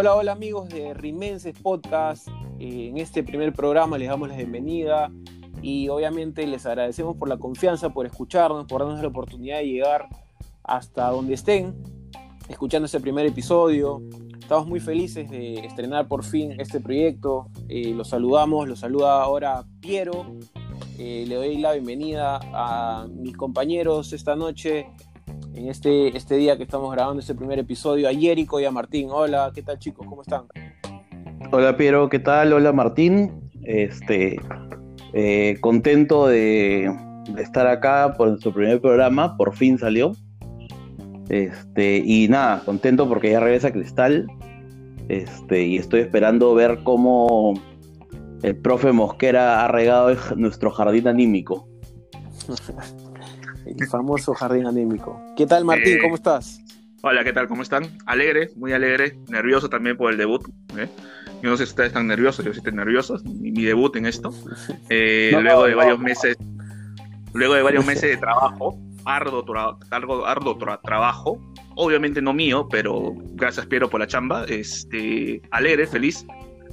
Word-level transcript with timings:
Hola, 0.00 0.14
hola 0.14 0.30
amigos 0.30 0.68
de 0.68 0.94
Rimenses 0.94 1.58
Podcast. 1.60 2.28
Eh, 2.60 2.86
en 2.88 2.98
este 2.98 3.24
primer 3.24 3.52
programa 3.52 3.98
les 3.98 4.08
damos 4.08 4.28
la 4.28 4.36
bienvenida 4.36 5.10
y 5.60 5.88
obviamente 5.88 6.46
les 6.46 6.66
agradecemos 6.66 7.16
por 7.16 7.28
la 7.28 7.36
confianza, 7.36 7.90
por 7.90 8.06
escucharnos, 8.06 8.66
por 8.66 8.82
darnos 8.82 9.02
la 9.02 9.08
oportunidad 9.08 9.58
de 9.58 9.66
llegar 9.66 10.06
hasta 10.62 11.10
donde 11.10 11.34
estén, 11.34 11.74
escuchando 12.48 12.86
este 12.86 13.00
primer 13.00 13.26
episodio. 13.26 14.00
Estamos 14.40 14.68
muy 14.68 14.78
felices 14.78 15.28
de 15.30 15.66
estrenar 15.66 16.06
por 16.06 16.22
fin 16.22 16.60
este 16.60 16.78
proyecto. 16.78 17.48
Eh, 17.68 17.92
los 17.92 18.10
saludamos, 18.10 18.68
los 18.68 18.78
saluda 18.78 19.20
ahora 19.20 19.64
Piero. 19.80 20.26
Eh, 20.96 21.24
le 21.26 21.34
doy 21.34 21.56
la 21.56 21.72
bienvenida 21.72 22.38
a 22.52 23.08
mis 23.08 23.36
compañeros 23.36 24.12
esta 24.12 24.36
noche, 24.36 24.86
en 25.54 25.68
este, 25.68 26.16
este 26.16 26.36
día 26.36 26.56
que 26.56 26.62
estamos 26.62 26.92
grabando 26.92 27.20
este 27.20 27.34
primer 27.34 27.58
episodio, 27.58 28.08
a 28.08 28.12
Yerico 28.12 28.60
y 28.60 28.64
a 28.64 28.70
Martín. 28.70 29.08
Hola, 29.10 29.50
¿qué 29.54 29.62
tal 29.62 29.78
chicos? 29.78 30.06
¿Cómo 30.06 30.22
están? 30.22 30.44
Hola 31.50 31.76
Piero, 31.76 32.08
¿qué 32.08 32.18
tal? 32.18 32.52
Hola 32.52 32.72
Martín. 32.72 33.50
Este, 33.62 34.40
eh, 35.12 35.56
contento 35.60 36.26
de, 36.26 36.94
de, 37.34 37.42
estar 37.42 37.66
acá 37.66 38.14
por 38.16 38.28
nuestro 38.28 38.52
primer 38.52 38.80
programa, 38.80 39.36
por 39.36 39.54
fin 39.54 39.78
salió. 39.78 40.12
Este, 41.28 41.98
y 42.04 42.28
nada, 42.28 42.62
contento 42.64 43.08
porque 43.08 43.30
ya 43.30 43.40
regresa 43.40 43.72
Cristal. 43.72 44.26
Este, 45.08 45.64
y 45.64 45.76
estoy 45.76 46.00
esperando 46.00 46.54
ver 46.54 46.80
cómo 46.84 47.54
el 48.42 48.56
profe 48.56 48.92
Mosquera 48.92 49.64
ha 49.64 49.68
regado 49.68 50.14
nuestro 50.36 50.70
jardín 50.70 51.08
anímico. 51.08 51.68
el 53.76 53.86
famoso 53.86 54.34
jardín 54.34 54.66
anímico. 54.66 55.20
¿Qué 55.36 55.46
tal 55.46 55.64
Martín? 55.64 55.96
Eh, 55.96 56.00
¿Cómo 56.02 56.14
estás? 56.14 56.60
Hola, 57.02 57.22
¿qué 57.22 57.32
tal? 57.32 57.46
¿Cómo 57.46 57.62
están? 57.62 57.84
Alegre, 58.06 58.50
muy 58.56 58.72
alegre, 58.72 59.18
nervioso 59.28 59.68
también 59.68 59.96
por 59.96 60.10
el 60.10 60.18
debut. 60.18 60.48
¿eh? 60.76 60.88
Yo 61.42 61.50
no 61.50 61.56
sé 61.56 61.64
si 61.64 61.70
ustedes 61.70 61.88
están 61.88 62.08
nerviosos, 62.08 62.44
yo 62.44 62.52
sí 62.52 62.58
estoy 62.58 62.72
nervioso, 62.72 63.20
mi, 63.24 63.52
mi 63.52 63.64
debut 63.64 63.94
en 63.96 64.06
esto. 64.06 64.32
Eh, 64.90 65.30
no, 65.32 65.42
luego 65.42 65.66
de 65.66 65.74
varios 65.74 65.98
meses, 65.98 66.36
luego 67.34 67.54
de 67.54 67.62
varios 67.62 67.86
meses 67.86 68.10
de 68.10 68.16
trabajo, 68.16 68.78
arduo, 69.04 69.44
arduo, 69.90 70.26
arduo 70.26 70.58
trabajo, 70.82 71.38
obviamente 71.76 72.22
no 72.22 72.32
mío, 72.32 72.66
pero 72.70 73.12
gracias 73.34 73.66
Piero 73.66 73.88
por 73.88 74.00
la 74.00 74.06
chamba, 74.06 74.44
este, 74.48 75.42
alegre, 75.50 75.86
feliz. 75.86 76.26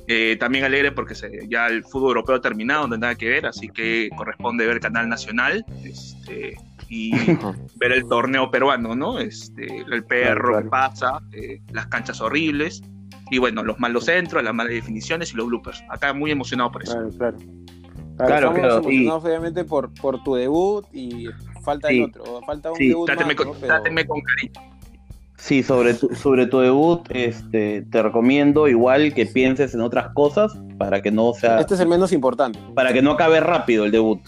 Eh, 0.08 0.38
también 0.40 0.64
alegre 0.66 0.92
porque 0.92 1.16
se, 1.16 1.48
ya 1.50 1.68
el 1.68 1.84
fútbol 1.84 2.10
europeo 2.10 2.36
ha 2.36 2.42
terminado, 2.42 2.88
no 2.88 2.94
hay 2.94 3.00
nada 3.00 3.16
que 3.16 3.28
ver, 3.28 3.48
así 3.48 3.70
que 3.70 4.10
corresponde 4.16 4.68
ver 4.68 4.80
Canal 4.80 5.10
Nacional 5.10 5.66
este, 5.84 6.58
y 6.90 7.12
ver 7.78 7.92
el 7.92 8.08
torneo 8.08 8.52
peruano, 8.52 8.96
¿no? 8.96 9.20
Este, 9.20 9.84
el 9.92 10.04
perro 10.06 10.52
claro, 10.52 10.70
pasa, 10.70 11.22
eh, 11.32 11.60
las 11.72 11.88
canchas 11.88 12.22
horribles 12.22 12.84
y 13.32 13.40
bueno, 13.40 13.64
los 13.64 13.80
malos 13.80 14.06
centros, 14.06 14.44
las 14.44 14.54
malas 14.54 14.74
definiciones 14.74 15.34
y 15.34 15.38
los 15.38 15.48
bloopers. 15.48 15.84
Acá 15.90 16.14
muy 16.14 16.30
emocionado 16.30 16.72
por 16.72 16.84
eso. 16.84 16.94
Claro, 16.94 17.10
claro. 17.18 17.38
Claro, 17.38 18.28
claro 18.28 18.36
estamos 18.36 18.60
claro, 18.60 18.78
emocionados 18.78 19.24
y... 19.24 19.28
obviamente 19.28 19.64
por, 19.66 19.94
por 19.94 20.24
tu 20.24 20.36
debut 20.36 20.86
y 20.94 21.28
falta 21.64 21.90
sí. 21.90 21.98
el 21.98 22.04
otro, 22.06 22.42
falta 22.46 22.72
un 22.72 22.78
sí, 22.78 22.90
debut 22.90 23.08
tráteme, 23.08 23.34
más, 23.34 23.36
con, 23.36 23.48
¿no? 23.48 23.54
Pero... 23.54 23.68
tráteme 23.68 24.06
con 24.06 24.22
cariño. 24.22 24.75
Sí, 25.46 25.62
sobre 25.62 25.94
tu, 25.94 26.10
sobre 26.16 26.48
tu 26.48 26.58
debut, 26.58 27.02
este, 27.12 27.84
te 27.92 28.02
recomiendo 28.02 28.68
igual 28.68 29.14
que 29.14 29.28
pienses 29.28 29.76
en 29.76 29.82
otras 29.82 30.08
cosas 30.16 30.58
para 30.80 31.04
que 31.04 31.12
no 31.12 31.34
sea. 31.34 31.60
Este 31.60 31.76
es 31.76 31.80
el 31.82 31.88
menos 31.88 32.12
importante. 32.14 32.58
Para 32.74 32.92
que 32.92 33.04
no 33.04 33.12
acabe 33.12 33.40
rápido 33.42 33.86
el 33.86 33.92
debut. 33.92 34.22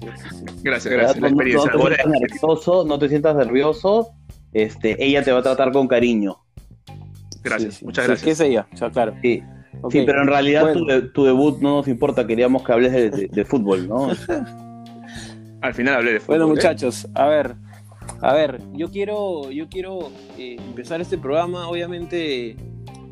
Sí, 0.00 0.06
sí, 0.16 0.36
sí. 0.38 0.44
Gracias, 0.62 0.94
gracias. 0.94 1.20
La 1.20 1.28
experiencia. 1.28 1.70
No, 1.70 1.78
no, 1.78 1.88
te 1.90 1.96
sientas 1.98 2.16
nervioso, 2.18 2.84
no 2.86 2.98
te 2.98 3.08
sientas 3.10 3.36
nervioso. 3.36 4.08
Este, 4.54 5.04
ella 5.04 5.22
te 5.22 5.32
va 5.32 5.40
a 5.40 5.42
tratar 5.42 5.70
con 5.70 5.86
cariño. 5.86 6.38
Gracias, 7.42 7.82
muchas 7.82 8.06
gracias. 8.06 8.24
¿Qué 8.24 8.30
es 8.30 8.40
ella? 8.40 8.66
O 8.72 8.76
sea, 8.78 8.90
claro. 8.90 9.12
Sí. 9.20 9.42
Okay. 9.82 10.00
sí, 10.00 10.06
pero 10.06 10.22
en 10.22 10.28
realidad 10.28 10.62
bueno. 10.62 11.02
tu, 11.02 11.12
tu, 11.12 11.24
debut 11.26 11.60
no 11.60 11.76
nos 11.76 11.88
importa, 11.88 12.26
queríamos 12.26 12.62
que 12.64 12.72
hables 12.72 12.92
de, 12.92 13.10
de, 13.10 13.28
de 13.28 13.44
fútbol, 13.44 13.86
¿no? 13.86 14.08
Al 15.60 15.74
final 15.74 15.96
hablé 15.96 16.14
de 16.14 16.20
fútbol. 16.20 16.38
Bueno, 16.38 16.48
muchachos, 16.48 17.04
¿eh? 17.04 17.08
a 17.16 17.26
ver, 17.26 17.54
a 18.20 18.32
ver, 18.32 18.60
yo 18.72 18.90
quiero, 18.90 19.50
yo 19.50 19.68
quiero 19.68 20.10
eh, 20.38 20.56
empezar 20.58 21.00
este 21.00 21.18
programa, 21.18 21.68
obviamente, 21.68 22.56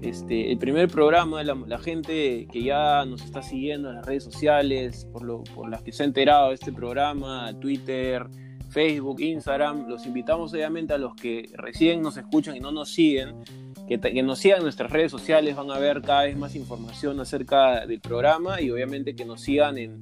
este, 0.03 0.51
el 0.51 0.59
primer 0.59 0.89
programa, 0.89 1.43
la, 1.43 1.55
la, 1.55 1.79
gente 1.79 2.49
que 2.51 2.63
ya 2.63 3.05
nos 3.05 3.23
está 3.23 3.43
siguiendo 3.43 3.91
en 3.91 3.97
las 3.97 4.07
redes 4.07 4.25
sociales, 4.25 5.07
por, 5.13 5.23
lo, 5.23 5.45
por 5.45 5.69
las 5.69 5.83
que 5.83 5.93
se 5.93 6.03
ha 6.03 6.07
enterado 6.07 6.49
de 6.49 6.55
este 6.55 6.73
programa, 6.73 7.53
Twitter, 7.61 8.27
Facebook, 8.71 9.21
Instagram, 9.21 9.87
los 9.87 10.07
invitamos 10.07 10.53
obviamente 10.55 10.95
a 10.95 10.99
los 10.99 11.15
que 11.15 11.51
recién 11.55 12.03
nos 12.03 12.17
escuchan 12.17 12.57
y 12.57 12.61
no 12.61 12.73
nos 12.73 12.91
siguen, 12.91 13.45
que, 13.87 14.01
que, 14.01 14.23
nos 14.23 14.39
sigan 14.39 14.59
en 14.59 14.65
nuestras 14.65 14.91
redes 14.91 15.13
sociales, 15.13 15.55
van 15.55 15.71
a 15.71 15.79
ver 15.79 16.01
cada 16.01 16.23
vez 16.23 16.37
más 16.37 16.57
información 16.57 17.21
acerca 17.21 17.87
del 17.87 18.01
programa 18.01 18.61
y 18.61 18.71
obviamente 18.71 19.15
que 19.15 19.25
nos 19.25 19.43
sigan 19.43 19.77
en, 19.77 20.01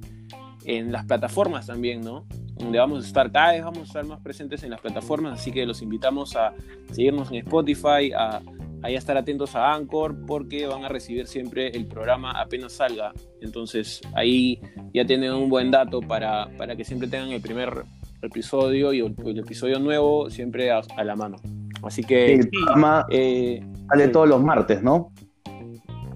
en 0.65 0.91
las 0.91 1.05
plataformas 1.05 1.67
también, 1.67 2.01
¿no? 2.01 2.25
Donde 2.61 2.79
vamos 2.79 3.03
a 3.03 3.07
estar, 3.07 3.31
cada 3.31 3.53
vez 3.53 3.63
vamos 3.63 3.79
a 3.79 3.83
estar 3.83 4.05
más 4.05 4.19
presentes 4.21 4.63
en 4.63 4.69
las 4.69 4.81
plataformas, 4.81 5.39
así 5.39 5.51
que 5.51 5.65
los 5.65 5.81
invitamos 5.81 6.35
a 6.35 6.53
seguirnos 6.91 7.29
en 7.31 7.37
Spotify, 7.37 8.11
a, 8.15 8.41
a 8.83 8.89
estar 8.89 9.17
atentos 9.17 9.55
a 9.55 9.73
Anchor, 9.73 10.25
porque 10.25 10.67
van 10.67 10.85
a 10.85 10.89
recibir 10.89 11.27
siempre 11.27 11.69
el 11.69 11.87
programa 11.87 12.31
apenas 12.31 12.73
salga. 12.73 13.13
Entonces 13.41 14.01
ahí 14.13 14.61
ya 14.93 15.05
tienen 15.05 15.33
un 15.33 15.49
buen 15.49 15.71
dato 15.71 16.01
para, 16.01 16.49
para 16.57 16.75
que 16.75 16.83
siempre 16.83 17.07
tengan 17.07 17.31
el 17.31 17.41
primer 17.41 17.83
episodio 18.21 18.93
y 18.93 18.99
el, 18.99 19.15
el 19.25 19.39
episodio 19.39 19.79
nuevo 19.79 20.29
siempre 20.29 20.71
a, 20.71 20.81
a 20.95 21.03
la 21.03 21.15
mano. 21.15 21.37
Así 21.83 22.03
que. 22.03 22.35
el 22.35 22.49
programa 22.49 23.05
eh, 23.09 23.63
sale 23.89 24.05
sí. 24.05 24.11
todos 24.11 24.29
los 24.29 24.41
martes, 24.41 24.83
¿no? 24.83 25.11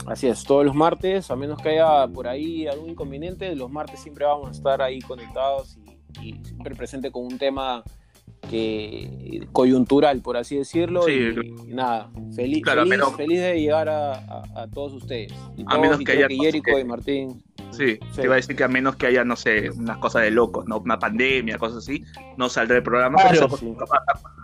Así 0.06 0.28
es, 0.28 0.44
todos 0.44 0.64
los 0.64 0.76
martes, 0.76 1.32
a 1.32 1.36
menos 1.36 1.60
que 1.60 1.70
haya 1.70 2.08
por 2.08 2.28
ahí 2.28 2.68
algún 2.68 2.92
inconveniente, 2.92 3.56
los 3.56 3.72
martes 3.72 4.00
siempre 4.00 4.24
vamos 4.24 4.50
a 4.50 4.52
estar 4.52 4.82
ahí 4.82 5.00
conectados 5.00 5.78
y, 5.78 5.85
y 6.22 6.40
siempre 6.44 6.76
presente 6.76 7.12
con 7.12 7.26
un 7.26 7.38
tema 7.38 7.84
que 8.50 9.48
coyuntural, 9.52 10.22
por 10.22 10.38
así 10.38 10.58
decirlo. 10.58 11.04
Sí, 11.04 11.12
y, 11.12 11.72
y, 11.72 11.74
nada, 11.74 12.10
feliz, 12.36 12.64
claro, 12.64 12.82
feliz, 12.82 12.90
menos, 12.90 13.16
feliz, 13.16 13.40
de 13.40 13.60
llegar 13.60 13.90
a, 13.90 14.14
a, 14.14 14.44
a 14.64 14.68
todos 14.68 14.94
ustedes. 14.94 15.34
Y 15.58 15.64
a 15.64 15.66
todos, 15.66 15.82
menos 15.82 15.98
que 16.00 16.06
que 16.06 16.36
Jerico 16.36 16.76
que... 16.76 16.80
y 16.80 16.84
Martín. 16.84 17.44
Sí, 17.76 18.00
sí, 18.12 18.16
te 18.16 18.24
iba 18.24 18.34
a 18.34 18.38
decir 18.38 18.56
que 18.56 18.64
a 18.64 18.68
menos 18.68 18.96
que 18.96 19.08
haya, 19.08 19.24
no 19.24 19.36
sé, 19.36 19.70
unas 19.70 19.98
cosas 19.98 20.24
de 20.24 20.32
locos, 20.32 20.66
¿no? 20.68 20.80
una 20.80 20.98
pandemia, 20.98 21.58
cosas 21.58 21.80
así, 21.80 22.04
no 22.38 22.50
saldré 22.50 22.76
del 22.76 22.84
programa. 22.84 23.18
Claro, 23.18 23.48
pero 23.50 23.58
sí. 23.58 23.76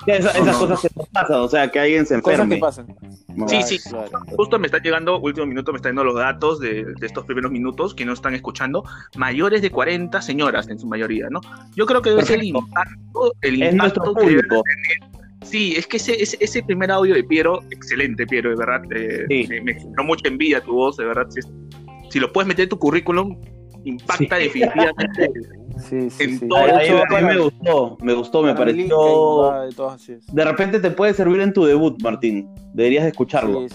Esa, 0.07 0.31
esas 0.31 0.45
no, 0.45 0.59
cosas 0.59 0.81
que 0.81 0.87
nos 0.95 1.07
pasan, 1.09 1.39
o 1.39 1.47
sea, 1.47 1.71
que 1.71 1.79
alguien 1.79 2.05
se 2.05 2.15
enferme. 2.15 2.59
Cosas 2.59 2.85
que 2.85 2.93
pasan. 2.95 3.47
Sí, 3.47 3.63
sí, 3.63 3.89
claro. 3.89 4.09
justo 4.35 4.59
me 4.59 4.67
está 4.67 4.79
llegando, 4.79 5.19
último 5.19 5.45
minuto, 5.45 5.71
me 5.71 5.77
están 5.77 5.95
dando 5.95 6.11
los 6.11 6.15
datos 6.15 6.59
de, 6.59 6.83
de, 6.83 7.05
estos 7.05 7.25
primeros 7.25 7.51
minutos 7.51 7.93
que 7.93 8.05
no 8.05 8.13
están 8.13 8.33
escuchando, 8.33 8.83
mayores 9.15 9.61
de 9.61 9.71
40 9.71 10.21
señoras 10.21 10.67
en 10.67 10.79
su 10.79 10.87
mayoría, 10.87 11.27
¿no? 11.29 11.39
Yo 11.75 11.85
creo 11.85 12.01
que 12.01 12.09
debe 12.09 12.23
ser 12.23 12.39
el 12.39 12.45
impacto, 12.45 13.33
el 13.41 13.61
es 13.61 13.73
impacto 13.73 14.13
que 14.15 14.25
debe 14.25 14.41
tener 14.41 15.11
Sí, 15.43 15.73
es 15.75 15.87
que 15.87 15.97
ese, 15.97 16.21
ese, 16.21 16.37
ese, 16.39 16.61
primer 16.61 16.91
audio 16.91 17.15
de 17.15 17.23
Piero, 17.23 17.61
excelente 17.71 18.27
Piero, 18.27 18.51
de 18.51 18.55
verdad, 18.55 18.81
eh, 18.95 19.25
sí. 19.27 19.47
me, 19.49 19.61
me 19.61 19.73
generó 19.73 20.03
mucha 20.03 20.27
envidia 20.27 20.61
tu 20.61 20.73
voz, 20.73 20.97
de 20.97 21.05
verdad, 21.05 21.27
si, 21.29 21.41
si 22.11 22.19
lo 22.19 22.31
puedes 22.31 22.47
meter 22.47 22.63
en 22.63 22.69
tu 22.69 22.77
currículum, 22.77 23.41
impacta 23.85 24.37
sí. 24.37 24.43
definitivamente 24.43 25.31
sí, 25.89 26.09
sí, 26.09 26.23
en 26.23 26.49
todo. 26.49 26.59
A, 26.59 26.83
hecho, 26.83 27.01
a 27.09 27.21
mí 27.21 27.27
me 27.27 27.37
gustó, 27.37 27.97
me 28.01 28.13
gustó, 28.13 28.43
me 28.43 28.53
pareció. 28.53 29.69
De 30.31 30.45
repente 30.45 30.79
te 30.79 30.91
puede 30.91 31.13
servir 31.13 31.41
en 31.41 31.53
tu 31.53 31.63
debut, 31.63 32.01
Martín. 32.01 32.49
Deberías 32.73 33.05
escucharlo. 33.05 33.65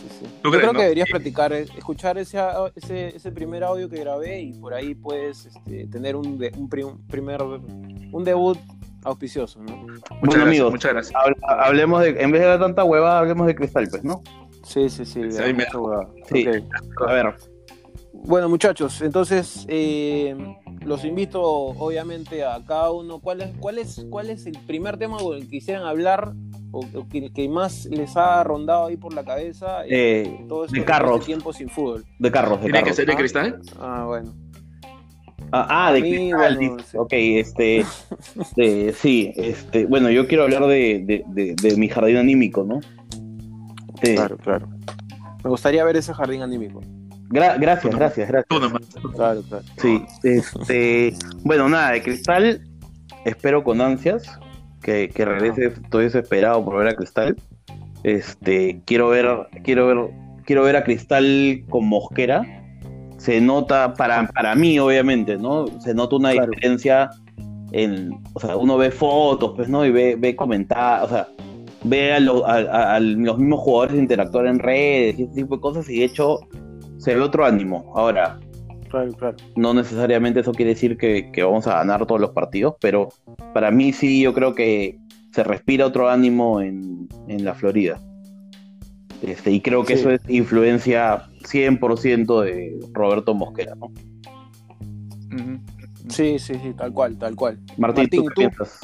Yo 0.44 0.50
creo 0.50 0.72
que 0.72 0.82
deberías 0.82 1.08
practicar, 1.08 1.52
eh, 1.52 1.66
escuchar 1.76 2.18
ese, 2.18 2.38
ese, 2.76 3.16
ese, 3.16 3.32
primer 3.32 3.64
audio 3.64 3.88
que 3.88 3.98
grabé 4.00 4.40
y 4.40 4.52
por 4.52 4.74
ahí 4.74 4.94
puedes 4.94 5.46
este, 5.46 5.86
tener 5.88 6.14
un, 6.16 6.38
un, 6.56 6.68
primer 7.08 7.42
un 7.42 8.24
debut 8.24 8.58
auspicioso, 9.04 9.62
¿no? 9.62 9.76
Muchas 9.76 10.00
bueno, 10.08 10.20
gracias, 10.20 10.46
amigos, 10.46 10.72
muchas 10.72 10.92
gracias. 10.92 11.22
Hablemos 11.42 12.02
de, 12.02 12.08
en 12.20 12.30
vez 12.32 12.42
de 12.42 12.46
dar 12.48 12.60
tanta 12.60 12.84
hueva, 12.84 13.18
hablemos 13.18 13.46
de 13.46 13.54
cristal, 13.54 13.88
pues, 13.90 14.04
¿no? 14.04 14.22
Sí, 14.64 14.88
sí, 14.88 15.04
sí. 15.04 15.30
sí, 15.30 15.54
me... 15.54 15.64
sí. 15.64 16.48
Okay. 16.48 16.68
A 17.06 17.12
ver. 17.12 17.55
Bueno, 18.24 18.48
muchachos, 18.48 19.02
entonces 19.02 19.64
eh, 19.68 20.36
los 20.84 21.04
invito 21.04 21.42
obviamente 21.42 22.44
a 22.44 22.60
cada 22.66 22.90
uno. 22.90 23.20
¿Cuál 23.20 23.42
es, 23.42 23.50
cuál 23.58 23.78
es, 23.78 24.04
cuál 24.10 24.30
es 24.30 24.46
el 24.46 24.58
primer 24.66 24.96
tema 24.96 25.18
con 25.18 25.36
el 25.36 25.42
que 25.42 25.50
quisieran 25.50 25.84
hablar 25.84 26.32
o, 26.72 26.80
o 26.80 27.08
que, 27.08 27.32
que, 27.32 27.48
más 27.48 27.86
les 27.86 28.16
ha 28.16 28.42
rondado 28.42 28.86
ahí 28.86 28.96
por 28.96 29.14
la 29.14 29.24
cabeza? 29.24 29.82
Eh, 29.88 30.44
todo 30.48 30.64
este, 30.64 30.80
de 30.80 30.84
carros. 30.84 31.20
Este 31.20 31.26
tiempo 31.26 31.52
sin 31.52 31.68
fútbol. 31.68 32.04
De 32.18 32.30
carros, 32.30 32.58
de 32.58 32.64
¿Tiene 32.64 32.78
carros. 32.80 32.90
que 32.90 32.96
ser 32.96 33.06
de 33.06 33.16
cristal? 33.16 33.60
Ah, 33.78 34.04
bueno. 34.06 34.34
Ah, 35.52 35.86
ah 35.86 35.92
de 35.92 36.02
mí, 36.02 36.10
cristal. 36.10 36.56
Bueno, 36.56 36.76
sí. 36.84 36.96
Ok, 36.96 37.12
este, 37.12 37.84
de, 38.56 38.92
sí, 38.92 39.32
este, 39.36 39.86
bueno, 39.86 40.10
yo 40.10 40.26
quiero 40.26 40.42
hablar 40.42 40.66
de, 40.66 41.04
de, 41.06 41.24
de, 41.28 41.54
de 41.54 41.76
mi 41.76 41.88
jardín 41.88 42.16
anímico, 42.16 42.64
¿no? 42.64 42.80
Claro, 44.00 44.36
claro. 44.36 44.68
Me 45.44 45.50
gustaría 45.50 45.84
ver 45.84 45.96
ese 45.96 46.12
jardín 46.12 46.42
anímico. 46.42 46.80
Gra 47.30 47.56
gracias, 47.58 47.94
gracias, 47.94 48.28
gracias. 48.28 48.48
Tú 48.48 48.60
nomás. 48.60 48.82
Claro, 49.14 49.42
claro. 49.48 49.64
Sí, 49.78 50.02
este, 50.22 51.14
bueno, 51.44 51.68
nada, 51.68 51.92
de 51.92 52.02
Cristal 52.02 52.60
espero 53.24 53.64
con 53.64 53.80
ansias 53.80 54.38
que, 54.82 55.08
que 55.08 55.24
regrese, 55.24 55.66
estoy 55.82 56.04
desesperado 56.04 56.64
por 56.64 56.76
ver 56.78 56.88
a 56.88 56.94
Cristal. 56.94 57.36
Este, 58.04 58.80
quiero 58.84 59.08
ver, 59.08 59.26
quiero 59.64 59.86
ver, 59.88 60.10
quiero 60.44 60.62
ver 60.62 60.76
a 60.76 60.84
Cristal 60.84 61.64
con 61.68 61.86
Mosquera. 61.88 62.42
Se 63.18 63.40
nota, 63.40 63.94
para, 63.94 64.28
para 64.28 64.54
mí, 64.54 64.78
obviamente, 64.78 65.36
¿no? 65.36 65.66
Se 65.80 65.94
nota 65.94 66.16
una 66.16 66.32
Claro. 66.32 66.50
diferencia 66.52 67.10
en, 67.72 68.12
o 68.34 68.38
sea, 68.40 68.56
uno 68.56 68.76
ve 68.76 68.90
fotos, 68.92 69.54
pues, 69.56 69.68
¿no? 69.68 69.84
Y 69.84 69.90
ve, 69.90 70.14
ve 70.16 70.36
comentarios, 70.36 71.10
o 71.10 71.14
sea, 71.14 71.26
ve 71.82 72.12
a, 72.12 72.20
lo- 72.20 72.46
a- 72.46 72.58
a- 72.58 72.94
a 72.94 73.00
los 73.00 73.38
mismos 73.38 73.60
jugadores 73.60 73.96
interactuar 73.98 74.46
en 74.46 74.58
redes 74.60 75.18
y 75.18 75.24
ese 75.24 75.34
tipo 75.34 75.56
de 75.56 75.60
cosas, 75.60 75.88
y 75.88 75.98
de 76.00 76.04
hecho 76.04 76.38
se 77.06 77.14
ve 77.14 77.20
otro 77.20 77.46
ánimo. 77.46 77.92
Ahora, 77.94 78.36
Claro, 78.90 79.12
claro. 79.12 79.36
no 79.54 79.72
necesariamente 79.74 80.40
eso 80.40 80.50
quiere 80.50 80.70
decir 80.70 80.96
que, 80.96 81.30
que 81.32 81.44
vamos 81.44 81.68
a 81.68 81.74
ganar 81.74 82.04
todos 82.04 82.20
los 82.20 82.30
partidos, 82.30 82.74
pero 82.80 83.10
para 83.54 83.70
mí 83.70 83.92
sí, 83.92 84.20
yo 84.22 84.34
creo 84.34 84.56
que 84.56 84.98
se 85.32 85.44
respira 85.44 85.86
otro 85.86 86.08
ánimo 86.10 86.60
en, 86.60 87.06
en 87.28 87.44
la 87.44 87.54
Florida. 87.54 88.00
Este, 89.22 89.52
y 89.52 89.60
creo 89.60 89.84
que 89.84 89.94
Sí. 89.94 90.00
eso 90.00 90.10
es 90.10 90.20
influencia 90.28 91.28
100% 91.48 92.40
de 92.42 92.76
Roberto 92.92 93.34
Mosquera. 93.34 93.76
¿no? 93.76 93.92
Sí, 96.08 96.38
sí, 96.40 96.54
sí, 96.54 96.72
tal 96.76 96.92
cual, 96.92 97.16
tal 97.18 97.36
cual. 97.36 97.58
Martín, 97.76 98.04
Martín, 98.04 98.20
¿tú 98.20 98.26
qué 98.26 98.34
tú. 98.34 98.40
piensas? 98.40 98.80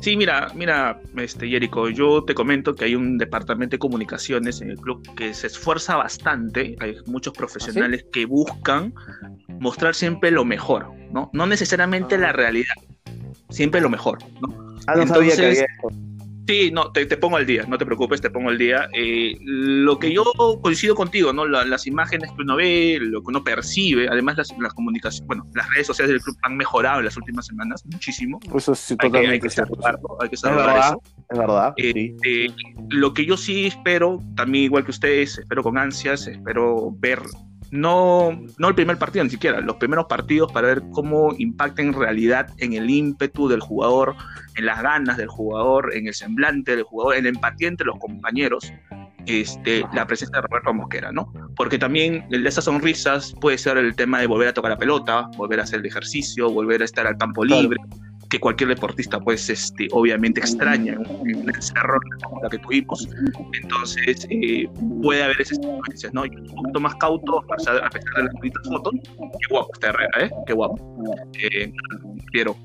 Sí, 0.00 0.16
mira, 0.16 0.48
mira, 0.54 1.00
este 1.16 1.48
Jerico, 1.48 1.88
yo 1.88 2.22
te 2.24 2.34
comento 2.34 2.74
que 2.74 2.84
hay 2.84 2.94
un 2.94 3.18
departamento 3.18 3.74
de 3.74 3.78
comunicaciones 3.78 4.60
en 4.60 4.70
el 4.70 4.76
club 4.78 5.02
que 5.16 5.34
se 5.34 5.48
esfuerza 5.48 5.96
bastante. 5.96 6.76
Hay 6.80 6.96
muchos 7.06 7.32
profesionales 7.32 8.06
que 8.12 8.24
buscan 8.24 8.94
mostrar 9.60 9.94
siempre 9.94 10.30
lo 10.30 10.44
mejor, 10.44 10.92
¿no? 11.12 11.30
No 11.32 11.46
necesariamente 11.46 12.14
Ah. 12.14 12.18
la 12.18 12.32
realidad, 12.32 12.74
siempre 13.50 13.80
lo 13.80 13.88
mejor, 13.88 14.18
¿no? 14.40 14.76
Ah, 14.86 14.94
no 14.94 15.06
sabía 15.06 15.36
que 15.36 15.42
Entonces, 15.48 15.66
había... 15.82 16.08
Sí, 16.48 16.70
no, 16.72 16.90
te, 16.92 17.04
te 17.04 17.18
pongo 17.18 17.36
al 17.36 17.44
día, 17.44 17.66
no 17.68 17.76
te 17.76 17.84
preocupes, 17.84 18.22
te 18.22 18.30
pongo 18.30 18.48
al 18.48 18.56
día. 18.56 18.88
Eh, 18.94 19.36
lo 19.42 19.98
que 19.98 20.10
yo 20.14 20.24
coincido 20.62 20.94
contigo, 20.94 21.30
¿no? 21.30 21.44
La- 21.46 21.66
las 21.66 21.86
imágenes 21.86 22.30
que 22.32 22.40
uno 22.40 22.56
ve, 22.56 22.96
lo 23.02 23.20
que 23.20 23.26
uno 23.28 23.44
percibe, 23.44 24.08
además 24.08 24.38
las, 24.38 24.54
las 24.58 24.72
comunicaciones, 24.72 25.26
bueno, 25.26 25.46
las 25.54 25.68
redes 25.74 25.86
sociales 25.88 26.10
del 26.14 26.22
club 26.22 26.34
han 26.40 26.56
mejorado 26.56 27.00
en 27.00 27.04
las 27.04 27.18
últimas 27.18 27.44
semanas 27.44 27.84
muchísimo. 27.84 28.40
Eso 28.54 28.74
sí, 28.74 28.94
Hay 28.94 28.96
que, 28.96 29.06
totalmente 29.08 29.34
hay 29.34 29.40
que 29.40 29.50
saludarlo, 29.50 30.16
hay 30.22 30.28
que 30.30 30.34
Es 30.36 30.40
saludar 30.40 30.66
verdad, 30.66 30.94
es 31.30 31.38
verdad. 31.38 31.74
Eh, 31.76 31.92
sí. 31.92 32.16
eh, 32.24 32.46
lo 32.88 33.12
que 33.12 33.26
yo 33.26 33.36
sí 33.36 33.66
espero, 33.66 34.18
también 34.34 34.64
igual 34.64 34.86
que 34.86 34.90
ustedes, 34.92 35.36
espero 35.36 35.62
con 35.62 35.76
ansias, 35.76 36.26
espero 36.28 36.90
ver, 36.98 37.20
no, 37.70 38.40
no 38.58 38.68
el 38.68 38.74
primer 38.74 38.98
partido 38.98 39.24
ni 39.24 39.30
siquiera, 39.30 39.60
los 39.60 39.76
primeros 39.76 40.06
partidos 40.06 40.50
para 40.52 40.68
ver 40.68 40.82
cómo 40.92 41.34
impacta 41.38 41.82
en 41.82 41.92
realidad 41.92 42.48
en 42.58 42.72
el 42.72 42.88
ímpetu 42.88 43.48
del 43.48 43.60
jugador, 43.60 44.14
en 44.56 44.66
las 44.66 44.82
ganas 44.82 45.16
del 45.16 45.28
jugador, 45.28 45.94
en 45.94 46.06
el 46.06 46.14
semblante 46.14 46.76
del 46.76 46.84
jugador, 46.84 47.16
en 47.16 47.24
la 47.24 47.30
empatía 47.30 47.68
entre 47.68 47.86
los 47.86 47.98
compañeros, 47.98 48.72
este, 49.26 49.84
la 49.92 50.06
presencia 50.06 50.40
de 50.40 50.46
Roberto 50.48 50.72
Mosquera, 50.72 51.12
¿no? 51.12 51.32
Porque 51.56 51.78
también 51.78 52.26
esas 52.30 52.64
sonrisas 52.64 53.34
puede 53.40 53.58
ser 53.58 53.76
el 53.76 53.94
tema 53.94 54.20
de 54.20 54.26
volver 54.26 54.48
a 54.48 54.54
tocar 54.54 54.70
la 54.70 54.78
pelota, 54.78 55.28
volver 55.36 55.60
a 55.60 55.64
hacer 55.64 55.80
el 55.80 55.86
ejercicio, 55.86 56.50
volver 56.50 56.82
a 56.82 56.84
estar 56.84 57.06
al 57.06 57.18
campo 57.18 57.42
Claro. 57.42 57.70
Que 58.30 58.38
cualquier 58.38 58.70
deportista, 58.70 59.18
pues, 59.20 59.48
este, 59.48 59.88
obviamente 59.92 60.40
extraña 60.40 60.98
un 60.98 61.30
en 61.30 61.36
un 61.36 61.54
encerro 61.54 61.98
la 62.42 62.48
que 62.48 62.58
tuvimos. 62.58 63.08
Entonces, 63.62 64.26
eh, 64.30 64.68
puede 65.02 65.22
haber 65.22 65.40
esas 65.40 65.58
influencias, 65.58 66.12
¿no? 66.12 66.26
Yo 66.26 66.38
un 66.38 66.46
poquito 66.48 66.80
más 66.80 66.94
cauto, 66.96 67.38
a 67.38 67.56
pesar, 67.56 67.84
a 67.84 67.90
pesar 67.90 68.14
de 68.16 68.22
las 68.24 68.32
bonitas 68.34 68.68
fotos. 68.68 68.94
Qué 69.04 69.46
guapo 69.50 69.70
está 69.72 69.88
Herrera, 69.88 70.26
¿eh? 70.26 70.30
Qué 70.46 70.52
guapo. 70.52 70.78
Eh, 71.40 71.72
quiero. 72.32 72.56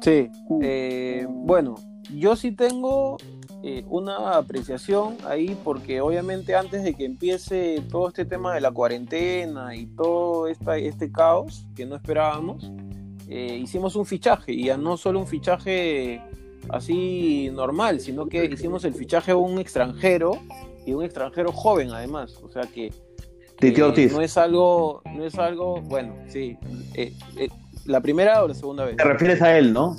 Sí, 0.00 0.28
eh, 0.62 1.26
bueno, 1.28 1.76
yo 2.12 2.34
sí 2.34 2.50
tengo 2.52 3.18
eh, 3.62 3.84
una 3.88 4.36
apreciación 4.36 5.16
ahí 5.24 5.56
porque 5.62 6.00
obviamente 6.00 6.56
antes 6.56 6.82
de 6.82 6.94
que 6.94 7.04
empiece 7.04 7.80
todo 7.90 8.08
este 8.08 8.24
tema 8.24 8.52
de 8.54 8.60
la 8.60 8.72
cuarentena 8.72 9.76
y 9.76 9.86
todo 9.86 10.48
esta, 10.48 10.76
este 10.76 11.12
caos 11.12 11.64
que 11.76 11.86
no 11.86 11.94
esperábamos, 11.94 12.72
eh, 13.32 13.56
hicimos 13.56 13.96
un 13.96 14.04
fichaje 14.06 14.52
y 14.52 14.64
no 14.78 14.96
solo 14.96 15.20
un 15.20 15.26
fichaje 15.26 16.20
así 16.68 17.50
normal, 17.52 18.00
sino 18.00 18.26
que 18.26 18.44
hicimos 18.44 18.84
el 18.84 18.94
fichaje 18.94 19.32
a 19.32 19.36
un 19.36 19.58
extranjero 19.58 20.38
y 20.86 20.92
un 20.92 21.04
extranjero 21.04 21.52
joven 21.52 21.90
además, 21.90 22.38
o 22.42 22.48
sea 22.48 22.62
que 22.62 22.92
Titi 23.58 23.80
eh, 23.80 23.84
Ortiz. 23.84 24.12
no 24.12 24.20
es 24.20 24.36
algo, 24.36 25.02
no 25.14 25.24
es 25.24 25.38
algo, 25.38 25.80
bueno, 25.82 26.14
sí, 26.26 26.56
eh, 26.94 27.12
eh, 27.36 27.48
la 27.86 28.00
primera 28.00 28.42
o 28.42 28.48
la 28.48 28.54
segunda 28.54 28.84
vez. 28.84 28.96
Te 28.96 29.04
refieres 29.04 29.40
a 29.40 29.56
él, 29.56 29.72
¿no? 29.72 29.96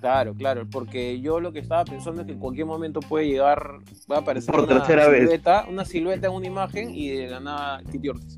Claro, 0.00 0.34
claro, 0.34 0.66
porque 0.70 1.20
yo 1.20 1.40
lo 1.40 1.52
que 1.52 1.58
estaba 1.58 1.84
pensando 1.84 2.20
es 2.20 2.26
que 2.26 2.32
en 2.32 2.38
cualquier 2.38 2.66
momento 2.66 3.00
puede 3.00 3.26
llegar, 3.26 3.78
va 4.10 4.16
a 4.16 4.20
aparecer 4.20 4.52
Por 4.52 4.64
una 4.64 4.78
tercera 4.78 5.08
vez. 5.08 5.22
silueta, 5.22 5.66
una 5.68 5.84
silueta 5.84 6.26
en 6.28 6.32
una 6.34 6.46
imagen 6.46 6.94
y 6.94 7.08
de 7.10 7.28
la 7.28 7.40
nada 7.40 7.82
Titi 7.90 8.08
Ortiz. 8.08 8.37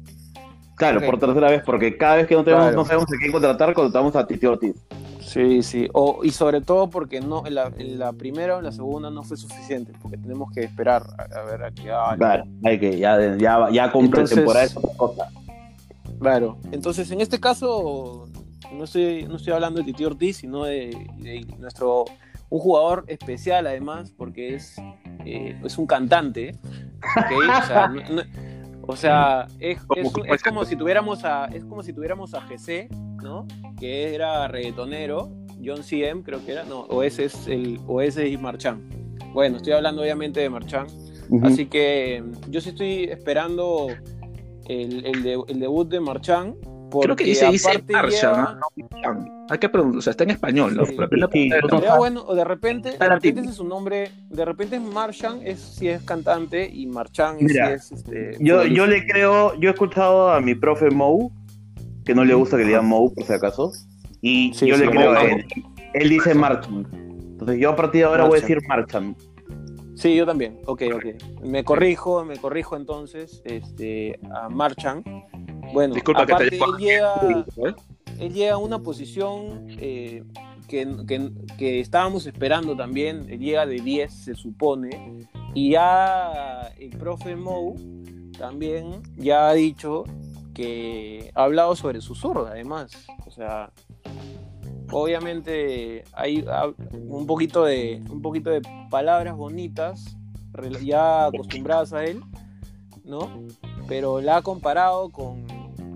Claro, 0.80 1.00
por 1.06 1.18
tercera 1.20 1.50
vez, 1.50 1.62
porque 1.64 1.96
cada 1.96 2.16
vez 2.16 2.26
que 2.26 2.34
no, 2.34 2.42
tenemos, 2.42 2.64
Claro. 2.64 2.76
no 2.78 2.84
sabemos 2.84 3.06
a 3.12 3.18
quién 3.18 3.30
contratar, 3.32 3.72
contratamos 3.74 4.16
a 4.16 4.26
Titi 4.26 4.46
Ortiz. 4.46 4.74
Sí, 5.20 5.62
sí, 5.62 5.88
o, 5.92 6.20
y 6.24 6.30
sobre 6.30 6.60
todo 6.60 6.90
porque 6.90 7.20
no 7.20 7.46
en 7.46 7.54
la, 7.54 7.70
en 7.78 7.98
la 7.98 8.12
primera 8.12 8.56
o 8.56 8.58
en 8.58 8.64
la 8.64 8.72
segunda 8.72 9.10
no 9.10 9.22
fue 9.22 9.36
suficiente, 9.36 9.92
porque 10.02 10.16
tenemos 10.16 10.50
que 10.52 10.64
esperar 10.64 11.02
a, 11.18 11.38
a 11.38 11.42
ver 11.44 11.62
a 11.62 11.70
que 11.70 11.90
algo. 11.92 12.16
Claro, 12.16 12.44
hay 12.64 12.80
que 12.80 12.98
ya, 12.98 13.36
ya, 13.36 13.68
ya 13.70 13.92
con 13.92 14.06
Entonces- 14.06 14.30
pretemporada 14.30 14.64
es 14.66 14.76
otra 14.76 14.90
cosa. 14.96 15.28
Claro, 16.18 16.58
entonces 16.72 17.10
en 17.12 17.20
este 17.20 17.38
caso 17.38 18.26
no 18.72 18.84
estoy, 18.84 19.24
no 19.28 19.36
estoy 19.36 19.52
hablando 19.52 19.78
de 19.80 19.84
Titi 19.86 20.04
Ortiz, 20.04 20.38
sino 20.38 20.64
de, 20.64 20.88
de 21.18 21.46
nuestro 21.58 22.06
un 22.48 22.58
jugador 22.58 23.04
especial 23.06 23.66
además, 23.68 24.10
porque 24.16 24.56
es, 24.56 24.76
eh, 25.24 25.56
es 25.64 25.78
un 25.78 25.86
cantante, 25.86 26.56
¿ok? 27.16 27.62
O 27.62 27.66
sea, 27.66 27.86
no- 27.88 28.02
no- 28.16 28.50
o 28.86 28.96
sea, 28.96 29.46
es, 29.58 29.80
¿Cómo- 29.84 30.24
es- 30.26 30.42
como 30.42 30.64
si 30.64 30.76
tuviéramos 30.76 31.24
a 31.24 31.46
es 31.46 31.64
como 31.64 31.82
si 31.82 31.92
tuviéramos 31.92 32.34
a 32.34 32.40
GC, 32.42 32.88
¿no? 33.22 33.46
Que 33.78 34.14
era 34.14 34.48
reggaetonero, 34.48 35.30
John 35.64 35.82
CM 35.82 36.22
creo 36.22 36.44
que 36.44 36.52
era, 36.52 36.64
no, 36.64 36.80
o 36.80 37.02
ese 37.02 37.24
es 37.26 37.46
el 37.46 37.78
o 37.86 38.00
ese 38.00 38.32
es 38.32 38.40
Marchán. 38.40 38.88
Bueno, 39.32 39.58
estoy 39.58 39.72
hablando 39.74 40.02
obviamente 40.02 40.40
de 40.40 40.50
Marchán. 40.50 40.87
Ujú. 41.28 41.46
Así 41.46 41.66
que 41.66 42.22
mm, 42.25 42.50
yo 42.50 42.60
sí 42.60 42.70
estoy 42.70 43.04
esperando 43.04 43.88
el, 44.66 45.04
el, 45.06 45.22
de- 45.22 45.42
el 45.49 45.60
debut 45.60 45.88
de 45.88 46.00
Marchán. 46.00 46.56
Creo 46.90 47.16
que 47.16 47.25
dice, 47.25 47.47
dice 47.50 47.82
Marshall, 47.90 48.11
lleva- 48.11 48.59
¿no? 49.04 49.47
Hay 49.49 49.59
que 49.59 49.68
pronunciar, 49.68 49.99
o 49.99 50.02
sea, 50.02 50.11
está 50.12 50.25
en 50.25 50.30
español, 50.30 50.75
¿no? 50.76 50.85
Sí. 50.87 50.94
Pero 50.97 51.16
la- 51.16 51.28
Sí, 51.32 51.49
no. 51.49 51.56
no- 51.61 51.68
Sería 51.78 51.97
bueno, 51.97 52.25
o 52.26 52.35
de 52.35 52.44
repente, 52.44 52.90
de 52.99 53.09
repente 53.09 53.40
ese 53.40 53.50
es 53.50 53.56
su 53.56 53.64
nombre, 53.64 54.11
de 54.28 54.44
repente 54.44 54.76
es 54.76 54.82
Marchand, 54.82 55.42
es 55.47 55.61
si 55.61 55.88
es 55.88 56.02
cantante, 56.02 56.68
y 56.73 56.87
Marchand 56.87 57.40
Mira, 57.42 57.73
es 57.75 57.92
este. 57.92 58.37
Yo, 58.40 58.64
yo 58.64 58.87
le 58.87 59.06
creo, 59.06 59.54
yo 59.61 59.70
he 59.70 59.73
escuchado 59.73 60.30
a 60.32 60.40
mi 60.40 60.54
profe 60.54 60.90
Mou, 60.90 61.32
que 62.04 62.14
no 62.14 62.25
le 62.25 62.35
gusta 62.35 62.56
que 62.56 62.62
le 62.62 62.68
digan 62.70 62.87
Mou 62.87 63.12
por 63.14 63.25
si 63.25 63.32
acaso, 63.32 63.73
y 64.23 64.52
Sí, 64.54 64.66
yo 64.66 64.76
sí, 64.76 64.85
le 64.85 64.90
creo 64.90 65.12
a 65.12 65.23
él. 65.25 65.44
Él 65.94 66.09
dice 66.09 66.35
Marchand. 66.35 66.87
Entonces 66.94 67.59
yo 67.59 67.70
a 67.70 67.76
partir 67.76 68.02
de 68.02 68.04
ahora 68.06 68.25
voy 68.26 68.38
a 68.38 68.40
decir 68.40 68.59
Marchand. 68.68 69.16
Sí, 69.97 70.14
yo 70.14 70.25
también. 70.25 70.59
Ok, 70.66 70.82
ok. 70.94 71.04
Me 71.44 71.62
corrijo, 71.62 72.25
me 72.25 72.37
corrijo 72.38 72.75
entonces 72.76 73.42
este, 73.44 74.18
a 74.35 74.49
Marchand. 74.49 75.04
Bueno, 75.72 75.94
Disculpa 75.94 76.26
que 76.26 76.34
te 76.34 76.50
digo. 76.50 76.66
él 76.66 76.82
llega, 76.82 77.14
¿eh? 77.68 77.74
él 78.18 78.32
llega 78.34 78.54
a 78.54 78.58
una 78.58 78.78
posición 78.80 79.66
eh, 79.78 80.24
que, 80.68 80.86
que- 81.06 81.30
que 81.58 81.80
estábamos 81.80 82.26
esperando 82.26 82.76
también. 82.76 83.26
Él 83.30 83.40
llega 83.40 83.66
de 83.66 83.80
10, 83.80 84.12
se 84.12 84.34
supone. 84.34 85.26
Y 85.54 85.70
ya 85.72 86.72
el 86.78 86.90
profe 86.90 87.34
Mou 87.36 87.74
también 88.38 89.02
ya 89.16 89.48
ha 89.48 89.52
dicho 89.54 90.04
que 90.54 91.30
ha 91.34 91.44
hablado 91.44 91.74
sobre 91.76 92.00
su 92.00 92.14
zurda, 92.14 92.50
además. 92.50 92.90
O 93.26 93.30
sea, 93.30 93.70
obviamente 94.90 96.04
hay 96.12 96.44
un 96.92 97.26
poquito 97.26 97.64
de, 97.64 98.02
un 98.10 98.20
poquito 98.22 98.50
de 98.50 98.62
palabras 98.90 99.36
bonitas, 99.36 100.16
ya 100.82 101.26
acostumbradas 101.26 101.92
a 101.92 102.04
él, 102.04 102.20
¿no? 103.04 103.46
Pero 103.88 104.20
la 104.20 104.38
ha 104.38 104.42
comparado 104.42 105.08
con, 105.10 105.46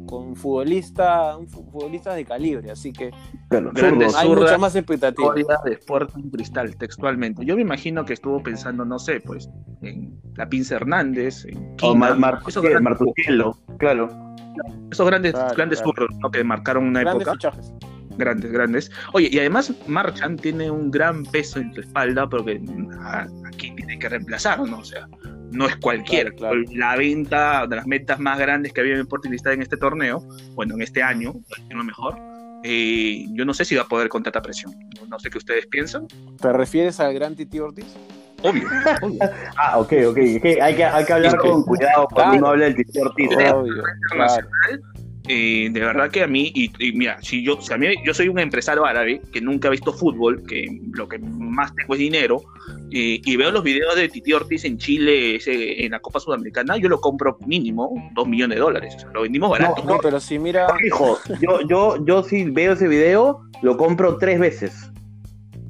con 0.07 0.37
futbolista, 0.37 1.37
un 1.37 1.49
fu- 1.49 1.65
futbolista 1.71 2.15
de 2.15 2.25
calibre, 2.25 2.71
así 2.71 2.93
que 2.93 3.11
Claro, 3.49 3.71
Grandes 3.73 4.13
zurdo. 4.13 4.21
hay 4.21 4.29
mucha 4.29 4.59
más 4.59 4.75
expectativa. 4.77 5.35
De 5.35 5.73
Sporting 5.73 6.31
Cristal, 6.31 6.77
textualmente. 6.77 7.45
Yo 7.45 7.57
me 7.57 7.63
imagino 7.63 8.05
que 8.05 8.13
estuvo 8.15 8.43
pensando, 8.43 8.85
no 8.85 8.99
sé, 8.99 9.21
pues, 9.21 9.49
en 9.83 10.19
la 10.37 10.49
Pinza 10.49 10.77
Hernández, 10.77 11.45
en 11.47 11.57
O 11.59 11.77
Quina, 11.77 11.95
Mar- 11.95 12.19
Mar- 12.19 12.41
grandes, 12.45 12.81
Martucciello, 12.83 13.53
claro. 13.79 14.09
esos 14.91 15.07
grandes, 15.07 15.33
Claro, 15.33 15.55
grandes 15.55 15.79
zurdos, 15.81 16.09
¿no? 16.21 16.31
que 16.31 16.45
marcaron 16.45 16.85
una 16.87 17.01
Grandes 17.01 17.27
época. 17.29 17.51
fichajes. 17.53 17.75
Grandes, 18.17 18.53
grandes. 18.53 18.91
Oye, 19.13 19.29
y 19.33 19.39
además 19.39 19.73
Marchand 19.87 20.41
tiene 20.41 20.71
un 20.71 20.91
gran 20.91 21.25
peso 21.25 21.59
en 21.59 21.73
tu 21.73 21.81
espalda 21.81 22.29
porque 22.29 22.61
a- 23.01 23.27
aquí 23.47 23.75
tiene 23.75 23.99
que 23.99 24.09
reemplazar, 24.09 24.61
¿no? 24.61 24.79
O 24.79 24.85
sea, 24.85 25.07
no 25.51 25.67
es 25.67 25.77
cualquiera. 25.77 26.31
Claro, 26.33 26.63
claro. 26.65 26.77
La 26.77 26.97
venta 26.97 27.67
de 27.67 27.77
las 27.77 27.87
metas 27.87 28.19
más 28.21 28.39
grandes 28.39 28.73
que 28.73 28.81
había 28.81 28.95
en 28.95 29.01
Sporting 29.01 29.31
en 29.47 29.63
este 29.63 29.77
torneo, 29.77 30.27
bueno, 30.55 30.75
en 30.75 30.83
este 30.83 31.03
año, 31.03 31.33
decirlo 31.57 31.85
mejor, 31.85 32.17
eh, 32.65 33.27
yo 33.33 33.45
no 33.45 33.53
sé 33.53 33.65
si 33.65 33.75
va 33.77 33.83
a 33.83 33.87
poder 33.89 34.09
con 34.09 34.23
tanta 34.23 34.41
presión. 34.43 34.73
No, 35.09 35.19
sé 35.19 35.29
qué 35.31 35.39
ustedes 35.39 35.67
piensan. 35.67 36.07
¿Te 36.41 36.53
refieres 36.53 36.99
al 37.01 37.13
gran 37.15 37.35
Titi 37.37 37.59
Ortiz? 37.61 37.85
Obvio, 38.43 38.69
obvio. 39.03 39.19
Ah, 39.57 39.79
ok, 39.79 39.93
ok. 40.09 40.17
Es 40.19 40.43
que 40.43 40.61
hay 40.63 40.75
que, 40.75 40.85
hay 40.85 41.05
que 41.05 41.13
hablar 41.13 41.37
con 41.39 41.63
cuidado 41.63 42.07
cuando 42.11 42.15
Claro. 42.33 42.39
uno 42.39 42.47
habla 42.49 42.65
del 42.67 42.77
Titi 42.77 42.99
Ortiz. 43.01 43.31
¿eh? 43.39 43.51
Obvio, 43.53 43.83
claro. 44.11 44.49
Eh, 45.27 45.71
de 45.73 45.81
verdad 45.81 46.11
que 46.11 46.23
a 46.23 46.27
mí, 46.27 46.53
y, 46.55 46.71
y 46.79 46.93
mira, 46.93 47.17
si 47.23 47.43
yo, 47.43 47.59
si 47.61 47.73
a 47.73 47.79
mí, 47.79 47.87
yo 48.05 48.13
soy 48.13 48.29
un 48.29 48.39
empresario 48.39 48.85
árabe 48.85 49.23
que 49.33 49.41
nunca 49.41 49.69
ha 49.69 49.71
visto 49.71 49.93
fútbol, 49.93 50.43
que 50.47 50.67
lo 50.93 51.09
que 51.09 51.19
más 51.19 51.75
tengo 51.75 51.95
es 51.95 51.99
dinero, 52.01 52.43
eh, 52.91 53.21
y 53.25 53.37
veo 53.37 53.51
los 53.51 53.65
videos 53.65 53.97
de 53.97 54.11
Titi 54.11 54.35
Ortiz 54.35 54.67
en 54.67 54.77
Chile 54.77 55.37
ese, 55.37 55.83
en 55.85 55.93
la 55.93 56.01
Copa 56.01 56.21
Sudamericana, 56.21 56.77
yo 56.77 56.91
lo 56.91 57.01
compro 57.01 57.39
mínimo 57.47 57.91
dos 58.15 58.29
millones 58.29 58.57
de 58.57 58.61
dólares. 58.61 58.95
O 58.97 59.01
sea, 59.01 59.11
lo 59.13 59.23
vendimos 59.23 59.49
barato. 59.51 59.83
No, 59.85 59.97
pero 60.03 60.21
si 60.21 60.39
mira, 60.39 60.67
Hijo, 60.87 61.19
yo, 61.41 61.61
yo, 61.69 62.05
yo 62.05 62.23
si 62.23 62.45
veo 62.51 62.75
ese 62.75 62.87
video, 62.87 63.41
lo 63.63 63.79
compro 63.79 64.19
tres 64.19 64.39
veces. 64.39 64.91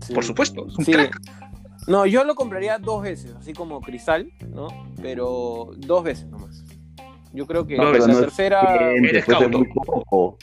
sí. 0.00 0.14
Por 0.14 0.25
supuesto, 0.25 0.66
es 0.66 0.76
un 0.76 0.84
Sí. 0.84 0.92
crack. 0.92 1.16
No, 1.87 2.06
yo 2.06 2.25
lo 2.25 2.34
compraría 2.34 2.78
dos 2.78 3.02
veces, 3.02 3.32
así 3.38 3.52
como 3.52 3.80
Cristal, 3.82 4.32
¿no? 4.52 4.66
Pero 5.02 5.70
dos 5.76 6.02
veces 6.02 6.26
nomás. 6.26 6.64
Yo 7.35 7.47
creo 7.47 7.67
que 7.67 7.76
No, 7.76 7.93
la 7.93 8.07
no 8.07 8.21
tercera. 8.21 8.93
Eres 8.93 9.29
muy 9.50 9.67
poco. 9.75 10.38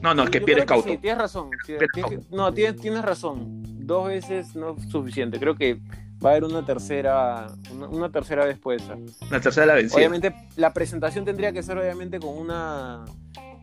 No, 0.00 0.14
no, 0.14 0.24
es 0.24 0.30
que 0.30 0.40
creo 0.42 0.64
cauto. 0.66 0.88
Sí, 0.88 0.96
tienes 0.98 1.18
razón. 1.18 1.50
tienes 1.64 2.30
no, 2.30 2.52
tienes, 2.52 2.80
tienes 2.80 3.02
razón. 3.02 3.62
Dos 3.86 4.08
veces 4.08 4.54
no 4.56 4.74
es 4.78 4.88
suficiente. 4.90 5.38
Creo 5.38 5.54
que 5.54 5.78
va 6.24 6.30
a 6.30 6.32
haber 6.32 6.44
una 6.44 6.64
tercera, 6.64 7.46
una, 7.72 7.88
una 7.88 8.10
tercera 8.10 8.46
vez 8.46 8.58
puede 8.58 8.78
ser. 8.78 8.96
La 9.30 9.40
tercera 9.40 9.66
la 9.66 9.74
vencida. 9.74 9.96
Obviamente, 9.98 10.34
la 10.56 10.72
presentación 10.72 11.24
tendría 11.24 11.52
que 11.52 11.62
ser 11.62 11.76
obviamente 11.78 12.18
con 12.18 12.36
una. 12.38 13.04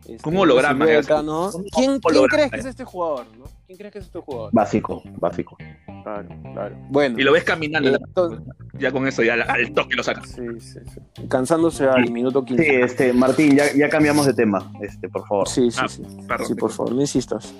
este, 0.06 0.28
Un 0.28 0.36
holograma, 0.36 0.76
una 0.76 0.86
silueta, 0.86 1.16
ya, 1.16 1.22
¿no? 1.22 1.46
un 1.46 1.50
¿Quién, 1.52 1.70
quién 1.70 2.00
holograma, 2.04 2.28
crees 2.28 2.50
que 2.50 2.56
ya. 2.56 2.60
es 2.60 2.66
este 2.66 2.84
jugador? 2.84 3.26
¿no? 3.38 3.44
¿Quién 3.66 3.78
crees 3.78 3.92
que 3.92 3.98
es 3.98 4.04
este 4.06 4.18
jugador? 4.20 4.50
Básico, 4.52 5.02
básico. 5.18 5.56
Claro, 6.02 6.28
claro. 6.52 6.76
Bueno. 6.90 7.18
Y 7.18 7.22
lo 7.22 7.32
ves 7.32 7.44
caminando, 7.44 7.88
eh, 7.88 7.98
entonces- 8.04 8.40
ya 8.74 8.90
con 8.92 9.06
eso, 9.06 9.22
ya 9.22 9.34
al, 9.34 9.42
al 9.42 9.72
toque 9.72 9.94
lo 9.96 10.02
sacas. 10.02 10.28
sí, 10.28 10.42
sí, 10.60 10.78
sí. 10.92 11.26
Cansándose 11.28 11.84
al 11.86 12.10
minuto 12.10 12.40
Sí, 12.40 12.56
15. 12.56 12.80
este, 12.82 13.12
Martín, 13.12 13.56
ya, 13.56 13.64
ya 13.74 13.88
cambiamos 13.88 14.26
de 14.26 14.34
tema, 14.34 14.72
este, 14.80 15.08
por 15.08 15.26
favor. 15.26 15.48
Sí, 15.48 15.70
sí, 15.70 15.78
Ah, 15.82 15.88
sí. 15.88 16.02
Perdón. 16.26 16.46
Sí, 16.46 16.54
por 16.54 16.70
favor, 16.70 16.94
no 16.94 17.00
insistas. 17.00 17.52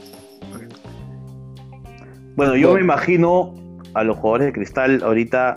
Bueno, 2.35 2.57
yo 2.57 2.71
Bueno. 2.71 2.75
me 2.87 2.93
imagino 2.93 3.55
a 3.95 4.05
los 4.05 4.17
jugadores 4.17 4.47
de 4.47 4.53
cristal 4.53 5.03
ahorita 5.03 5.57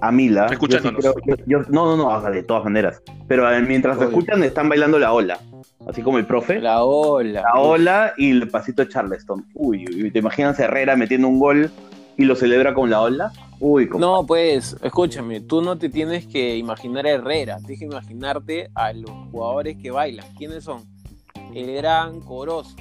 a 0.00 0.12
Mila. 0.12 0.46
Escuchándonos. 0.46 1.02
Yo 1.04 1.12
sí 1.12 1.20
creo- 1.24 1.36
yo- 1.38 1.44
yo- 1.64 1.70
no, 1.70 1.86
no, 1.86 1.96
no, 1.96 2.08
o 2.16 2.20
sea, 2.20 2.30
de 2.30 2.42
todas 2.42 2.64
maneras. 2.64 3.02
Pero 3.28 3.50
eh, 3.52 3.60
mientras 3.62 3.96
Obvio. 3.96 4.08
escuchan, 4.08 4.42
están 4.44 4.68
bailando 4.68 4.98
la 4.98 5.12
ola. 5.12 5.38
Así 5.88 6.02
como 6.02 6.18
el 6.18 6.26
profe. 6.26 6.56
La, 6.60 6.74
La 6.74 6.84
ola. 6.84 7.42
ola 7.56 8.12
y 8.16 8.30
el 8.30 8.48
pasito 8.48 8.82
de 8.84 8.88
Charleston. 8.88 9.44
Uy, 9.54 9.84
uy, 9.88 10.10
¿te 10.12 10.20
imaginas 10.20 10.58
a 10.60 10.64
Herrera 10.64 10.94
metiendo 10.96 11.26
un 11.26 11.40
gol 11.40 11.70
y 12.16 12.24
lo 12.24 12.34
celebra 12.36 12.74
con 12.74 12.90
la 12.90 13.00
ola? 13.02 13.32
Uy, 13.60 13.88
como... 13.88 14.04
No, 14.04 14.26
pues, 14.26 14.76
escúchame, 14.82 15.40
tú 15.40 15.62
no 15.62 15.78
te 15.78 15.88
tienes 15.88 16.26
que 16.26 16.56
imaginar 16.56 17.06
a 17.06 17.10
Herrera, 17.10 17.58
tienes 17.58 17.78
que 17.78 17.84
imaginarte 17.84 18.70
a 18.74 18.92
los 18.92 19.10
jugadores 19.30 19.76
que 19.80 19.90
bailan. 19.90 20.26
¿Quiénes 20.36 20.64
son? 20.64 20.82
El 21.54 21.72
gran 21.76 22.20
Corozo. 22.20 22.74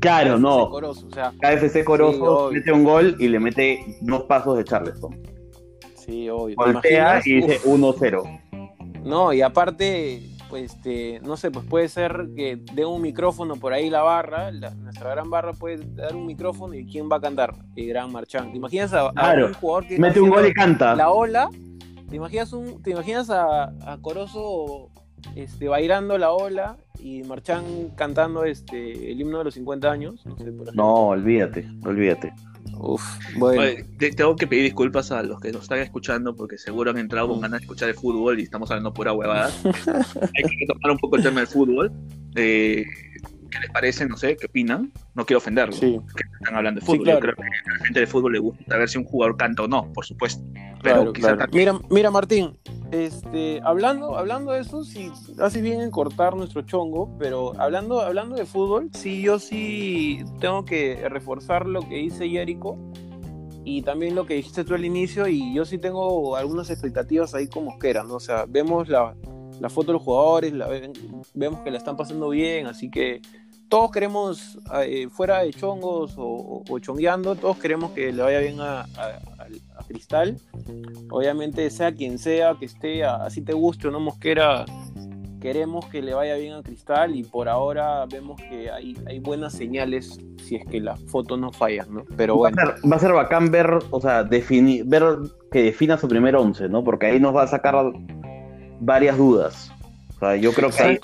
claro, 0.00 0.34
KFC 0.34 0.40
no. 0.42 0.70
Corozo, 0.70 1.06
o 1.06 1.10
sea, 1.10 1.32
KFC 1.40 1.84
Corozo 1.84 2.50
mete 2.52 2.72
un 2.72 2.84
gol 2.84 3.16
y 3.18 3.28
le 3.28 3.38
mete 3.40 3.84
dos 4.00 4.22
pasos 4.22 4.56
de 4.56 4.64
Charleston. 4.64 5.14
sí, 5.96 6.28
obvio. 6.30 6.56
¿te 6.56 6.72
Voltea 6.72 7.20
y 7.24 7.34
dice 7.34 7.60
Uf, 7.64 7.78
1-0. 8.00 8.40
no, 9.04 9.32
y 9.32 9.42
aparte, 9.42 10.22
pues, 10.48 10.72
este, 10.74 11.20
no 11.22 11.36
sé, 11.36 11.50
pues 11.50 11.64
puede 11.66 11.88
ser 11.88 12.28
que 12.36 12.60
dé 12.74 12.84
un 12.84 13.02
micrófono 13.02 13.56
por 13.56 13.72
ahí 13.72 13.90
la 13.90 14.02
barra, 14.02 14.50
la- 14.50 14.70
nuestra 14.74 15.10
gran 15.10 15.30
barra 15.30 15.52
puede 15.52 15.78
dar 15.94 16.14
un 16.16 16.26
micrófono 16.26 16.74
y 16.74 16.86
¿quién 16.86 17.08
va 17.10 17.16
a 17.16 17.20
cantar? 17.20 17.54
El 17.76 17.88
gran 17.88 18.10
Marchán. 18.12 18.50
¿Te 18.50 18.56
imaginas 18.56 18.92
a, 18.92 19.06
un 19.08 19.54
jugador 19.54 19.86
que 19.86 19.98
Mete 19.98 20.20
un 20.20 20.30
gol 20.30 20.46
y 20.46 20.52
canta. 20.52 20.94
la 20.96 21.10
ola? 21.10 21.50
¿Te 22.08 22.16
imaginas, 22.16 22.52
un, 22.52 22.82
te 22.82 22.90
imaginas 22.92 23.28
a, 23.30 23.64
a 23.64 23.98
Corozo 24.00 24.90
este, 25.34 25.68
bailando 25.68 26.16
la 26.16 26.30
ola 26.32 26.76
y 26.98 27.22
Marchán 27.22 27.64
cantando 27.96 28.44
este, 28.44 29.12
el 29.12 29.20
himno 29.20 29.38
de 29.38 29.44
los 29.44 29.54
50 29.54 29.90
años? 29.90 30.24
No 30.24 30.32
sé, 30.38 30.44
por 30.44 30.62
ejemplo. 30.68 30.72
No, 30.74 30.94
olvídate, 31.08 31.68
olvídate. 31.84 32.32
Uf, 32.76 33.02
bueno. 33.36 33.62
Oye, 33.62 33.84
te- 33.98 34.10
tengo 34.12 34.36
que 34.36 34.46
pedir 34.46 34.64
disculpas 34.64 35.10
a 35.12 35.22
los 35.22 35.40
que 35.40 35.50
nos 35.52 35.62
están 35.62 35.78
escuchando 35.80 36.34
porque 36.36 36.58
seguro 36.58 36.90
han 36.90 36.98
entrado 36.98 37.28
con 37.28 37.40
ganas 37.40 37.60
de 37.60 37.64
escuchar 37.64 37.88
el 37.88 37.94
fútbol 37.94 38.38
y 38.40 38.42
estamos 38.44 38.70
hablando 38.70 38.92
pura 38.92 39.12
huevada. 39.12 39.50
Hay 39.64 40.44
que 40.58 40.66
tomar 40.66 40.90
un 40.92 40.98
poco 40.98 41.16
el 41.16 41.22
tema 41.22 41.40
del 41.40 41.48
fútbol. 41.48 41.92
Eh, 42.36 42.84
¿Qué 43.50 43.60
les 43.60 43.70
parece? 43.70 44.06
No 44.06 44.16
sé, 44.18 44.36
¿qué 44.36 44.46
opinan? 44.46 44.92
No 45.14 45.24
quiero 45.24 45.38
ofenderlos. 45.38 45.78
Sí, 45.78 45.98
que 46.14 46.22
están 46.38 46.54
hablando 46.56 46.80
de 46.80 46.86
Sí, 46.86 46.92
fútbol. 46.92 47.04
claro. 47.04 47.18
Yo 47.18 47.22
creo 47.22 47.34
que 47.36 47.42
a 47.42 47.72
la 47.78 47.84
gente 47.84 48.00
de 48.00 48.06
fútbol 48.06 48.32
le 48.34 48.38
gusta 48.40 48.64
saber 48.68 48.88
si 48.90 48.98
un 48.98 49.04
jugador 49.04 49.36
canta 49.38 49.62
o 49.62 49.68
no, 49.68 49.90
por 49.94 50.04
supuesto. 50.04 50.44
Pero 50.82 51.12
claro, 51.12 51.36
claro. 51.38 51.46
Mira, 51.52 51.78
mira 51.90 52.10
Martín, 52.10 52.58
este, 52.90 53.60
hablando, 53.64 54.16
hablando 54.16 54.52
de 54.52 54.60
eso, 54.60 54.84
sí, 54.84 55.10
hace 55.40 55.60
bien 55.60 55.80
en 55.80 55.90
cortar 55.90 56.36
nuestro 56.36 56.62
chongo, 56.62 57.10
pero 57.18 57.52
hablando, 57.60 58.00
hablando 58.00 58.36
de 58.36 58.46
fútbol, 58.46 58.88
sí, 58.92 59.20
yo 59.22 59.38
sí 59.38 60.24
tengo 60.40 60.64
que 60.64 61.08
reforzar 61.08 61.66
lo 61.66 61.80
que 61.88 61.96
dice 61.96 62.28
Jerico 62.28 62.76
y 63.64 63.82
también 63.82 64.14
lo 64.14 64.24
que 64.24 64.34
dijiste 64.34 64.64
tú 64.64 64.74
al 64.74 64.84
inicio, 64.84 65.28
y 65.28 65.52
yo 65.54 65.64
sí 65.66 65.76
tengo 65.78 66.36
algunas 66.36 66.70
expectativas 66.70 67.34
ahí 67.34 67.48
con 67.48 67.64
Mosquera, 67.64 68.02
¿no? 68.04 68.14
O 68.14 68.20
sea, 68.20 68.46
vemos 68.48 68.88
la, 68.88 69.14
la 69.60 69.68
foto 69.68 69.88
de 69.88 69.92
los 69.94 70.02
jugadores, 70.02 70.52
la 70.54 70.68
vemos 71.34 71.60
que 71.60 71.70
la 71.70 71.76
están 71.76 71.96
pasando 71.96 72.30
bien, 72.30 72.66
así 72.66 72.90
que 72.90 73.20
todos 73.68 73.90
queremos, 73.90 74.58
eh, 74.82 75.08
fuera 75.10 75.40
de 75.42 75.52
chongos 75.52 76.14
o, 76.16 76.62
o- 76.66 76.78
chongueando, 76.78 77.34
todos 77.36 77.58
queremos 77.58 77.90
que 77.90 78.10
le 78.10 78.22
vaya 78.22 78.38
bien 78.38 78.58
a, 78.60 78.80
a- 78.80 78.86
a- 78.86 79.42
a 79.44 79.67
Cristal. 79.88 80.36
Obviamente, 81.10 81.68
sea 81.70 81.92
quien 81.92 82.18
sea 82.18 82.54
que 82.58 82.66
esté, 82.66 83.04
así 83.04 83.42
te 83.42 83.52
guste 83.54 83.88
o 83.88 83.90
no 83.90 83.98
Mosquera, 84.00 84.64
queremos 85.40 85.86
que 85.86 86.02
le 86.02 86.14
vaya 86.14 86.36
bien 86.36 86.52
a 86.54 86.62
Cristal 86.62 87.16
y 87.16 87.22
por 87.24 87.48
ahora 87.48 88.04
vemos 88.06 88.40
que 88.40 88.70
hay, 88.70 88.96
hay 89.06 89.18
buenas 89.20 89.52
señales 89.54 90.18
si 90.44 90.56
es 90.56 90.64
que 90.66 90.80
las 90.80 91.00
fotos 91.04 91.38
no 91.38 91.50
fallan, 91.52 91.92
¿no? 91.92 92.04
Pero 92.16 92.36
bueno. 92.36 92.56
Va, 92.56 92.62
a 92.62 92.66
ser, 92.76 92.90
va 92.92 92.96
a 92.96 92.98
ser 93.00 93.12
bacán 93.12 93.50
ver, 93.50 93.78
o 93.90 94.00
sea, 94.00 94.24
definir, 94.24 94.84
ver 94.86 95.02
que 95.52 95.62
defina 95.62 95.96
su 95.98 96.08
primer 96.08 96.36
once, 96.36 96.68
¿no? 96.68 96.82
Porque 96.84 97.06
ahí 97.06 97.20
nos 97.20 97.34
va 97.34 97.42
a 97.42 97.46
sacar 97.46 97.74
varias 98.80 99.16
dudas. 99.18 99.72
O 100.16 100.18
sea, 100.20 100.36
yo 100.36 100.52
creo 100.52 100.70
que 100.70 100.82
ahí, 100.82 100.98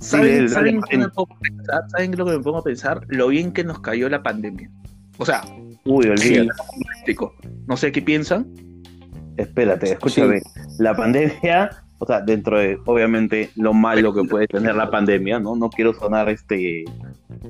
¿Saben, 0.00 0.26
Sí, 0.26 0.32
el- 0.38 0.48
¿saben 0.48 0.76
el- 0.76 0.82
qué 0.88 0.96
me 0.98 1.08
pongo 1.08 1.34
a 1.34 1.38
pensar? 1.40 1.82
¿Saben 1.90 2.16
lo 2.16 2.24
que 2.24 2.30
me 2.30 2.38
pongo 2.38 2.58
a 2.58 2.62
pensar? 2.62 3.00
Lo 3.08 3.28
bien 3.28 3.52
que 3.52 3.64
nos 3.64 3.80
cayó 3.80 4.08
la 4.08 4.22
pandemia. 4.22 4.70
O 5.18 5.26
sea, 5.26 5.42
uy, 5.88 6.08
olvídate. 6.08 6.48
No 7.66 7.76
sé 7.76 7.92
qué 7.92 8.02
piensan. 8.02 8.46
Espérate, 9.36 9.92
escúchame. 9.92 10.42
La 10.78 10.94
pandemia, 10.94 11.70
o 11.98 12.06
sea, 12.06 12.20
dentro 12.20 12.58
de, 12.58 12.78
obviamente, 12.86 13.50
lo 13.56 13.72
malo 13.72 14.12
que 14.12 14.24
puede 14.24 14.46
tener 14.46 14.74
la 14.74 14.90
pandemia, 14.90 15.38
¿no? 15.38 15.56
No 15.56 15.70
quiero 15.70 15.92
sonar 15.94 16.28
este 16.28 16.84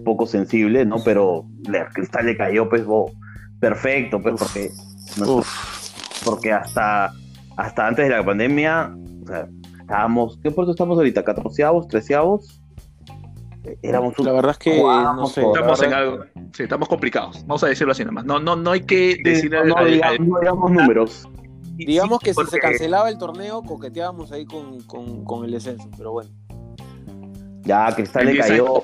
poco 0.04 0.26
sensible, 0.26 0.84
¿no? 0.84 1.02
Pero 1.04 1.44
la 1.68 1.88
cristal 1.88 2.26
le 2.26 2.36
cayó, 2.36 2.68
pues, 2.68 2.84
bo, 2.84 3.10
perfecto, 3.60 4.20
pues, 4.20 4.34
Uf. 4.34 4.40
porque, 4.40 4.70
porque 6.24 6.52
hasta, 6.52 7.10
hasta 7.56 7.86
antes 7.86 8.08
de 8.08 8.14
la 8.14 8.24
pandemia, 8.24 8.94
o 9.22 9.26
sea, 9.26 9.48
estábamos, 9.80 10.38
¿qué 10.42 10.50
puesto 10.50 10.72
estamos 10.72 10.98
ahorita? 10.98 11.24
¿Catorceavos, 11.24 11.88
treceavos? 11.88 12.57
Éramos 13.82 14.18
un 14.18 14.26
La 14.26 14.32
verdad 14.32 14.52
es 14.52 14.58
que 14.58 14.80
no 14.80 15.26
sé. 15.26 15.42
Estamos 15.42 15.82
en 15.82 15.90
verdad- 15.90 16.12
algo. 16.12 16.24
Sí, 16.52 16.62
estamos 16.62 16.88
complicados. 16.88 17.40
Vamos 17.46 17.62
a 17.64 17.68
decirlo 17.68 17.92
así 17.92 18.04
nomás. 18.04 18.24
No, 18.24 18.38
no, 18.38 18.56
no 18.56 18.70
hay 18.72 18.80
que 18.80 19.14
Sí, 19.16 19.22
decirle 19.22 19.64
no, 19.64 19.84
digamos, 19.84 20.18
no 20.20 20.40
digamos 20.40 20.70
números. 20.70 21.28
Digamos 21.76 22.18
que 22.20 22.34
si 22.34 22.44
se 22.46 22.58
cancelaba 22.58 23.08
el 23.08 23.18
torneo, 23.18 23.62
coqueteábamos 23.62 24.32
ahí 24.32 24.44
con, 24.46 24.80
con, 24.82 25.24
con 25.24 25.44
el 25.44 25.52
descenso, 25.52 25.88
pero 25.96 26.12
bueno. 26.12 26.30
Ya, 27.62 27.92
Cristal 27.94 28.26
le 28.26 28.38
cayó. 28.38 28.82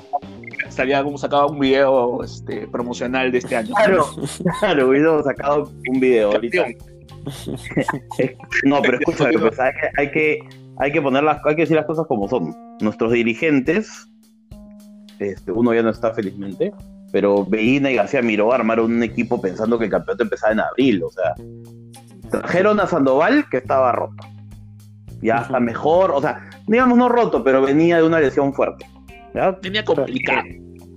Estaría 0.69 1.03
como 1.03 1.19
sacaba 1.19 1.47
un 1.47 1.59
video 1.59 2.23
este, 2.23 2.69
promocional 2.69 3.33
de 3.33 3.39
este 3.39 3.57
año. 3.57 3.75
Claro, 3.75 4.07
claro, 4.61 4.89
hubiéramos 4.89 5.25
sacado 5.25 5.71
un 5.89 6.01
video 6.01 6.33
ahorita. 6.33 6.67
No, 8.65 8.83
pero 8.83 8.99
escúchame, 8.99 9.39
pues, 9.39 9.59
hay, 9.59 9.73
que, 9.73 10.01
hay, 10.01 10.11
que, 10.11 10.39
hay 10.79 10.93
que 10.93 11.03
poner 11.03 11.23
las, 11.23 11.39
hay 11.45 11.55
que 11.57 11.63
decir 11.63 11.77
las 11.77 11.87
cosas 11.87 12.07
como 12.07 12.29
son. 12.29 12.55
Nuestros 12.81 13.13
dirigentes, 13.13 14.09
este, 15.19 15.53
uno 15.53 15.75
ya 15.75 15.83
no 15.83 15.91
está 15.91 16.13
felizmente, 16.13 16.73
pero 17.13 17.45
Beina 17.45 17.91
y 17.91 17.97
García 17.97 18.23
Miró 18.23 18.53
armaron 18.53 18.93
un 18.93 19.03
equipo 19.03 19.41
pensando 19.41 19.79
que 19.79 19.85
el 19.85 19.91
campeonato 19.91 20.25
empezaba 20.25 20.53
en 20.53 20.61
abril, 20.61 21.03
o 21.05 21.11
sea, 21.11 21.35
trajeron 22.31 22.81
a 22.81 22.87
Sandoval 22.87 23.49
que 23.49 23.59
estaba 23.59 23.93
roto. 23.93 24.25
Ya 25.23 25.39
está 25.39 25.61
mejor, 25.61 26.11
o 26.11 26.21
sea, 26.21 26.51
digamos 26.67 26.99
no 26.99 27.09
roto, 27.09 27.43
pero 27.45 27.63
venía 27.63 27.99
de 27.99 28.03
una 28.03 28.21
lesión 28.21 28.53
fuerte. 28.53 28.87
¿ya? 29.35 29.59
Tenía 29.61 29.85
complicado. 29.85 30.43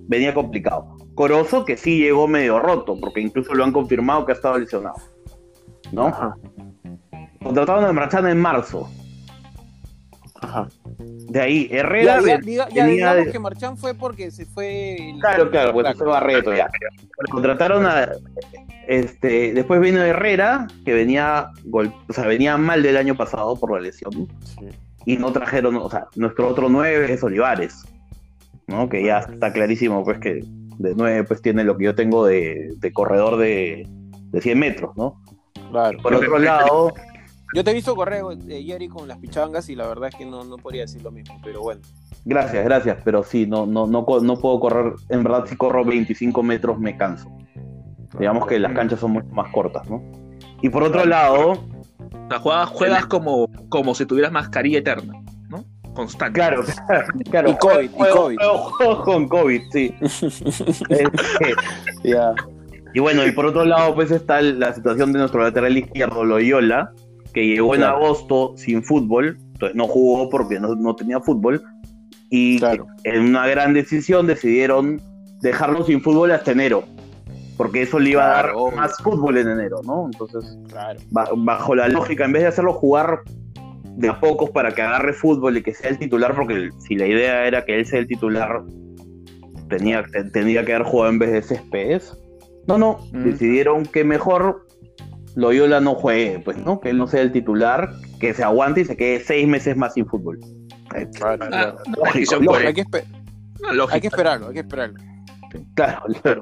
venía 0.08 0.34
complicado. 0.34 0.96
Corozo 1.14 1.64
que 1.64 1.76
sí 1.76 1.98
llegó 1.98 2.28
medio 2.28 2.58
roto, 2.58 2.98
porque 3.00 3.20
incluso 3.20 3.54
lo 3.54 3.64
han 3.64 3.72
confirmado 3.72 4.26
que 4.26 4.32
ha 4.32 4.34
estado 4.34 4.58
lesionado. 4.58 4.96
¿no? 5.92 6.08
Ajá. 6.08 6.36
Contrataron 7.42 7.84
a 7.84 7.92
Marchán 7.92 8.26
en 8.26 8.38
marzo. 8.38 8.90
Ajá. 10.40 10.68
De 10.98 11.40
ahí, 11.40 11.68
Herrera. 11.70 12.20
Ya, 12.24 12.38
diga- 12.38 12.68
digamos 12.68 13.26
de- 13.26 13.32
que 13.32 13.38
Marchán 13.38 13.76
fue 13.76 13.94
porque 13.94 14.30
se 14.30 14.46
fue. 14.46 14.94
el- 15.10 15.18
Claro, 15.20 15.50
claro, 15.50 15.72
pues 15.72 15.96
fue 15.96 16.06
Barreto 16.06 16.54
ya. 16.54 16.68
Contrataron 17.30 17.86
a. 17.86 18.08
Este, 18.86 19.52
después 19.52 19.80
vino 19.80 20.00
Herrera, 20.02 20.66
que 20.84 20.94
venía, 20.94 21.50
gol- 21.64 21.92
o 22.08 22.12
sea, 22.12 22.24
venía 22.26 22.56
mal 22.56 22.82
del 22.82 22.96
año 22.96 23.16
pasado 23.16 23.54
por 23.56 23.72
la 23.72 23.80
lesión. 23.80 24.12
Sí. 24.44 24.66
Y 25.04 25.16
no 25.18 25.32
trajeron, 25.32 25.76
o 25.76 25.90
sea, 25.90 26.06
nuestro 26.16 26.48
otro 26.48 26.68
9 26.68 27.12
es 27.12 27.22
Olivares, 27.22 27.84
¿no? 28.66 28.88
Que 28.88 29.04
ya 29.04 29.18
está 29.18 29.52
clarísimo, 29.52 30.04
pues 30.04 30.18
que 30.18 30.40
de 30.78 30.94
9 30.96 31.24
pues 31.24 31.42
tiene 31.42 31.64
lo 31.64 31.76
que 31.76 31.84
yo 31.84 31.94
tengo 31.94 32.24
de, 32.26 32.72
de 32.76 32.92
corredor 32.92 33.36
de, 33.36 33.86
de 34.30 34.40
100 34.40 34.58
metros, 34.58 34.96
¿no? 34.96 35.20
Claro. 35.70 35.98
Por 36.02 36.14
otro 36.14 36.38
lado, 36.38 36.94
Yo 37.54 37.64
te 37.64 37.70
he 37.70 37.74
visto 37.74 37.94
correr 37.96 38.22
eh, 38.48 38.62
Jerry 38.64 38.88
con 38.88 39.08
las 39.08 39.18
pichangas 39.18 39.68
y 39.70 39.74
la 39.74 39.86
verdad 39.88 40.10
es 40.10 40.14
que 40.16 40.26
no, 40.26 40.44
no 40.44 40.56
podría 40.56 40.82
decir 40.82 41.02
lo 41.02 41.10
mismo, 41.10 41.40
pero 41.42 41.62
bueno. 41.62 41.80
gracias, 42.24 42.64
gracias, 42.64 42.98
pero 43.04 43.22
sí, 43.22 43.46
no, 43.46 43.64
no, 43.66 43.86
no, 43.86 44.04
co- 44.04 44.20
no 44.20 44.36
puedo 44.38 44.60
correr, 44.60 44.92
en 45.08 45.22
verdad 45.24 45.46
si 45.46 45.56
corro 45.56 45.84
25 45.84 46.42
metros 46.42 46.78
me 46.78 46.96
canso. 46.96 47.30
Digamos 48.18 48.46
que 48.46 48.58
las 48.58 48.72
canchas 48.72 49.00
son 49.00 49.12
mucho 49.12 49.28
más 49.28 49.50
cortas, 49.52 49.88
¿no? 49.88 50.02
Y 50.62 50.68
por 50.70 50.82
otro 50.82 51.04
lado, 51.06 51.52
O 51.52 52.28
sea, 52.28 52.38
juegas, 52.38 52.68
juegas 52.70 53.06
como, 53.06 53.48
como 53.68 53.94
si 53.94 54.04
tuvieras 54.06 54.32
mascarilla 54.32 54.78
eterna, 54.78 55.14
¿no? 55.48 55.64
Constante. 55.94 56.34
claro, 56.34 56.62
claro, 57.30 57.50
Y 57.50 57.56
COVID, 57.56 57.84
y 57.84 57.88
COVID. 57.88 58.36
juego- 58.38 58.58
juego 58.58 59.02
con 59.04 59.28
COVID, 59.28 59.62
sí. 59.72 59.94
Este, 60.90 61.54
Ya. 62.04 62.34
Y 62.94 63.00
bueno, 63.00 63.26
y 63.26 63.32
por 63.32 63.44
otro 63.46 63.64
lado, 63.66 63.94
pues 63.94 64.10
está 64.10 64.40
la 64.40 64.72
situación 64.72 65.12
de 65.12 65.18
nuestro 65.18 65.42
lateral 65.42 65.76
izquierdo, 65.76 66.24
Loyola, 66.24 66.90
que 67.32 67.46
llegó 67.46 67.74
en 67.74 67.80
Claro. 67.82 67.96
agosto 67.98 68.54
sin 68.56 68.82
fútbol, 68.82 69.38
entonces 69.52 69.76
no 69.76 69.86
jugó 69.86 70.28
porque 70.30 70.58
no, 70.60 70.74
no 70.74 70.94
tenía 70.96 71.20
fútbol, 71.20 71.62
y 72.30 72.58
Claro. 72.58 72.86
en 73.04 73.22
una 73.22 73.46
gran 73.46 73.72
decisión 73.74 74.26
decidieron 74.26 75.00
dejarlo 75.40 75.84
sin 75.84 76.00
fútbol 76.02 76.30
hasta 76.32 76.52
enero, 76.52 76.84
porque 77.56 77.82
eso 77.82 77.98
le 77.98 78.10
iba 78.10 78.24
a 78.24 78.28
dar 78.28 78.44
Claro, 78.52 78.70
más 78.72 78.96
fútbol 79.02 79.36
en 79.38 79.48
enero, 79.48 79.80
¿no? 79.84 80.06
Entonces, 80.06 80.58
bajo 81.10 81.74
la 81.74 81.88
lógica, 81.88 82.24
en 82.24 82.32
vez 82.32 82.42
de 82.42 82.48
hacerlo 82.48 82.72
jugar 82.72 83.20
de 83.96 84.08
a 84.08 84.20
pocos 84.20 84.50
para 84.50 84.72
que 84.72 84.82
agarre 84.82 85.12
fútbol 85.12 85.56
y 85.56 85.62
que 85.62 85.74
sea 85.74 85.90
el 85.90 85.98
titular, 85.98 86.34
porque 86.36 86.70
si 86.86 86.94
la 86.94 87.06
idea 87.06 87.46
era 87.46 87.64
que 87.64 87.76
él 87.76 87.84
sea 87.86 87.98
el 87.98 88.06
titular, 88.06 88.62
tenía, 89.68 90.04
te- 90.04 90.24
tendría 90.30 90.64
que 90.64 90.74
haber 90.74 90.86
jugado 90.86 91.10
en 91.12 91.18
vez 91.18 91.32
de 91.32 91.42
Céspedes. 91.42 92.16
No, 92.66 92.78
no, 92.78 92.98
Mm. 93.12 93.24
decidieron 93.24 93.82
que 93.84 94.04
mejor 94.04 94.66
Loyola 95.38 95.80
no 95.80 95.94
juegue, 95.94 96.40
pues, 96.40 96.56
¿no? 96.58 96.80
Que 96.80 96.90
él 96.90 96.98
no 96.98 97.06
sea 97.06 97.22
el 97.22 97.30
titular, 97.30 97.90
que 98.18 98.34
se 98.34 98.42
aguante 98.42 98.80
y 98.80 98.84
se 98.84 98.96
quede 98.96 99.20
seis 99.20 99.46
meses 99.46 99.76
más 99.76 99.94
sin 99.94 100.04
fútbol. 100.06 100.38
Eh, 100.96 101.06
Claro, 101.14 101.46
Ah, 101.52 101.74
Lógico, 101.96 102.34
lógico. 102.36 102.54
Hay 102.54 102.74
que, 102.74 102.80
hay 103.90 104.00
esperarlo, 104.06 104.48
hay 104.48 104.54
que 104.54 104.60
esperarlo. 104.60 104.96
Claro, 105.74 106.02
claro. 106.22 106.40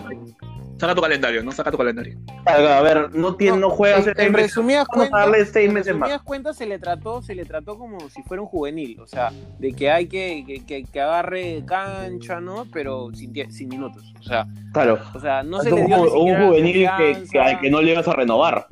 Saca 0.78 0.94
tu 0.94 1.00
calendario, 1.00 1.42
¿no? 1.42 1.52
Saca 1.52 1.70
tu 1.70 1.78
calendario. 1.78 2.18
A 2.44 2.82
ver, 2.82 3.14
no, 3.14 3.34
tiene, 3.34 3.56
no, 3.58 3.70
juega 3.70 3.96
hace 3.96 4.10
en, 4.10 4.20
en 4.26 4.32
resumidas 4.34 4.86
cuentas, 4.88 5.20
darle 5.20 5.44
seis 5.46 5.68
en 5.68 5.74
meses 5.74 5.92
resumidas 5.94 6.22
cuentas 6.22 6.56
se 6.56 6.66
le 6.66 6.78
trató, 6.78 7.22
se 7.22 7.34
le 7.34 7.44
trató 7.46 7.78
como 7.78 7.98
si 8.10 8.22
fuera 8.22 8.42
un 8.42 8.48
juvenil, 8.48 9.00
o 9.00 9.06
sea, 9.06 9.30
de 9.58 9.72
que 9.72 9.90
hay 9.90 10.06
que, 10.06 10.44
que, 10.46 10.64
que- 10.66 10.84
que 10.84 11.00
agarre 11.00 11.62
cancha, 11.66 12.40
¿no? 12.40 12.66
Pero 12.72 13.08
sin, 13.14 13.32
sin 13.50 13.68
minutos, 13.70 14.12
o 14.20 14.22
sea, 14.22 14.46
Claro. 14.74 14.98
o 15.14 15.20
sea, 15.20 15.42
no 15.42 15.60
se 15.62 15.72
un, 15.72 15.80
le 15.80 15.86
dio 15.86 16.02
un 16.14 16.46
juvenil 16.46 16.88
que, 17.30 17.38
al 17.40 17.58
que 17.60 17.70
no 17.70 17.80
le 17.80 17.92
ibas 17.92 18.06
a 18.08 18.12
renovar. 18.12 18.66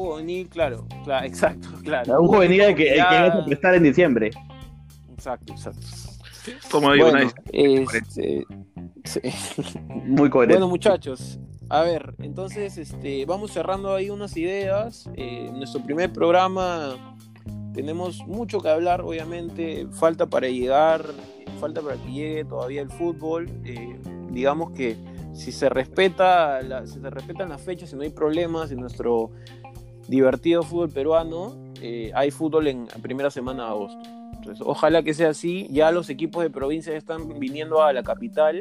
Juvenil, 0.00 0.48
claro, 0.48 0.86
claro, 1.04 1.26
exacto, 1.26 1.68
claro. 1.82 2.20
Un 2.20 2.28
juvenil 2.28 2.58
que, 2.60 2.68
el 2.70 2.74
que 2.76 2.96
Ya- 2.96 3.26
ibas 3.26 3.36
a 3.36 3.44
prestar 3.44 3.74
en 3.74 3.82
diciembre. 3.84 4.30
Exacto, 5.12 5.52
exacto. 5.52 5.86
Como 6.70 6.92
digo, 6.92 7.10
Bueno, 7.10 7.26
una- 7.26 7.32
este, 7.52 8.46
sí. 9.04 9.20
Muy 9.88 10.30
coherente. 10.30 10.54
Bueno, 10.58 10.68
muchachos, 10.68 11.38
a 11.68 11.82
ver, 11.82 12.14
entonces 12.18 12.78
este, 12.78 13.24
vamos 13.26 13.52
cerrando 13.52 13.94
ahí 13.94 14.10
unas 14.10 14.36
ideas. 14.36 15.08
Eh, 15.16 15.46
en 15.48 15.58
nuestro 15.58 15.82
primer 15.82 16.12
programa 16.12 17.16
tenemos 17.74 18.26
mucho 18.26 18.60
que 18.60 18.68
hablar, 18.70 19.02
obviamente. 19.02 19.86
Falta 19.92 20.26
para 20.26 20.48
llegar, 20.48 21.04
falta 21.60 21.82
para 21.82 21.96
que 21.96 22.10
llegue 22.10 22.44
todavía 22.46 22.80
el 22.82 22.90
fútbol. 22.90 23.48
Eh, 23.64 23.98
digamos 24.30 24.70
que 24.72 24.96
si 25.34 25.52
se 25.52 25.68
respeta, 25.68 26.60
la- 26.62 26.86
si 26.86 26.98
se 27.00 27.10
respetan 27.10 27.50
las 27.50 27.60
fechas, 27.60 27.90
si 27.90 27.96
no 27.96 28.02
hay 28.02 28.10
problemas 28.10 28.70
en 28.72 28.80
nuestro 28.80 29.30
divertido 30.10 30.62
fútbol 30.62 30.90
peruano, 30.90 31.54
eh, 31.80 32.10
hay 32.14 32.30
fútbol 32.30 32.66
en 32.66 32.86
primera 33.00 33.30
semana 33.30 33.64
de 33.64 33.68
agosto. 33.70 34.02
Entonces, 34.34 34.62
ojalá 34.66 35.02
que 35.02 35.14
sea 35.14 35.30
así. 35.30 35.66
Ya 35.70 35.90
los 35.92 36.10
equipos 36.10 36.42
de 36.42 36.50
provincia 36.50 36.94
están 36.96 37.38
viniendo 37.38 37.82
a 37.82 37.92
la 37.92 38.02
capital 38.02 38.60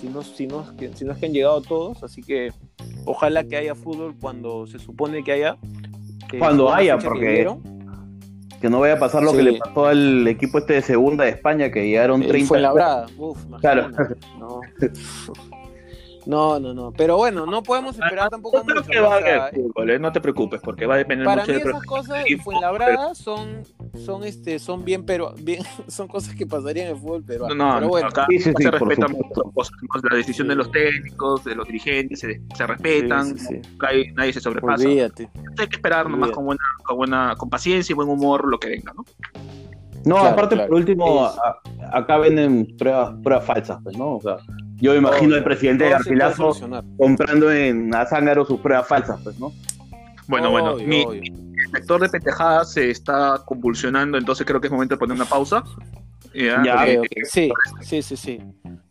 si 0.00 0.08
no, 0.08 0.22
si, 0.22 0.46
no, 0.46 0.62
es 0.62 0.70
que- 0.72 0.94
si 0.96 1.04
no 1.04 1.12
es 1.12 1.18
que 1.18 1.26
han 1.26 1.32
llegado 1.32 1.60
todos, 1.62 2.02
así 2.02 2.20
que 2.22 2.52
ojalá 3.06 3.44
que 3.44 3.56
haya 3.56 3.74
fútbol 3.74 4.14
cuando 4.20 4.66
se 4.66 4.78
supone 4.78 5.22
que 5.24 5.32
haya. 5.32 5.56
que 6.28 6.38
Cuando 6.38 6.72
haya, 6.72 6.98
que 6.98 7.04
porque 7.06 7.28
dieron. 7.30 7.62
Que 8.60 8.68
no 8.70 8.80
vaya 8.80 8.94
a 8.94 8.98
pasar 8.98 9.22
lo 9.22 9.30
Sí. 9.32 9.36
que 9.36 9.42
le 9.42 9.58
pasó 9.58 9.86
al 9.86 10.26
equipo 10.26 10.58
este 10.58 10.72
de 10.74 10.82
segunda 10.82 11.24
de 11.24 11.30
España, 11.30 11.70
que 11.70 11.86
llegaron 11.86 12.22
Eh, 12.22 12.26
30. 12.28 12.48
fue 12.48 12.60
labrada. 12.60 13.06
Uf, 13.18 13.38
Claro. 13.60 13.90
No. 14.38 14.60
no, 16.26 16.58
no, 16.60 16.72
no. 16.74 16.92
Pero 16.92 17.16
bueno, 17.16 17.46
no 17.46 17.62
podemos 17.62 17.94
esperar 17.98 18.28
tampoco 18.30 18.58
No 18.58 18.64
creo 18.64 18.76
mucho. 18.76 18.90
que 18.90 18.96
¿no? 18.98 19.08
va 19.08 19.14
a 19.14 19.18
O 19.18 19.20
sea, 19.22 19.44
haber 19.46 19.54
fútbol, 19.62 19.90
¿eh? 19.90 19.98
No 19.98 20.12
te 20.12 20.20
preocupes, 20.20 20.60
porque 20.62 20.86
va 20.86 20.94
a 20.94 20.98
depender 20.98 21.24
para 21.26 21.42
mucho 21.42 21.52
mí 21.52 21.58
del 21.58 21.68
esas 21.68 21.82
cosas 21.84 22.24
en 22.26 22.38
Fuenlabrada 22.40 23.14
son, 23.14 23.62
son, 24.04 24.24
este, 24.24 24.58
son 24.58 24.84
bien, 24.84 25.04
pero 25.04 25.34
bien, 25.40 25.62
son 25.88 26.08
cosas 26.08 26.34
que 26.34 26.46
pasarían 26.46 26.86
en 26.88 26.92
el 26.94 26.98
fútbol 27.00 27.22
peruano. 27.24 27.54
No, 27.54 27.68
no, 27.72 27.74
pero 27.76 27.88
bueno, 27.88 28.08
acá 28.08 28.26
Sí, 28.30 28.38
sí, 28.38 28.52
sí, 28.56 28.62
se 28.62 28.70
respetan 28.70 29.12
muchas 29.12 29.52
cosas, 29.54 29.72
¿no? 29.82 30.08
la 30.10 30.16
decisión 30.16 30.48
de 30.48 30.54
los 30.56 30.70
técnicos, 30.70 31.44
de 31.44 31.54
los 31.54 31.66
dirigentes, 31.66 32.20
se, 32.20 32.40
se 32.56 32.66
respetan, 32.66 33.26
sí, 33.26 33.38
sí, 33.38 33.46
sí. 33.62 33.68
nunca 33.70 33.88
hay- 33.88 34.12
nadie 34.12 34.32
se 34.32 34.40
sobrepasa. 34.40 34.84
olvídate. 34.84 35.28
Hay 35.58 35.66
que 35.68 35.76
esperar 35.76 36.08
nomás 36.08 36.30
con 36.30 36.44
buena, 36.46 36.62
con 36.84 36.96
buena, 36.96 37.34
con 37.36 37.48
paciencia 37.50 37.92
y 37.92 37.96
buen 37.96 38.08
humor 38.08 38.48
lo 38.48 38.58
que 38.58 38.68
venga, 38.68 38.92
¿no? 38.96 39.04
No, 40.04 40.16
Claro, 40.16 40.28
aparte, 40.30 40.54
claro. 40.54 40.68
por 40.68 40.78
último, 40.78 41.24
a- 41.24 41.60
acá 41.92 42.18
venden 42.18 42.76
pruebas, 42.76 43.14
pruebas 43.22 43.44
falsas, 43.46 43.78
pues, 43.82 43.96
¿no? 43.96 44.16
O 44.16 44.20
sea, 44.20 44.36
yo 44.84 44.92
me 44.92 44.98
imagino 44.98 45.34
al 45.34 45.42
presidente 45.44 45.84
de 45.84 45.90
Garcilaso 45.90 46.52
comprando 46.98 47.50
en 47.50 47.94
Azángaro 47.94 48.44
sus 48.44 48.60
pruebas 48.60 48.86
falsas, 48.86 49.18
pues, 49.24 49.38
¿no? 49.40 49.52
Bueno, 50.28 50.50
bueno, 50.50 50.76
mi 50.76 51.04
obvio. 51.04 51.22
sector 51.72 52.00
de 52.00 52.08
pendejadas 52.08 52.72
se 52.72 52.90
está 52.90 53.42
convulsionando, 53.44 54.16
entonces 54.18 54.46
creo 54.46 54.60
que 54.60 54.66
es 54.68 54.72
momento 54.72 54.94
de 54.94 54.98
poner 54.98 55.16
una 55.16 55.24
pausa. 55.24 55.62
Ya, 56.34 56.62
Ya, 56.64 56.76
porque- 56.76 56.98
Ok, 56.98 57.04
ok. 57.04 57.24
Sí, 57.24 57.52
sí, 57.82 58.02
sí, 58.02 58.16
sí. 58.16 58.38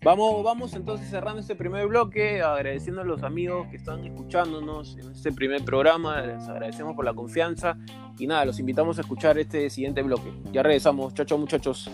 Vamos, 0.03 0.43
vamos 0.43 0.73
entonces 0.73 1.09
cerrando 1.09 1.41
este 1.41 1.55
primer 1.55 1.87
bloque, 1.87 2.41
agradeciendo 2.41 3.01
a 3.01 3.05
los 3.05 3.23
amigos 3.23 3.67
que 3.69 3.77
están 3.77 4.03
escuchándonos 4.05 4.97
en 4.97 5.11
este 5.11 5.31
primer 5.31 5.63
programa, 5.63 6.21
les 6.21 6.47
agradecemos 6.47 6.95
por 6.95 7.05
la 7.05 7.13
confianza 7.13 7.77
y 8.17 8.27
nada, 8.27 8.45
los 8.45 8.59
invitamos 8.59 8.97
a 8.97 9.01
escuchar 9.01 9.37
este 9.37 9.69
siguiente 9.69 10.01
bloque. 10.01 10.31
Ya 10.51 10.63
regresamos, 10.63 11.13
chao, 11.13 11.25
chao 11.25 11.37
muchachos. 11.37 11.89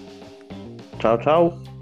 Chao, 1.00 1.18
chao. 1.22 1.79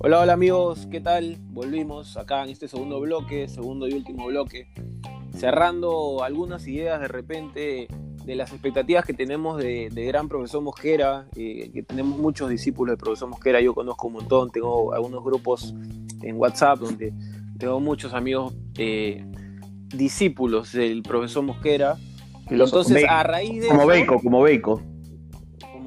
Hola, 0.00 0.20
hola 0.20 0.32
amigos, 0.32 0.86
¿qué 0.90 1.00
tal? 1.00 1.38
Volvimos 1.50 2.16
acá 2.16 2.44
en 2.44 2.50
este 2.50 2.68
segundo 2.68 3.00
bloque, 3.00 3.48
segundo 3.48 3.88
y 3.88 3.94
último 3.94 4.26
bloque, 4.26 4.68
cerrando 5.36 6.22
algunas 6.22 6.66
ideas 6.68 7.00
de 7.00 7.08
repente 7.08 7.88
de 8.24 8.34
las 8.36 8.52
expectativas 8.52 9.04
que 9.04 9.12
tenemos 9.14 9.58
de, 9.58 9.88
de 9.90 10.04
gran 10.04 10.28
profesor 10.28 10.62
Mosquera, 10.62 11.26
eh, 11.34 11.70
que 11.72 11.82
tenemos 11.82 12.18
muchos 12.18 12.48
discípulos 12.50 12.92
del 12.92 12.98
profesor 12.98 13.28
Mosquera, 13.28 13.60
yo 13.60 13.74
conozco 13.74 14.06
un 14.06 14.14
montón, 14.14 14.50
tengo 14.50 14.92
algunos 14.92 15.24
grupos 15.24 15.74
en 16.22 16.36
WhatsApp 16.36 16.78
donde 16.78 17.12
tengo 17.58 17.80
muchos 17.80 18.14
amigos 18.14 18.54
eh, 18.76 19.24
discípulos 19.88 20.72
del 20.72 21.02
profesor 21.02 21.42
Mosquera. 21.42 21.96
Entonces, 22.50 23.04
a 23.08 23.22
raíz 23.24 23.62
de 23.62 23.68
Como 23.68 23.80
eso- 23.82 23.88
Beico, 23.88 24.20
como 24.22 24.42
Beico. 24.42 24.82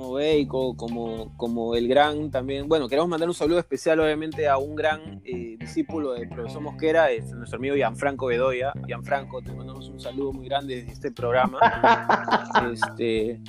Como 0.01 0.13
Beico, 0.13 0.75
como, 0.75 1.35
como 1.37 1.75
el 1.75 1.87
gran 1.87 2.31
también. 2.31 2.67
Bueno, 2.67 2.87
queremos 2.87 3.07
mandar 3.07 3.29
un 3.29 3.35
saludo 3.35 3.59
especial, 3.59 3.99
obviamente, 3.99 4.47
a 4.47 4.57
un 4.57 4.75
gran 4.75 5.21
eh, 5.23 5.57
discípulo 5.59 6.13
del 6.13 6.27
profesor 6.27 6.61
Mosquera, 6.61 7.11
es 7.11 7.31
nuestro 7.33 7.57
amigo 7.59 7.75
Gianfranco 7.75 8.25
Bedoya. 8.25 8.73
Gianfranco, 8.87 9.43
te 9.43 9.53
mandamos 9.53 9.89
un 9.89 9.99
saludo 9.99 10.33
muy 10.33 10.47
grande 10.47 10.77
desde 10.77 10.91
este 10.91 11.11
programa. 11.11 11.59
Este, 12.71 13.41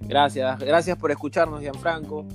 gracias, 0.00 0.58
gracias 0.60 0.96
por 0.96 1.10
escucharnos, 1.10 1.60
Gianfranco. 1.60 2.26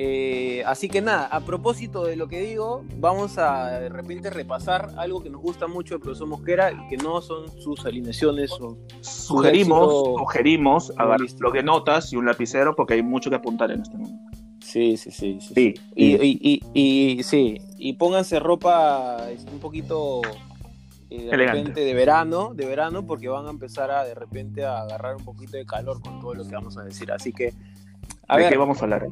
Eh, 0.00 0.62
así 0.64 0.88
que 0.88 1.00
nada, 1.00 1.26
a 1.26 1.40
propósito 1.40 2.04
de 2.04 2.14
lo 2.14 2.28
que 2.28 2.40
digo, 2.40 2.84
vamos 2.98 3.36
a 3.36 3.80
de 3.80 3.88
repente 3.88 4.30
repasar 4.30 4.90
algo 4.96 5.20
que 5.22 5.28
nos 5.28 5.42
gusta 5.42 5.66
mucho 5.66 5.94
del 5.94 6.00
profesor 6.02 6.28
Mosquera 6.28 6.70
y 6.70 6.88
que 6.88 6.96
no 6.98 7.20
son 7.20 7.50
sus 7.60 7.84
alineaciones 7.84 8.52
o 8.60 8.76
Sugerimos, 9.00 9.92
sugerimos 10.16 10.92
agarrar 10.96 11.26
lo 11.40 11.50
que 11.50 11.64
notas 11.64 12.12
y 12.12 12.16
un 12.16 12.26
lapicero 12.26 12.76
porque 12.76 12.94
hay 12.94 13.02
mucho 13.02 13.28
que 13.28 13.36
apuntar 13.36 13.72
en 13.72 13.80
este 13.82 13.96
momento. 13.96 14.22
Sí, 14.60 14.96
sí, 14.96 15.10
sí. 15.10 15.38
sí, 15.40 15.54
Sí, 15.54 15.74
Y, 15.96 16.16
sí. 16.16 16.38
y, 16.42 16.60
y, 16.74 17.16
y- 17.18 17.22
sí, 17.24 17.58
y 17.76 17.94
pónganse 17.94 18.38
ropa 18.38 19.16
un 19.52 19.58
poquito 19.58 20.20
eh, 21.10 21.22
de 21.24 21.30
Elegante. 21.30 21.58
repente 21.60 21.80
de 21.80 21.94
verano, 21.94 22.52
de 22.54 22.66
verano, 22.66 23.04
porque 23.04 23.28
van 23.28 23.46
a 23.46 23.50
empezar 23.50 23.90
a 23.90 24.04
de 24.04 24.14
repente 24.14 24.64
a 24.64 24.82
agarrar 24.82 25.16
un 25.16 25.24
poquito 25.24 25.56
de 25.56 25.66
calor 25.66 26.00
con 26.02 26.20
todo 26.20 26.34
lo 26.34 26.44
que 26.46 26.54
vamos 26.54 26.76
a 26.76 26.84
decir. 26.84 27.10
Así 27.10 27.32
que, 27.32 27.52
a 28.28 28.36
¿De 28.36 28.42
ver, 28.42 28.52
qué 28.52 28.58
vamos 28.58 28.80
a 28.80 28.84
hablar? 28.84 29.08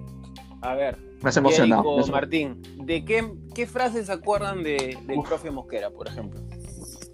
A 0.62 0.74
ver, 0.74 0.96
Me 1.22 1.28
has 1.28 1.36
emocionado. 1.36 1.96
Me 1.96 2.02
has- 2.02 2.10
Martín, 2.10 2.62
¿de 2.84 3.04
qué, 3.04 3.24
qué 3.54 3.66
frases 3.66 4.06
se 4.06 4.12
acuerdan 4.12 4.62
de, 4.62 4.96
del 5.06 5.22
profe 5.22 5.50
Mosquera, 5.50 5.90
por 5.90 6.08
ejemplo? 6.08 6.40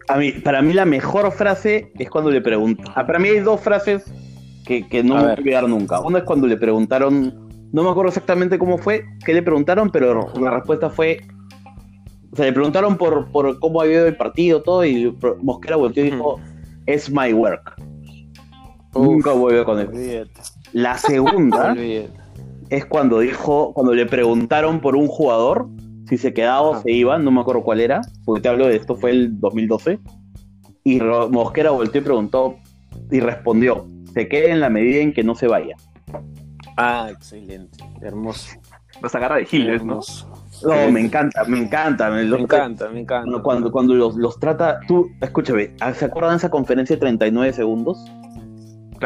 A 0.08 0.16
mí, 0.16 0.32
para 0.32 0.62
mí 0.62 0.72
la 0.72 0.84
mejor 0.84 1.30
frase 1.32 1.92
es 1.98 2.10
cuando 2.10 2.30
le 2.30 2.40
preguntan. 2.40 2.86
Ah, 2.94 3.06
para 3.06 3.18
mí 3.18 3.28
hay 3.28 3.40
dos 3.40 3.60
frases 3.60 4.04
que, 4.66 4.86
que 4.88 5.02
no 5.02 5.14
A 5.14 5.18
me 5.18 5.22
voy 5.24 5.30
a 5.30 5.34
olvidar 5.38 5.68
nunca. 5.68 6.00
Una 6.00 6.18
es 6.18 6.24
cuando 6.24 6.46
le 6.46 6.56
preguntaron, 6.56 7.48
no 7.72 7.82
me 7.82 7.90
acuerdo 7.90 8.08
exactamente 8.08 8.58
cómo 8.58 8.78
fue, 8.78 9.04
qué 9.24 9.32
le 9.32 9.42
preguntaron, 9.42 9.90
pero 9.90 10.28
la 10.40 10.50
respuesta 10.50 10.90
fue, 10.90 11.20
o 12.32 12.36
sea, 12.36 12.44
le 12.46 12.52
preguntaron 12.52 12.96
por, 12.96 13.30
por 13.30 13.58
cómo 13.60 13.80
había 13.80 13.94
ido 13.98 14.06
el 14.06 14.16
partido, 14.16 14.62
todo, 14.62 14.84
y 14.84 15.16
Mosquera 15.40 15.76
volteó 15.76 16.04
y 16.04 16.10
dijo, 16.10 16.40
es 16.86 17.08
my 17.10 17.32
work. 17.32 17.74
Nunca 18.94 19.32
volvió 19.32 19.64
con 19.64 19.78
eso. 19.80 19.90
Olvídate, 19.90 20.40
La 20.72 20.98
segunda 20.98 21.72
olvídate. 21.72 22.21
Es 22.72 22.86
cuando 22.86 23.20
dijo, 23.20 23.72
cuando 23.74 23.92
le 23.94 24.06
preguntaron 24.06 24.80
por 24.80 24.96
un 24.96 25.06
jugador, 25.06 25.68
si 26.08 26.16
se 26.18 26.32
quedaba 26.32 26.62
o 26.62 26.80
se 26.82 26.90
iba, 26.90 27.18
no 27.18 27.30
me 27.30 27.40
acuerdo 27.40 27.62
cuál 27.62 27.80
era, 27.80 28.00
porque 28.24 28.40
te 28.42 28.48
hablo 28.48 28.66
de 28.66 28.76
esto, 28.76 28.96
fue 28.96 29.10
el 29.10 29.38
2012, 29.40 29.98
y 30.84 30.98
Ro- 30.98 31.28
Mosquera 31.28 31.70
volteó 31.70 32.00
y 32.00 32.04
preguntó, 32.04 32.56
y 33.10 33.20
respondió, 33.20 33.86
se 34.14 34.26
quede 34.28 34.50
en 34.50 34.60
la 34.60 34.70
medida 34.70 35.00
en 35.02 35.12
que 35.12 35.22
no 35.22 35.34
se 35.34 35.46
vaya. 35.48 35.76
Ah, 36.76 37.08
excelente, 37.10 37.84
hermoso. 38.00 38.50
Nos 39.00 39.14
agarra 39.14 39.36
de 39.36 39.44
giles, 39.46 39.84
¿no? 39.84 39.92
hermoso. 39.92 40.28
No, 40.64 40.90
me 40.90 41.00
encanta, 41.00 41.44
me 41.44 41.58
encanta. 41.58 42.08
Me, 42.10 42.24
Me 42.24 42.38
encanta, 42.40 42.88
me 42.88 43.00
encanta. 43.00 43.24
Cuando, 43.24 43.42
cuando, 43.42 43.72
cuando 43.72 43.94
los, 43.94 44.16
los 44.16 44.38
trata, 44.38 44.80
tú, 44.86 45.10
escúchame, 45.20 45.74
¿se 45.94 46.04
acuerdan 46.04 46.32
de 46.32 46.36
esa 46.38 46.50
conferencia 46.50 46.96
de 46.96 47.00
39 47.00 47.52
segundos? 47.52 47.98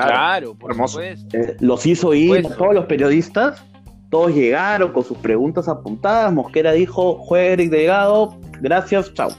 Claro, 0.04 0.54
por 0.54 0.70
Hermoso. 0.72 1.00
Eh, 1.02 1.16
los 1.60 1.84
hizo 1.86 2.14
ir 2.14 2.46
todos 2.56 2.74
los 2.74 2.86
periodistas, 2.86 3.62
todos 4.10 4.32
llegaron 4.34 4.92
con 4.92 5.04
sus 5.04 5.18
preguntas 5.18 5.68
apuntadas, 5.68 6.32
Mosquera 6.32 6.72
dijo, 6.72 7.16
juega 7.18 7.46
Eric 7.52 7.70
Delgado, 7.70 8.38
gracias, 8.60 9.12
chao. 9.14 9.30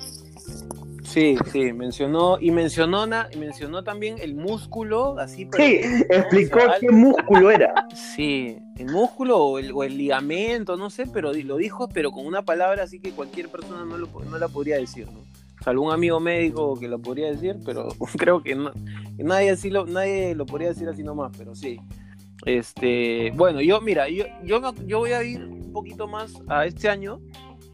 Sí, 1.03 1.37
sí, 1.51 1.71
mencionó, 1.73 2.37
y 2.39 2.51
mencionó, 2.51 3.07
na- 3.07 3.27
y 3.33 3.37
mencionó 3.37 3.81
también 3.83 4.17
el 4.19 4.35
músculo, 4.35 5.17
así, 5.17 5.45
pero- 5.45 5.63
Sí, 5.63 5.79
explicó 6.09 6.59
O 6.59 6.61
sea, 6.63 6.79
qué 6.79 6.89
músculo 6.91 7.49
era. 7.49 7.87
Sí, 7.95 8.59
el 8.77 8.87
músculo 8.91 9.37
o 9.37 9.57
el, 9.57 9.71
o 9.71 9.83
el 9.83 9.97
ligamento, 9.97 10.75
no 10.75 10.89
sé, 10.89 11.05
pero 11.07 11.31
lo 11.33 11.55
dijo, 11.57 11.87
pero 11.89 12.11
con 12.11 12.25
una 12.25 12.41
palabra 12.43 12.83
así 12.83 12.99
que 12.99 13.11
cualquier 13.11 13.47
persona 13.49 13.85
no, 13.85 13.97
lo, 13.97 14.07
no 14.29 14.37
la 14.37 14.47
podría 14.49 14.77
decir, 14.77 15.07
¿no? 15.07 15.19
Un 15.65 15.91
amigo 15.91 16.19
médico 16.19 16.79
que 16.79 16.87
lo 16.87 16.99
podría 16.99 17.31
decir, 17.31 17.57
pero 17.65 17.89
creo 18.17 18.41
que, 18.41 18.55
nadie, 19.17 19.49
así 19.49 19.69
lo, 19.69 19.85
nadie 19.85 20.33
lo 20.33 20.45
podría 20.45 20.69
decir 20.69 20.87
así 20.87 21.03
nomás, 21.03 21.35
pero 21.37 21.55
sí. 21.55 21.79
Este, 22.45 23.31
bueno, 23.35 23.61
yo, 23.61 23.81
mira, 23.81 24.07
yo, 24.07 24.25
yo, 24.43 24.61
yo 24.85 24.99
voy 24.99 25.11
a 25.11 25.23
ir 25.23 25.43
un 25.43 25.73
poquito 25.73 26.07
más 26.07 26.33
a 26.47 26.65
este 26.65 26.87
año 26.87 27.19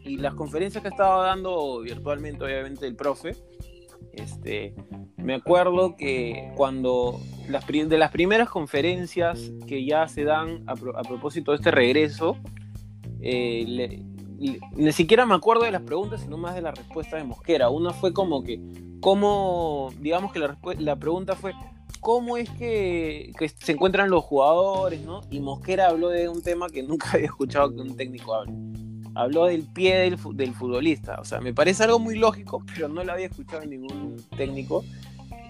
y 0.02 0.16
las 0.16 0.34
conferencias 0.34 0.82
que 0.82 0.88
estaba 0.88 1.26
dando 1.26 1.80
virtualmente, 1.80 2.44
obviamente, 2.44 2.86
el 2.86 2.96
profe. 2.96 3.36
Este, 4.12 4.74
me 5.16 5.34
acuerdo 5.34 5.96
que 5.96 6.52
cuando 6.56 7.20
las, 7.48 7.66
de 7.66 7.98
las 7.98 8.10
primeras 8.10 8.48
conferencias 8.48 9.52
que 9.66 9.84
ya 9.84 10.08
se 10.08 10.24
dan 10.24 10.64
a, 10.66 10.72
a 10.72 11.02
propósito 11.02 11.52
de 11.52 11.56
este 11.58 11.70
regreso, 11.70 12.36
eh, 13.20 14.02
ni 14.38 14.92
siquiera 14.92 15.26
me 15.26 15.34
acuerdo 15.34 15.64
de 15.64 15.70
las 15.70 15.82
preguntas, 15.82 16.20
sino 16.20 16.36
más 16.36 16.54
de 16.54 16.62
la 16.62 16.72
respuesta 16.72 17.16
de 17.16 17.24
Mosquera. 17.24 17.70
Una 17.70 17.92
fue 17.92 18.12
como 18.12 18.42
que, 18.42 18.60
¿cómo, 19.00 19.90
digamos 20.00 20.32
que 20.32 20.38
la, 20.38 20.96
pregunta 20.96 21.36
fue, 21.36 21.52
¿cómo 22.00 22.36
es 22.36 22.50
que, 22.50 23.32
se 23.56 23.72
encuentran 23.72 24.10
los 24.10 24.24
jugadores? 24.24 25.02
¿no? 25.02 25.20
Y 25.30 25.40
Mosquera 25.40 25.88
habló 25.88 26.08
de 26.08 26.28
un 26.28 26.42
tema 26.42 26.68
que 26.68 26.82
nunca 26.82 27.10
había 27.14 27.26
escuchado 27.26 27.74
que 27.74 27.80
un 27.80 27.96
técnico 27.96 28.34
hable. 28.34 28.52
Habló 29.16 29.46
del 29.46 29.62
pie 29.62 29.96
del 29.96 30.18
futbolista. 30.18 31.20
O 31.20 31.24
sea, 31.24 31.40
me 31.40 31.54
parece 31.54 31.84
algo 31.84 32.00
muy 32.00 32.16
lógico, 32.16 32.62
pero 32.74 32.88
no 32.88 33.04
lo 33.04 33.12
había 33.12 33.26
escuchado 33.26 33.62
en 33.62 33.70
ningún 33.70 34.16
técnico. 34.36 34.84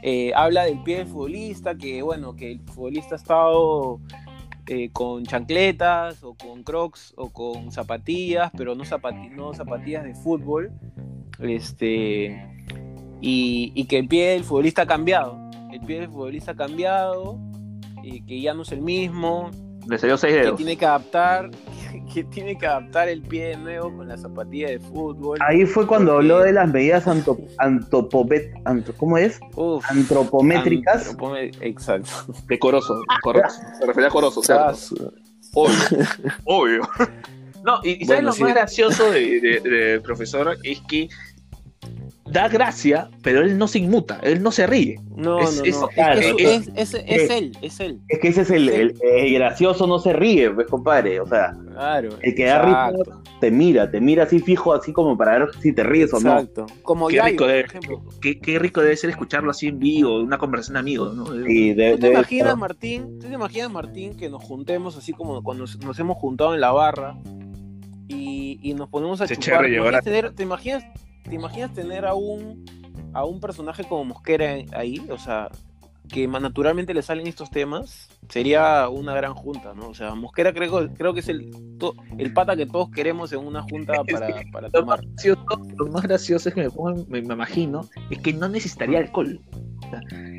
Eh, 0.03 0.33
habla 0.35 0.65
del 0.65 0.83
pie 0.83 0.99
del 0.99 1.07
futbolista, 1.07 1.75
que 1.75 2.03
bueno, 2.03 2.37
que 2.37 2.53
el 2.53 2.61
futbolista 2.61 3.15
ha 3.15 3.19
estado 3.19 4.01
eh, 4.67 4.91
con 4.93 5.25
chancletas 5.25 6.23
o 6.23 6.35
con 6.35 6.63
crocs 6.63 7.13
o 7.17 7.31
con 7.31 7.71
zapatillas, 7.73 8.51
pero 8.57 8.75
no, 8.75 8.85
zapati- 8.85 9.31
no 9.31 9.53
zapatillas 9.55 10.05
de 10.05 10.15
fútbol. 10.15 10.73
Este, 11.41 12.49
y, 13.21 13.73
y 13.75 13.85
que 13.87 13.99
el 13.99 14.09
pie 14.09 14.31
del 14.31 14.45
futbolista 14.45 14.83
ha 14.83 14.87
cambiado. 14.87 15.39
El 15.73 15.81
pie 15.81 16.01
del 16.01 16.09
futbolista 16.09 16.53
ha 16.53 16.57
cambiado, 16.57 17.39
y 18.03 18.21
que 18.23 18.41
ya 18.41 18.55
no 18.55 18.63
es 18.63 18.71
el 18.73 18.81
mismo, 18.81 19.51
Le 19.89 19.99
salió 19.99 20.17
seis 20.17 20.37
que 20.43 20.53
tiene 20.53 20.77
que 20.77 20.87
adaptar, 20.87 21.51
que 22.13 22.25
tiene 22.25 22.57
que 22.59 22.67
adaptar 22.67 23.09
el 23.09 23.23
pie 23.23 23.49
de 23.49 23.57
nuevo 23.57 23.97
con 23.97 24.09
la 24.09 24.17
zapatilla 24.17 24.69
de 24.69 24.79
fútbol. 24.81 25.39
Ahí 25.47 25.67
fue 25.67 25.87
cuando 25.87 26.13
Porque- 26.15 26.25
habló 26.33 26.41
de 26.45 26.53
las 26.53 26.69
medidas 26.73 27.07
anto- 27.07 27.39
antopopet- 27.59 28.53
anto- 28.65 28.93
¿cómo 28.97 29.19
es? 29.19 29.41
Uf, 29.57 29.85
Antropométricas. 29.91 31.09
antropome- 31.17 31.53
Exacto. 31.61 32.11
Decoroso, 32.49 33.01
coroso. 33.23 33.61
Se 33.79 33.87
refería 33.87 34.09
a 34.09 34.13
coroso, 34.13 34.41
Ah, 34.51 34.73
¿cierto? 34.75 35.13
Obvio. 35.55 35.75
Obvio. 36.45 36.83
No, 37.65 37.79
y, 37.83 38.03
y 38.03 38.07
¿sabes 38.07 38.25
lo 38.25 38.35
más 38.35 38.55
gracioso 38.55 39.11
de- 39.11 39.41
de- 39.41 39.61
del 39.61 40.03
profesor? 40.03 40.57
Es 40.65 40.81
que 40.83 41.09
da 42.35 42.49
gracia, 42.49 43.09
pero 43.23 43.41
él 43.41 43.57
no 43.57 43.67
se 43.69 43.79
inmuta, 43.79 44.19
él 44.23 44.43
no 44.43 44.51
se 44.53 44.67
ríe. 44.67 45.01
No, 45.17 45.39
Es- 45.41 45.57
no, 45.59 45.65
es- 45.65 45.81
no. 45.81 45.89
claro, 45.89 46.21
es, 46.21 46.35
que 46.35 46.43
es- 46.55 46.65
su- 46.65 46.71
es, 46.75 46.95
es- 46.95 47.05
es 47.07 47.31
él, 47.31 47.53
es 47.63 47.81
él. 47.81 48.01
Es 48.09 48.19
que 48.19 48.29
ese 48.29 48.41
es 48.43 48.51
el, 48.51 48.69
el- 48.69 48.95
el 49.03 49.35
gracioso, 49.35 49.87
no 49.87 49.99
se 50.01 50.13
ríe, 50.13 50.51
pues, 50.51 50.67
compadre. 50.67 51.21
O 51.21 51.27
sea, 51.27 51.53
Claro. 51.73 52.11
el 52.21 52.35
que 52.35 52.45
da 52.45 52.63
risa 52.63 52.93
te 53.41 53.51
mira, 53.51 53.91
te 53.91 54.01
mira 54.01 54.25
así 54.25 54.41
fijo, 54.41 54.75
así 54.75 54.93
como 54.93 55.17
para 55.17 55.39
ver 55.39 55.49
si 55.61 55.73
te 55.73 55.85
ríes 55.85 56.13
o 56.13 56.21
no. 56.21 56.33
Exacto. 56.41 56.67
Como 56.83 57.07
Qué 57.09 57.17
Yayo, 57.17 57.31
rico, 57.31 57.45
por 57.45 57.55
ejemplo. 57.55 58.03
Qué, 58.21 58.41
qué 58.41 58.59
rico 58.59 58.81
debe 58.83 58.97
ser 58.97 59.11
escucharlo 59.11 59.51
así 59.53 59.69
en 59.69 59.79
vivo, 59.79 60.21
una 60.21 60.37
conversación 60.39 60.75
de 60.75 60.81
amigos, 60.81 61.15
¿no? 61.15 61.25
De- 61.31 61.93
¿Tú 61.95 62.01
te 62.01 62.11
imaginas, 62.11 62.59
Martín? 62.59 63.19
¿Tú 63.21 63.29
te 63.29 63.35
imaginas, 63.35 63.71
Martín, 63.71 64.17
que 64.17 64.29
nos 64.29 64.43
juntemos 64.43 64.97
así 64.97 65.13
como 65.13 65.41
cuando 65.43 65.63
nos, 65.63 65.79
nos 65.79 65.99
hemos 66.01 66.17
juntado 66.19 66.53
en 66.55 66.61
la 66.61 66.73
barra 66.73 67.17
y, 68.09 68.59
y 68.63 68.75
nos 68.75 68.89
ponemos 68.89 69.21
a 69.21 69.27
Che, 69.27 69.37
chupar? 69.37 69.45
chévere, 69.61 69.69
¿Te 69.69 69.71
llevar 69.75 69.87
a- 69.87 69.99
imaginas 69.99 70.05
tener, 70.05 70.35
¿te, 70.35 70.43
imaginas, 70.43 70.85
¿Te 71.29 71.35
imaginas 71.35 71.73
tener 71.73 72.05
a 72.07 72.15
un, 72.15 72.65
a 73.13 73.25
un 73.25 73.41
personaje 73.41 73.85
como 73.85 74.05
Mosquera 74.05 74.57
ahí? 74.73 75.05
O 75.11 75.19
sea, 75.19 75.51
que 76.09 76.29
naturalmente 76.29 76.93
le 76.95 77.03
salen 77.03 77.27
estos 77.27 77.51
temas. 77.51 78.09
Sería 78.29 78.89
una 78.89 79.15
gran 79.15 79.35
junta, 79.35 79.75
¿no? 79.75 79.89
O 79.89 79.95
sea, 79.95 80.15
Mosquera 80.15 80.53
creo, 80.53 80.89
creo 80.95 81.13
que 81.15 81.21
es 81.21 81.29
el, 81.29 81.51
to- 81.79 81.95
el 82.19 82.33
pata 82.33 82.57
que 82.57 82.67
todos 82.67 82.91
queremos 82.91 83.33
en 83.33 83.41
una 83.41 83.63
junta 83.63 84.03
para, 84.11 84.29
para 84.53 84.69
Lo 84.73 84.85
más, 84.87 85.01
tomar. 85.01 85.01
gracioso, 85.07 85.45
lo 85.79 85.87
más 85.87 86.03
gracioso 86.03 86.49
es 86.49 86.55
que 86.55 86.63
me, 86.63 86.71
pongo, 86.71 87.05
me, 87.09 87.21
me 87.23 87.35
imagino 87.35 87.89
es 88.11 88.19
que 88.19 88.33
no 88.33 88.49
necesitaría 88.49 88.99
alcohol. 88.99 89.41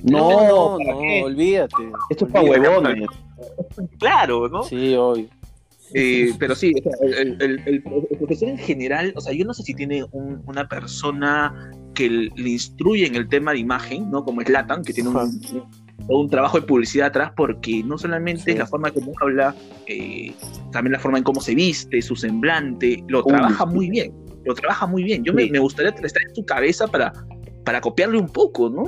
No, 0.03 0.43
no, 0.47 0.77
¿para 0.77 0.91
no, 0.93 0.99
qué? 0.99 1.23
olvídate. 1.23 1.75
Esto 2.09 2.25
es 2.25 2.31
para 2.31 2.45
huevones. 2.49 3.07
Claro, 3.99 4.47
¿no? 4.49 4.63
Sí, 4.63 4.95
obvio. 4.95 5.27
Eh, 5.97 6.33
pero 6.37 6.55
sí, 6.55 6.73
o 6.77 6.83
sea, 6.83 7.21
el, 7.21 7.41
el- 7.41 7.61
el- 7.65 7.83
profesor 8.17 8.49
en 8.49 8.57
general, 8.57 9.13
o 9.15 9.21
sea, 9.21 9.33
yo 9.33 9.45
no 9.45 9.53
sé 9.53 9.63
si 9.63 9.73
tiene 9.73 10.03
un- 10.11 10.41
una 10.45 10.67
persona 10.67 11.71
que 11.93 12.09
le 12.09 12.49
instruye 12.49 13.05
en 13.07 13.15
el 13.15 13.29
tema 13.29 13.53
de 13.53 13.59
imagen, 13.59 14.11
¿no? 14.11 14.23
Como 14.25 14.41
es 14.41 14.49
Latan, 14.49 14.83
que 14.83 14.91
tiene 14.93 15.09
un, 15.09 15.15
un- 15.17 15.63
un 16.09 16.29
trabajo 16.29 16.59
de 16.59 16.67
publicidad 16.67 17.07
atrás, 17.07 17.31
porque 17.37 17.81
no 17.83 17.97
solamente 17.97 18.51
Sí. 18.51 18.57
la 18.57 18.65
forma 18.67 18.91
como 18.91 19.13
habla, 19.21 19.55
eh, 19.87 20.33
también 20.71 20.91
la 20.93 20.99
forma 20.99 21.17
en 21.17 21.23
cómo 21.23 21.39
se 21.39 21.55
viste, 21.55 22.01
su 22.01 22.15
semblante, 22.17 23.01
lo 23.07 23.19
Uy, 23.23 23.29
trabaja 23.31 23.65
muy 23.65 23.89
bien, 23.89 24.11
lo 24.43 24.53
trabaja 24.53 24.85
muy 24.87 25.03
bien. 25.03 25.23
Yo 25.23 25.33
me, 25.33 25.43
Sí. 25.45 25.51
me 25.51 25.59
gustaría 25.59 25.91
estar 25.91 26.21
en 26.27 26.35
su 26.35 26.43
cabeza 26.45 26.87
para, 26.87 27.13
para 27.63 27.79
copiarle 27.79 28.19
un 28.19 28.27
poco, 28.27 28.69
¿no? 28.69 28.83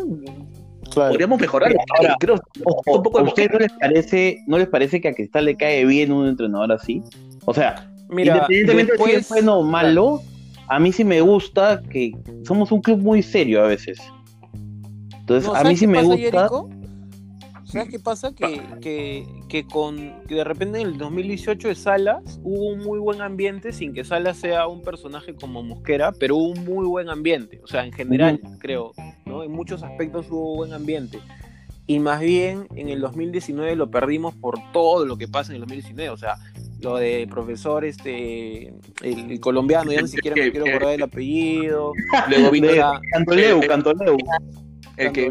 Claro. 0.98 1.12
Podríamos 1.12 1.40
mejorar. 1.40 1.76
Ahora, 1.98 2.16
creo, 2.20 2.36
Ojo, 2.66 2.98
un 2.98 3.04
poco 3.04 3.20
¿a 3.20 3.22
de 3.22 3.28
ustedes 3.30 3.52
no 3.52 3.60
les 3.60 3.72
parece, 3.74 4.44
no 4.48 4.58
les 4.58 4.68
parece 4.68 5.00
que 5.00 5.10
a 5.10 5.14
Cristal 5.14 5.46
le 5.46 5.56
cae 5.56 5.86
bien 5.86 6.12
un 6.12 6.28
entrenador 6.28 6.72
así? 6.72 7.04
O 7.46 7.54
sea, 7.54 7.88
Mira, 8.10 8.36
independientemente 8.50 8.94
de 8.94 8.98
si 9.04 9.12
es 9.12 9.30
bueno 9.30 9.60
o 9.60 9.64
malo, 9.64 10.22
a 10.68 10.80
mí 10.80 10.92
sí 10.92 11.04
me 11.04 11.22
gusta 11.22 11.82
que 11.90 12.14
somos 12.46 12.72
un 12.72 12.82
club 12.82 13.00
muy 13.00 13.22
serio 13.22 13.64
a 13.64 13.68
veces. 13.68 14.00
Entonces, 15.20 15.48
No, 15.48 15.56
a 15.56 15.60
mí 15.60 15.64
¿sabes 15.64 15.80
sí 15.80 15.88
me 15.88 15.98
pasa, 15.98 16.08
gusta. 16.08 16.22
Jerico? 16.40 16.70
¿Sabes 17.68 17.90
qué 17.90 18.00
pasa? 18.00 18.34
Que, 18.34 18.62
que, 18.82 19.28
que 19.50 19.66
con 19.68 20.22
que 20.28 20.36
de 20.36 20.44
repente 20.44 20.80
en 20.80 20.88
el 20.88 20.98
2018 20.98 21.68
de 21.68 21.76
Salas 21.76 22.40
hubo 22.44 22.70
un 22.70 22.80
muy 22.80 22.98
buen 23.00 23.22
ambiente 23.22 23.74
sin 23.74 23.94
que 23.94 24.04
Salas 24.06 24.38
sea 24.38 24.68
un 24.68 24.82
personaje 24.82 25.36
como 25.36 25.62
Mosquera, 25.64 26.12
pero 26.14 26.38
hubo 26.38 26.50
un 26.52 26.64
muy 26.66 26.86
buen 26.86 27.10
ambiente. 27.10 27.60
O 27.64 27.68
sea, 27.68 27.86
en 27.86 27.92
general, 27.92 28.40
creo, 28.60 28.94
¿no? 29.26 29.44
En 29.44 29.52
muchos 29.52 29.84
aspectos 29.84 30.28
hubo 30.30 30.56
buen 30.56 30.72
ambiente. 30.74 31.20
Y 31.90 32.00
más 32.00 32.20
bien 32.22 32.68
en 32.76 32.90
el 32.90 33.00
2019 33.02 33.76
lo 33.76 33.90
perdimos 33.92 34.34
por 34.36 34.58
todo 34.74 35.06
lo 35.06 35.18
que 35.18 35.28
pasa 35.28 35.52
en 35.52 35.56
el 35.56 35.62
2019. 35.62 36.10
O 36.10 36.18
sea, 36.18 36.36
lo 36.82 36.98
de 36.98 37.28
profesor, 37.30 37.84
este, 37.86 38.68
el, 39.04 39.32
el 39.32 39.40
colombiano, 39.40 39.92
ya 39.92 40.02
ni 40.02 40.08
siquiera 40.08 40.36
me 40.36 40.52
quiero 40.52 40.68
acordar 40.68 40.92
del 40.92 41.04
apellido. 41.04 41.94
Luego 42.30 42.52
vino 42.52 42.68
Cantoleu, 43.12 43.62
el- 43.62 43.68
Cantoleu. 43.68 44.18
El 44.98 45.12
que, 45.12 45.30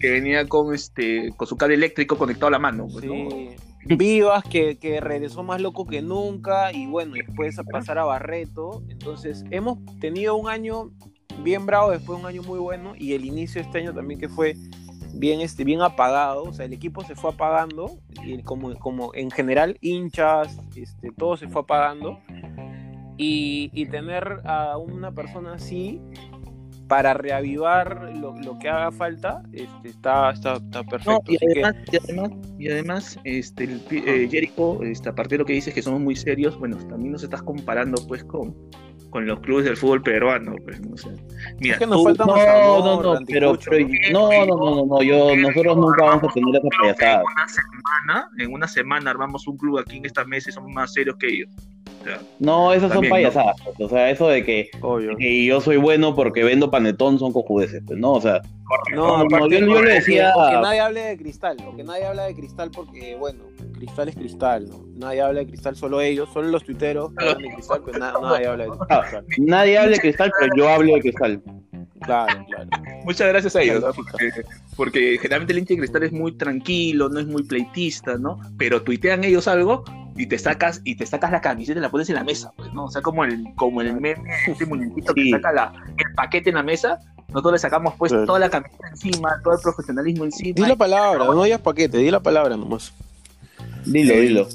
que 0.00 0.10
venía 0.10 0.46
con 0.48 0.74
este 0.74 1.30
con 1.36 1.46
su 1.46 1.56
cable 1.56 1.74
eléctrico 1.74 2.16
conectado 2.16 2.48
a 2.48 2.52
la 2.52 2.58
mano. 2.58 2.86
pues, 2.90 3.04
¿no? 3.04 3.30
sí. 3.30 3.56
Vivas, 3.88 4.42
que, 4.42 4.78
que 4.78 5.00
regresó 5.00 5.44
más 5.44 5.60
loco 5.60 5.86
que 5.86 6.02
nunca, 6.02 6.72
y 6.72 6.86
bueno, 6.86 7.14
después 7.14 7.56
a 7.58 7.62
pasar 7.62 7.98
a 7.98 8.04
Barreto. 8.04 8.82
Entonces, 8.88 9.44
hemos 9.50 9.78
tenido 10.00 10.34
un 10.36 10.48
año 10.48 10.90
bien 11.42 11.66
bravo, 11.66 11.92
después 11.92 12.18
un 12.18 12.26
año 12.26 12.42
muy 12.42 12.58
bueno, 12.58 12.94
y 12.96 13.12
el 13.12 13.24
inicio 13.24 13.60
de 13.60 13.66
este 13.66 13.78
año 13.78 13.94
también 13.94 14.18
que 14.18 14.28
fue 14.28 14.56
bien, 15.14 15.40
este, 15.40 15.62
bien 15.62 15.82
apagado, 15.82 16.42
o 16.42 16.52
sea, 16.52 16.64
el 16.66 16.72
equipo 16.72 17.04
se 17.04 17.14
fue 17.14 17.30
apagando, 17.30 17.98
y 18.24 18.42
como, 18.42 18.76
como 18.78 19.14
en 19.14 19.30
general, 19.30 19.78
hinchas, 19.80 20.58
este, 20.74 21.12
todo 21.16 21.36
se 21.36 21.48
fue 21.48 21.62
apagando, 21.62 22.18
y, 23.16 23.70
y 23.72 23.86
tener 23.86 24.40
a 24.44 24.76
una 24.78 25.12
persona 25.12 25.54
así 25.54 26.00
para 26.88 27.14
reavivar 27.14 28.12
lo, 28.16 28.34
lo 28.38 28.58
que 28.58 28.68
haga 28.68 28.92
falta, 28.92 29.42
este, 29.52 29.88
está, 29.88 30.30
está, 30.30 30.54
está 30.54 30.82
perfecto. 30.84 31.10
No, 31.12 31.32
y 31.32 31.36
Así 31.36 31.46
que- 31.46 31.64
además, 31.64 31.76
y 31.92 31.96
además, 31.98 32.30
y 32.58 32.70
además, 32.70 33.20
este, 33.24 33.64
el 33.64 33.82
eh, 33.90 34.28
Jericho, 34.30 34.82
este, 34.82 35.08
aparte 35.08 35.34
de 35.34 35.38
lo 35.38 35.44
que 35.44 35.52
dices 35.54 35.74
que 35.74 35.82
somos 35.82 36.00
muy 36.00 36.14
serios, 36.16 36.58
bueno, 36.58 36.76
también 36.88 37.12
nos 37.12 37.22
estás 37.22 37.42
comparando 37.42 38.00
pues 38.06 38.22
con, 38.24 38.54
con 39.10 39.26
los 39.26 39.40
clubes 39.40 39.64
del 39.64 39.76
fútbol 39.76 40.02
peruano, 40.02 40.54
pues, 40.64 40.80
no 40.80 40.96
sé. 40.96 41.10
Mira, 41.60 41.74
es 41.74 41.78
que 41.80 41.86
nos 41.86 41.98
tú- 41.98 42.04
falta 42.04 42.24
No, 42.24 42.34
amor, 42.34 42.84
no, 43.04 43.14
no, 43.14 43.26
pero, 43.26 43.56
no, 44.12 44.30
no, 44.30 44.46
no, 44.46 44.56
no, 44.56 44.86
no, 44.86 45.02
yo, 45.02 45.34
nosotros 45.36 45.76
nunca 45.76 46.04
vamos 46.04 46.24
a 46.30 46.32
tener 46.32 46.54
esa 46.56 46.68
payasada. 46.80 47.22
en 47.22 47.26
una 47.34 47.48
semana, 47.48 48.30
en 48.38 48.52
una 48.52 48.68
semana 48.68 49.10
armamos 49.10 49.46
un 49.48 49.56
club 49.56 49.78
aquí 49.78 49.96
en 49.96 50.04
esta 50.06 50.24
mesa 50.24 50.50
y 50.50 50.52
somos 50.52 50.70
más 50.72 50.92
serios 50.92 51.16
que 51.16 51.26
ellos. 51.28 51.50
Sea, 52.06 52.20
No, 52.38 52.72
esas 52.72 52.92
son 52.92 53.08
payasadas. 53.08 53.56
O 53.78 53.88
sea, 53.88 54.10
eso 54.10 54.28
de 54.28 54.44
que, 54.44 54.70
Obvio. 54.80 55.16
que 55.16 55.44
yo 55.44 55.60
soy 55.60 55.76
bueno 55.76 56.14
porque 56.14 56.44
vendo 56.44 56.70
panetón 56.70 57.18
son 57.18 57.32
cojudeces, 57.32 57.82
pues, 57.86 57.98
¿no? 57.98 58.12
O 58.12 58.20
sea, 58.20 58.40
No, 58.94 59.28
yo- 59.48 59.58
yo 59.58 59.82
le 59.82 59.94
decía- 59.94 60.32
que 60.34 60.56
nadie 60.60 60.80
hable 60.80 61.00
de 61.00 61.16
cristal, 61.16 61.56
o 61.66 61.76
que 61.76 61.84
nadie 61.84 62.04
habla 62.04 62.24
de 62.24 62.34
cristal 62.34 62.70
porque, 62.74 63.16
bueno, 63.16 63.44
cristal 63.76 64.08
es 64.08 64.14
cristal, 64.16 64.68
¿no? 64.68 64.84
Nadie 64.96 65.20
habla 65.22 65.40
de 65.40 65.46
cristal, 65.46 65.76
solo 65.76 66.00
ellos, 66.00 66.28
solo 66.32 66.48
los 66.48 66.64
tuiteros 66.64 67.12
hablan 67.18 67.38
de 67.38 67.54
cristal, 67.54 67.82
pero 67.84 67.98
na- 67.98 68.12
nadie 68.20 68.46
habla 68.46 68.64
de 68.64 68.70
cristal. 68.70 69.24
nadie 69.38 69.78
habla 69.78 69.90
de 69.92 69.98
cristal, 70.00 70.32
pero 70.40 70.52
yo 70.56 70.68
hablo 70.68 70.94
de 70.94 71.00
cristal. 71.00 71.42
Claro, 72.02 72.44
claro. 72.46 72.68
Muchas 73.04 73.28
gracias 73.28 73.56
a 73.56 73.62
ellos, 73.62 73.82
¿no? 73.82 73.92
Porque, 73.92 74.30
porque 74.76 75.18
generalmente 75.20 75.52
el 75.52 75.58
hincha 75.60 75.74
de 75.74 75.78
cristal 75.78 76.02
es 76.02 76.12
muy 76.12 76.32
tranquilo, 76.32 77.08
no 77.08 77.18
es 77.20 77.26
muy 77.26 77.42
pleitista, 77.44 78.16
¿no? 78.18 78.38
Pero 78.58 78.82
tuitean 78.82 79.24
ellos 79.24 79.48
algo 79.48 79.84
y 80.16 80.26
te 80.26 80.38
sacas 80.38 80.80
y 80.84 80.96
te 80.96 81.04
sacas 81.06 81.30
la 81.32 81.40
camiseta 81.40 81.78
y 81.78 81.82
la 81.82 81.90
pones 81.90 82.08
en 82.08 82.14
la 82.16 82.24
mesa, 82.24 82.52
pues, 82.56 82.72
¿no? 82.74 82.84
O 82.84 82.90
sea, 82.90 83.02
como 83.02 83.24
el 83.24 83.44
como 83.56 83.80
el 83.82 83.94
meme, 84.00 84.22
este 84.46 84.66
muñequito 84.66 85.12
Sí. 85.14 85.24
que 85.24 85.30
saca 85.30 85.52
la, 85.52 85.72
el 85.96 86.14
paquete 86.14 86.50
en 86.50 86.56
la 86.56 86.62
mesa, 86.62 86.98
nosotros 87.28 87.52
le 87.54 87.58
sacamos 87.58 87.94
pues 87.98 88.12
Claro. 88.12 88.26
toda 88.26 88.38
la 88.38 88.50
camiseta 88.50 88.88
encima, 88.88 89.40
todo 89.42 89.54
el 89.54 89.60
profesionalismo 89.60 90.24
encima. 90.24 90.54
Di 90.54 90.62
la 90.66 90.76
palabra, 90.76 91.24
no 91.24 91.42
digas 91.42 91.60
paquete, 91.60 91.98
di 91.98 92.10
la 92.10 92.20
palabra 92.20 92.56
nomás. 92.56 92.92
Dilo, 93.86 94.14
dilo. 94.14 94.48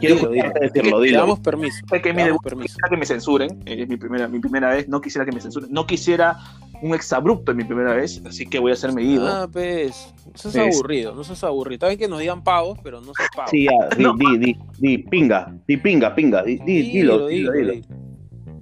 Quiero 0.00 0.14
Dilo, 0.16 0.30
escucharte 0.32 0.60
dilo. 0.60 0.72
decirlo, 0.72 1.00
dilo. 1.00 1.18
damos 1.18 1.40
permiso. 1.40 1.76
Sé 1.88 2.00
que 2.02 2.12
mi 2.14 2.22
damos 2.22 2.38
permiso. 2.42 2.68
quisiera 2.74 2.88
que 2.88 2.96
me 2.96 3.06
censuren, 3.06 3.50
eh, 3.66 3.82
es 3.82 3.88
mi 3.88 3.96
primera, 3.96 4.28
mi 4.28 4.38
primera 4.38 4.70
vez, 4.70 4.88
no 4.88 5.00
quisiera 5.00 5.24
que 5.26 5.32
me 5.32 5.40
censuren, 5.40 5.70
no 5.70 5.86
quisiera 5.86 6.38
un 6.82 6.94
exabrupto 6.94 7.52
en 7.52 7.58
mi 7.58 7.64
primera 7.64 7.92
vez, 7.94 8.20
así 8.26 8.46
que 8.46 8.58
voy 8.58 8.72
a 8.72 8.76
ser 8.76 8.92
medido. 8.92 9.26
Ah, 9.28 9.46
pues, 9.50 10.12
no 10.26 10.50
seas 10.50 10.68
Es- 10.68 10.74
aburrido, 10.76 11.14
no 11.14 11.22
seas 11.22 11.44
aburrido. 11.44 11.74
Está 11.74 11.86
bien 11.88 11.98
que 11.98 12.08
nos 12.08 12.18
digan 12.18 12.42
pavos, 12.42 12.78
pero 12.82 13.00
no 13.00 13.12
seas 13.14 13.28
pavo. 13.36 13.48
Sí, 13.50 13.64
ya, 13.64 13.88
di, 13.96 14.02
No. 14.02 14.14
di, 14.16 14.38
di, 14.38 14.56
di, 14.78 14.98
pinga, 14.98 15.54
di, 15.66 15.76
pinga, 15.76 16.14
pinga, 16.14 16.42
di, 16.42 16.56
di, 16.58 16.82
dilo, 16.90 17.26
dilo, 17.26 17.52
dilo. 17.52 17.74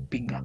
Pinga. 0.08 0.44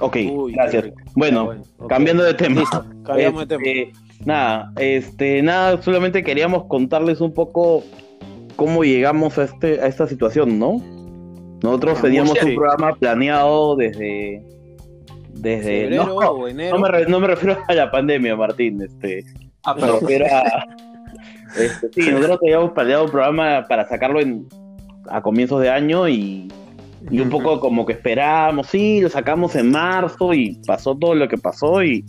Ok, 0.00 0.16
Uy, 0.30 0.52
gracias. 0.52 0.84
Bueno, 1.16 1.54
cambiando 1.88 2.22
de 2.22 2.34
tema. 2.34 2.60
Listo, 2.60 2.84
cambiamos 3.04 3.48
de 3.48 3.56
tema. 3.56 3.62
Este, 3.66 3.92
Nada, 4.24 4.72
este, 4.76 5.42
nada, 5.42 5.80
solamente 5.82 6.22
queríamos 6.22 6.64
contarles 6.66 7.20
un 7.20 7.32
poco 7.32 7.84
cómo 8.58 8.82
llegamos 8.82 9.38
a 9.38 9.44
este, 9.44 9.80
a 9.80 9.86
esta 9.86 10.08
situación, 10.08 10.58
¿no? 10.58 10.82
Nosotros 11.62 12.02
teníamos 12.02 12.42
un 12.42 12.56
programa 12.56 12.92
planeado 12.96 13.76
desde, 13.76 14.42
desde, 15.32 15.82
Febrero 15.82 16.06
no, 16.06 16.16
o 16.16 16.48
enero. 16.48 16.74
no 16.76 16.82
me, 16.82 16.88
re- 16.88 17.06
no 17.06 17.20
me 17.20 17.28
refiero 17.28 17.56
a 17.68 17.72
la 17.74 17.88
pandemia, 17.88 18.34
Martín, 18.34 18.82
este, 18.82 19.24
Ah, 19.64 19.76
a, 19.80 20.66
este, 21.60 21.88
sí, 21.92 22.10
nosotros 22.10 22.40
teníamos 22.40 22.72
planeado 22.72 23.04
un 23.04 23.10
programa 23.12 23.64
para 23.68 23.86
sacarlo 23.88 24.20
en, 24.20 24.48
a 25.08 25.22
comienzos 25.22 25.60
de 25.60 25.70
año 25.70 26.08
y, 26.08 26.48
y 27.12 27.20
un 27.20 27.30
poco 27.30 27.60
como 27.60 27.86
que 27.86 27.92
esperábamos, 27.92 28.66
sí, 28.66 29.00
lo 29.00 29.08
sacamos 29.08 29.54
en 29.54 29.70
marzo 29.70 30.34
y 30.34 30.60
pasó 30.66 30.96
todo 30.96 31.14
lo 31.14 31.28
que 31.28 31.38
pasó 31.38 31.84
y, 31.84 32.04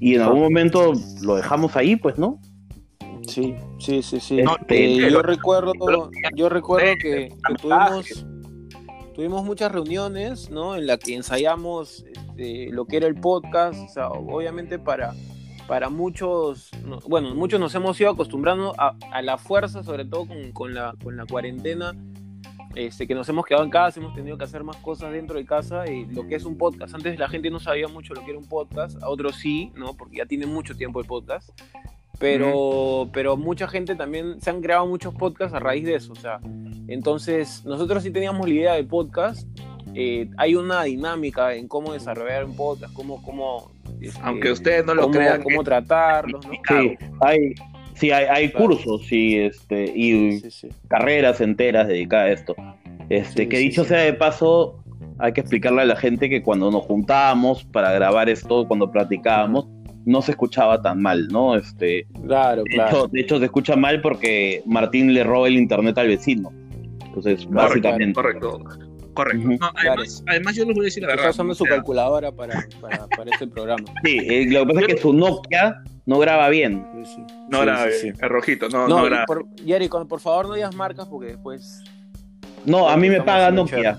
y 0.00 0.16
en 0.16 0.22
algún 0.22 0.40
momento 0.42 0.92
lo 1.22 1.36
dejamos 1.36 1.76
ahí, 1.76 1.94
pues, 1.94 2.18
¿no? 2.18 2.40
Sí, 3.26 3.54
sí, 3.78 4.02
sí, 4.02 4.20
sí. 4.20 4.42
No, 4.42 4.56
Eh, 4.68 5.08
yo 5.10 5.22
recuerdo, 5.22 5.72
yo 6.36 6.48
recuerdo 6.48 6.86
que, 7.00 7.28
tuvimos, 7.60 8.26
tuvimos 9.14 9.44
muchas 9.44 9.72
reuniones, 9.72 10.50
¿no? 10.50 10.76
En 10.76 10.86
las 10.86 10.98
que 10.98 11.14
ensayamos 11.14 12.04
este, 12.12 12.68
lo 12.70 12.84
que 12.86 12.96
era 12.98 13.06
el 13.06 13.14
podcast, 13.14 13.78
o 13.80 13.88
sea, 13.88 14.08
obviamente 14.08 14.78
para, 14.78 15.14
para 15.66 15.88
muchos, 15.88 16.70
no- 16.84 17.00
bueno, 17.08 17.34
muchos 17.34 17.58
nos 17.60 17.74
hemos 17.74 18.00
ido 18.00 18.10
acostumbrando 18.10 18.74
a, 18.78 18.96
a 19.12 19.22
la 19.22 19.38
fuerza, 19.38 19.82
sobre 19.82 20.04
todo 20.04 20.26
con, 20.26 20.52
con 20.52 20.74
la, 20.74 20.94
con 21.02 21.16
la 21.16 21.24
cuarentena, 21.26 21.94
este, 22.74 23.06
que 23.06 23.14
nos 23.14 23.28
hemos 23.28 23.46
quedado 23.46 23.62
en 23.64 23.70
casa, 23.70 24.00
hemos 24.00 24.14
tenido 24.16 24.36
que 24.36 24.42
hacer 24.44 24.64
más 24.64 24.76
cosas 24.78 25.12
dentro 25.12 25.36
de 25.38 25.46
casa, 25.46 25.88
y 25.88 26.06
lo 26.06 26.26
que 26.26 26.34
es 26.34 26.44
un 26.44 26.58
podcast. 26.58 26.92
Antes 26.92 27.16
la 27.20 27.28
gente 27.28 27.48
no 27.48 27.60
sabía 27.60 27.86
mucho 27.86 28.14
lo 28.14 28.24
que 28.24 28.30
era 28.32 28.38
un 28.40 28.48
podcast, 28.48 29.00
a 29.00 29.08
otros 29.08 29.36
sí, 29.36 29.70
¿no? 29.76 29.94
Porque 29.94 30.16
ya 30.16 30.26
tiene 30.26 30.46
mucho 30.46 30.74
tiempo 30.74 30.98
el 31.00 31.06
podcast. 31.06 31.50
Pero, 32.18 33.08
pero 33.12 33.36
mucha 33.36 33.66
gente 33.68 33.94
también 33.96 34.40
se 34.40 34.50
han 34.50 34.60
creado 34.62 34.86
muchos 34.86 35.14
podcasts 35.14 35.54
a 35.54 35.58
raíz 35.60 35.84
de 35.84 35.96
eso. 35.96 36.12
O 36.12 36.16
sea, 36.16 36.40
entonces 36.88 37.64
nosotros 37.64 38.02
sí 38.02 38.10
teníamos 38.10 38.48
la 38.48 38.54
idea 38.54 38.74
de 38.74 38.84
podcast. 38.84 39.46
eh, 39.96 40.28
hay 40.38 40.56
una 40.56 40.82
dinámica 40.84 41.54
en 41.54 41.68
cómo 41.68 41.92
desarrollar 41.92 42.44
un 42.44 42.56
podcast, 42.56 42.92
cómo, 42.94 43.22
cómo, 43.22 43.70
este, 44.00 44.18
Aunque 44.24 44.50
ustedes 44.50 44.84
no 44.84 44.94
lo 44.94 45.02
cómo, 45.02 45.14
crean, 45.14 45.42
cómo 45.42 45.62
tratarlos, 45.62 46.44
¿no? 46.46 46.52
Sí, 46.68 46.96
hay, 47.20 47.54
sí, 47.94 48.10
hay, 48.10 48.24
hay 48.26 48.48
Claro. 48.50 48.66
cursos 48.66 49.06
sí, 49.06 49.36
este, 49.38 49.84
y 49.94 50.40
Sí, 50.40 50.50
sí. 50.50 50.68
carreras 50.88 51.40
enteras 51.40 51.86
dedicadas 51.86 52.26
a 52.28 52.32
esto. 52.32 52.56
Este, 53.08 53.42
Sí, 53.44 53.48
que 53.48 53.56
sí, 53.58 53.62
dicho 53.68 53.82
sí. 53.84 53.90
sea 53.90 53.98
de 54.00 54.14
paso, 54.14 54.80
hay 55.18 55.32
que 55.32 55.42
explicarle 55.42 55.82
a 55.82 55.84
la 55.84 55.96
gente 55.96 56.28
que 56.28 56.42
cuando 56.42 56.72
nos 56.72 56.82
juntábamos 56.82 57.62
para 57.64 57.92
grabar 57.92 58.28
esto, 58.28 58.66
cuando 58.66 58.90
practicábamos, 58.90 59.68
no 60.04 60.22
se 60.22 60.32
escuchaba 60.32 60.80
tan 60.82 61.00
mal, 61.02 61.28
¿no? 61.28 61.56
Este, 61.56 62.06
Claro, 62.26 62.62
de, 62.64 62.70
claro. 62.70 62.88
hecho, 62.96 63.08
de 63.08 63.20
hecho, 63.20 63.38
se 63.38 63.44
escucha 63.46 63.76
mal 63.76 64.00
porque 64.00 64.62
Martín 64.66 65.12
le 65.14 65.24
roba 65.24 65.48
el 65.48 65.54
internet 65.54 65.96
al 65.98 66.08
vecino. 66.08 66.52
Entonces, 67.06 67.48
básicamente. 67.48 68.12
correcto. 68.14 68.60
Correcto. 69.14 69.48
No, 69.48 69.70
además, 69.76 70.24
además, 70.26 70.56
yo 70.56 70.64
les 70.64 70.74
voy 70.74 70.84
a 70.84 70.86
decir 70.86 71.02
la 71.04 71.10
Está 71.10 71.16
verdad. 71.22 71.30
usando 71.34 71.54
su 71.54 71.64
sea, 71.64 71.76
calculadora 71.76 72.32
para, 72.32 72.64
para, 72.80 73.06
para 73.06 73.30
este 73.30 73.46
programa. 73.46 73.84
Sí, 74.04 74.18
eh, 74.20 74.46
lo 74.50 74.66
que 74.66 74.74
pasa 74.74 74.80
es 74.88 74.94
que 74.94 75.00
su 75.00 75.12
Nokia 75.12 75.82
no 76.04 76.18
graba 76.18 76.48
bien. 76.48 76.84
Sí, 77.04 77.14
sí. 77.14 77.22
No 77.48 77.62
Sí, 77.62 77.68
sí, 77.92 77.98
sí. 78.10 78.18
el 78.20 78.28
rojito, 78.28 78.68
no, 78.70 78.88
No, 78.88 78.98
no 78.98 79.04
y 79.04 79.06
era. 79.06 79.24
por, 79.24 79.44
con- 79.88 80.08
por 80.08 80.18
favor 80.20 80.48
no 80.48 80.54
digas 80.54 80.74
marcas 80.74 81.06
porque 81.06 81.28
después. 81.28 81.84
No, 82.66 82.88
a 82.88 82.96
mí 82.96 83.08
me 83.08 83.20
paga 83.22 83.52
Nokia. 83.52 83.98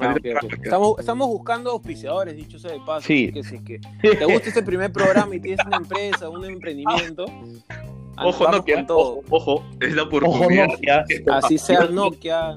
Ah. 0.00 0.14
Estamos, 0.62 0.98
estamos 0.98 1.28
buscando 1.28 1.70
auspiciadores, 1.70 2.36
dicho 2.36 2.58
sea 2.58 2.72
de 2.72 2.80
paso. 2.86 3.06
Sí. 3.06 3.30
Que 3.32 3.42
si 3.42 3.56
es 3.56 3.62
que 3.62 3.78
te 4.02 4.24
gusta 4.24 4.48
este 4.48 4.62
primer 4.62 4.92
programa 4.92 5.34
y 5.34 5.40
tienes 5.40 5.64
una 5.66 5.76
empresa, 5.78 6.28
un 6.28 6.44
emprendimiento. 6.44 7.24
Ojo, 8.18 8.50
Nokia. 8.50 8.86
Ojo, 8.88 9.22
ojo, 9.28 9.64
es 9.80 9.94
la 9.94 10.02
Ojo 10.04 10.16
oportunidad. 10.16 10.68
Nokia. 10.68 11.04
Así 11.32 11.58
sea 11.58 11.84
Nokia, 11.84 12.56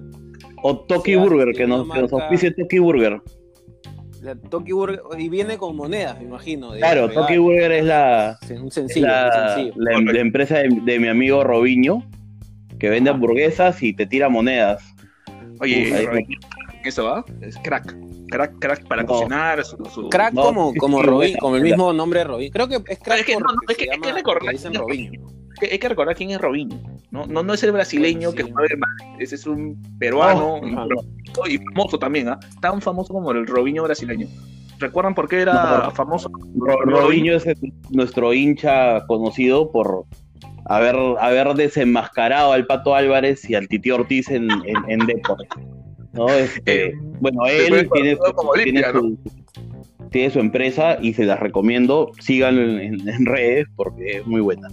O 0.63 0.77
Toki 0.79 1.15
Burger, 1.15 1.53
que 1.53 1.67
nos, 1.67 1.89
que 1.91 2.01
nos 2.01 2.13
auspicie 2.13 2.51
Toki 2.51 2.79
Burger. 2.79 3.21
la 4.21 4.35
Toki 4.35 4.71
Burger, 4.71 5.01
y 5.17 5.27
viene 5.27 5.57
con 5.57 5.75
monedas, 5.75 6.17
me 6.17 6.25
imagino. 6.25 6.71
de 6.71 6.79
Claro. 6.79 7.09
Toki 7.09 7.37
Burger 7.37 7.71
es 7.73 7.83
la, 7.85 8.37
Un 8.51 8.67
es 8.67 8.73
sencillo, 8.73 9.07
la, 9.07 9.25
un 9.25 9.55
sencillo. 9.55 9.73
la- 10.05 10.13
la 10.13 10.19
empresa 10.21 10.59
de, 10.59 10.69
de 10.85 10.97
mi 10.99 11.09
amigo 11.09 11.43
Robiño, 11.43 12.03
que 12.79 12.87
vende 12.89 13.09
hamburguesas 13.09 13.83
y 13.83 13.91
te 13.93 14.05
tira 14.05 14.29
monedas. 14.29 14.81
Oye, 15.59 16.05
Robin, 16.07 16.25
eso 16.83 17.05
va, 17.05 17.25
es 17.41 17.57
crack. 17.63 17.95
Crack, 18.31 18.59
crack 18.59 18.87
para 18.87 19.01
No. 19.01 19.07
cocinar. 19.07 19.63
Su, 19.65 19.77
su- 19.85 20.09
Crack 20.09 20.33
No, 20.33 20.43
como, 20.43 20.71
sí, 20.73 20.77
como 20.79 20.99
sí, 20.99 21.03
Robin, 21.07 21.37
como 21.37 21.55
el 21.55 21.63
mismo 21.63 21.91
nombre 21.93 22.19
de 22.19 22.25
Robin. 22.25 22.51
Creo 22.51 22.67
que 22.67 22.75
es 22.87 22.99
crack 22.99 23.19
Es 23.19 23.25
que 23.25 23.33
no, 23.33 23.39
porque 23.39 23.55
no, 23.55 23.71
es 23.71 23.77
que- 23.77 23.85
se 23.85 23.91
hay 23.91 23.99
que 23.99 24.11
recordar 24.13 24.55
que- 24.55 24.77
Robin. 24.77 25.11
Hay 25.61 25.67
que- 25.69 26.15
quién 26.15 26.29
es 26.31 26.39
Robinho. 26.39 26.79
No, 27.11 27.25
no, 27.25 27.41
no 27.41 27.53
es 27.53 27.63
el 27.63 27.71
brasileño 27.71 28.29
Bueno, 28.31 28.35
que 28.35 28.43
sí. 28.43 28.51
juega. 28.53 28.87
Ese 29.17 29.35
es 29.35 29.47
un 29.47 29.81
peruano 29.97 30.61
No, 30.61 31.47
y- 31.47 31.57
famoso 31.57 31.97
también, 31.97 32.29
¿ah? 32.29 32.39
Tan 32.61 32.81
famoso 32.81 33.13
como 33.13 33.31
el 33.31 33.47
Robinho 33.47 33.83
brasileño. 33.83 34.27
¿Recuerdan 34.77 35.15
por 35.15 35.27
qué 35.27 35.41
era 35.41 35.81
No. 35.85 35.91
famoso? 35.91 36.29
Ro- 36.55 36.81
Robiño 36.83 37.35
es 37.35 37.45
el- 37.47 37.57
nuestro 37.89 38.33
hincha 38.33 39.05
conocido 39.07 39.71
por 39.71 40.05
haber, 40.65 40.95
haber 41.19 41.55
desenmascarado 41.55 42.53
al 42.53 42.65
Pato 42.67 42.95
Álvarez 42.95 43.49
y 43.49 43.55
al 43.55 43.67
Titi 43.67 43.91
Ortiz 43.91 44.29
en, 44.29 44.49
en, 44.51 44.77
en 44.87 44.99
Depor. 45.07 45.37
¿No? 46.13 46.29
Este, 46.29 46.87
Eh, 46.87 46.93
bueno, 47.19 47.45
él 47.45 47.89
tiene, 47.91 48.17
como 48.17 48.53
su- 48.53 48.61
tiene, 48.63 48.81
limpia, 48.81 48.91
su, 48.93 49.17
tiene 50.09 50.29
su 50.31 50.39
empresa 50.39 50.97
y 51.01 51.13
se 51.13 51.25
las 51.25 51.39
recomiendo. 51.39 52.11
Síganlo 52.19 52.79
en, 52.79 53.25
redes 53.25 53.67
porque 53.75 54.17
es 54.17 54.27
muy 54.27 54.41
buena. 54.41 54.67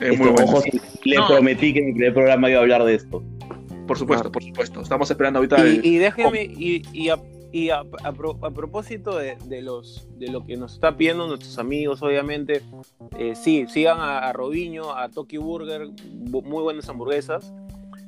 Es 0.00 0.18
muy 0.18 0.28
bueno. 0.28 0.44
ojo, 0.44 0.62
le 1.04 1.16
No. 1.16 1.26
prometí 1.28 1.72
que 1.74 1.80
en 1.80 1.88
el 1.88 1.92
primer 1.94 2.14
programa 2.14 2.48
iba 2.50 2.58
a 2.58 2.62
hablar 2.62 2.84
de 2.84 2.94
esto. 2.94 3.22
Por 3.86 3.98
supuesto, 3.98 4.30
por 4.32 4.42
supuesto. 4.42 4.80
Estamos 4.80 5.10
esperando 5.10 5.38
ahorita 5.40 5.56
el- 5.62 5.84
Y, 5.84 5.96
y 5.96 5.98
déjeme, 5.98 6.44
y, 6.44 6.82
y 6.92 7.08
a, 7.10 7.18
y 7.52 7.70
a- 7.70 7.82
a 8.04 8.12
pro- 8.12 8.38
a 8.42 8.50
propósito 8.50 9.18
de, 9.18 9.36
de 9.46 9.60
los, 9.60 10.08
de 10.18 10.28
lo 10.28 10.46
que 10.46 10.56
nos 10.56 10.74
está 10.74 10.96
pidiendo 10.96 11.26
nuestros 11.26 11.58
amigos, 11.58 12.00
obviamente, 12.02 12.62
eh, 13.18 13.34
sí, 13.34 13.66
sigan 13.68 13.98
a, 13.98 14.20
a 14.20 14.32
Robinho, 14.32 14.96
a 14.96 15.08
Toki 15.10 15.36
Burger, 15.38 15.88
bu- 15.88 16.44
muy 16.44 16.62
buenas 16.62 16.88
hamburguesas. 16.88 17.52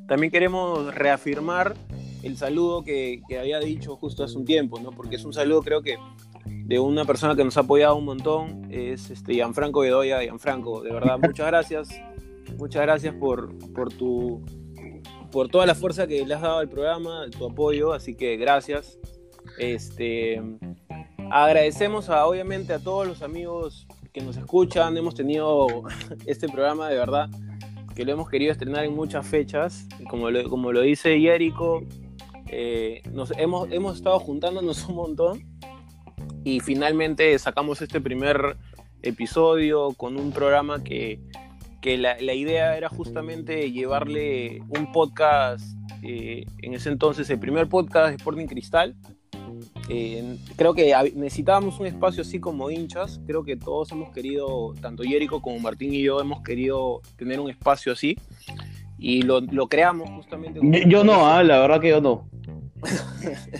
También 0.07 0.31
queremos 0.31 0.95
reafirmar 0.95 1.75
el 2.23 2.37
saludo 2.37 2.85
que, 2.85 3.23
había 3.39 3.59
dicho 3.61 3.97
justo 3.97 4.25
hace 4.25 4.37
un 4.37 4.45
tiempo, 4.45 4.81
¿no? 4.81 4.91
Porque 4.91 5.17
es 5.17 5.25
un 5.25 5.33
saludo, 5.33 5.63
creo 5.63 5.83
que, 5.83 5.97
de 6.47 6.79
una 6.79 7.05
persona 7.05 7.35
que 7.35 7.45
nos 7.45 7.57
ha 7.57 7.61
apoyado 7.61 7.97
un 7.97 8.05
montón, 8.05 8.69
es 8.71 9.11
este 9.11 9.35
Gianfranco 9.35 9.81
Bedoya. 9.81 10.23
Gianfranco, 10.23 10.83
de 10.83 10.93
verdad, 10.93 11.19
muchas 11.19 11.47
gracias. 11.47 11.89
Muchas 12.59 12.83
gracias 12.83 13.15
por, 13.15 13.57
por 13.73 13.93
tu 13.93 14.43
por 15.33 15.49
toda 15.49 15.65
la 15.65 15.75
fuerza 15.75 16.07
que 16.07 16.25
le 16.25 16.35
has 16.35 16.43
dado 16.43 16.59
al 16.59 16.69
programa, 16.69 17.27
tu 17.37 17.47
apoyo, 17.47 17.93
así 17.95 18.15
que 18.15 18.37
gracias. 18.37 18.99
Este, 19.59 20.41
agradecemos 21.31 22.11
a, 22.11 22.27
obviamente 22.27 22.75
a 22.75 22.79
todos 22.79 23.09
los 23.09 23.23
amigos 23.23 23.89
que 24.13 24.21
nos 24.21 24.37
escuchan. 24.37 24.97
Hemos 24.97 25.15
tenido 25.15 25.67
este 26.27 26.49
programa 26.49 26.89
de 26.89 26.97
verdad 26.97 27.31
que 27.97 28.05
lo 28.05 28.13
hemos 28.13 28.29
querido 28.29 28.53
estrenar 28.53 28.85
en 28.85 28.95
muchas 28.95 29.27
fechas. 29.27 29.87
Como 30.09 30.31
lo, 30.31 30.49
como 30.49 30.71
lo 30.71 30.83
dice 30.83 31.19
Jerico, 31.19 31.83
eh, 32.55 33.03
nos 33.11 33.33
hemos, 33.39 33.73
hemos 33.73 33.97
estado 33.97 34.21
juntándonos 34.21 34.87
un 34.87 34.97
montón 34.97 35.43
y 36.45 36.61
finalmente 36.61 37.39
sacamos 37.39 37.81
este 37.81 37.99
primer 37.99 38.59
episodio 39.01 39.93
con 39.93 40.19
un 40.19 40.33
programa 40.33 40.85
que, 40.85 41.19
que 41.81 41.97
la, 41.97 42.21
la 42.21 42.35
idea 42.35 42.77
era 42.77 42.91
justamente 42.91 43.73
llevarle 43.73 44.61
un 44.69 44.93
podcast, 44.93 45.65
eh, 46.03 46.45
en 46.61 46.75
ese 46.75 46.91
entonces 46.91 47.31
el 47.31 47.39
primer 47.39 47.71
podcast 47.71 48.11
de 48.11 48.17
Sporting 48.17 48.47
Cristal. 48.47 48.97
Eh, 49.89 50.37
creo 50.57 50.75
que 50.75 50.95
necesitábamos 51.15 51.81
un 51.81 51.87
espacio 51.87 52.21
así 52.21 52.39
como 52.39 52.71
hinchas. 52.71 53.19
Creo 53.27 53.45
que 53.45 53.57
todos 53.57 53.91
hemos 53.93 54.13
querido, 54.13 54.75
tanto 54.83 55.05
Jerico 55.05 55.41
como 55.41 55.59
Martín 55.59 55.95
y 55.95 56.03
yo, 56.03 56.21
hemos 56.21 56.43
querido 56.43 57.01
tener 57.17 57.41
un 57.41 57.49
espacio 57.49 57.93
así. 57.93 58.19
Y 58.99 59.23
lo, 59.23 59.41
lo 59.41 59.69
creamos 59.69 60.11
justamente. 60.11 60.61
Yo, 60.63 60.89
yo 60.89 61.05
no, 61.05 61.27
ah, 61.27 61.43
la 61.43 61.59
verdad 61.59 61.81
que 61.81 61.89
yo 61.89 62.03
no. 62.03 62.31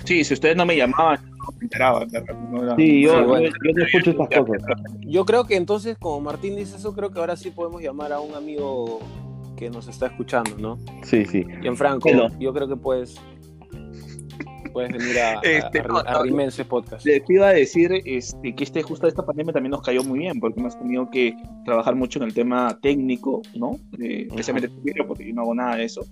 Sí, 0.05 0.25
si 0.25 0.35
ustedes 0.35 0.57
no 0.57 0.67
me 0.67 0.77
llamaban, 0.77 1.21
no 1.31 1.53
me 1.59 1.65
enteraba. 1.65 2.07
no 2.51 2.63
era- 2.63 2.77
Sí, 2.77 3.03
yo, 3.03 3.27
bueno. 3.27 3.47
yo, 3.49 3.53
yo 3.65 3.73
no 3.79 3.85
escucho 3.85 4.11
estas 4.11 4.29
cosas. 4.29 4.63
Yo 5.01 5.25
creo 5.25 5.45
que 5.45 5.57
entonces, 5.57 5.97
como 5.99 6.21
Martín 6.21 6.57
dice 6.57 6.77
eso, 6.77 6.95
creo 6.95 7.11
que 7.11 7.19
ahora 7.21 7.37
sí 7.37 7.51
podemos 7.51 7.83
llamar 7.83 8.13
a 8.13 8.21
un 8.21 8.35
amigo 8.35 9.01
que 9.57 9.71
nos 9.71 9.87
está 9.89 10.07
escuchando, 10.07 10.57
¿no? 10.59 10.79
Sí, 11.05 11.25
sí. 11.25 11.45
Gianfranco, 11.63 12.09
Hello. 12.09 12.29
yo 12.41 12.53
creo 12.53 12.67
que 12.69 12.77
puedes, 12.77 13.15
puedes 14.73 14.93
venir 14.93 15.19
a, 15.21 15.39
a- 15.39 15.43
Este, 15.43 15.81
a- 15.81 16.01
a 16.01 16.23
Rimense 16.23 16.65
Podcast. 16.65 17.05
Les 17.07 17.23
iba 17.29 17.49
a 17.49 17.53
decir 17.53 17.93
este, 18.05 18.55
que 18.55 18.65
este, 18.65 18.83
justo 18.83 19.07
esta 19.07 19.25
pandemia 19.25 19.53
también 19.53 19.71
nos 19.71 19.83
cayó 19.83 20.03
muy 20.03 20.19
bien, 20.21 20.41
porque 20.41 20.59
hemos 20.61 20.77
tenido 20.79 21.09
que 21.11 21.37
trabajar 21.65 21.95
mucho 21.95 22.19
en 22.19 22.25
el 22.25 22.35
tema 22.35 22.77
técnico, 22.83 23.43
¿no? 23.55 23.77
Eh, 24.01 24.27
especialmente 24.31 24.71
porque 25.07 25.29
yo 25.29 25.35
no 25.35 25.43
hago 25.43 25.55
nada 25.55 25.77
de 25.77 25.85
eso. 25.85 26.05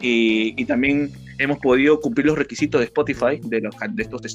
Y, 0.00 0.54
y 0.60 0.64
también 0.64 1.10
hemos 1.38 1.58
podido 1.58 2.00
cumplir 2.00 2.26
los 2.26 2.38
requisitos 2.38 2.80
de 2.80 2.86
Spotify, 2.86 3.40
de, 3.42 3.60
los, 3.60 3.74
de 3.90 4.02
estos, 4.02 4.22
de 4.22 4.28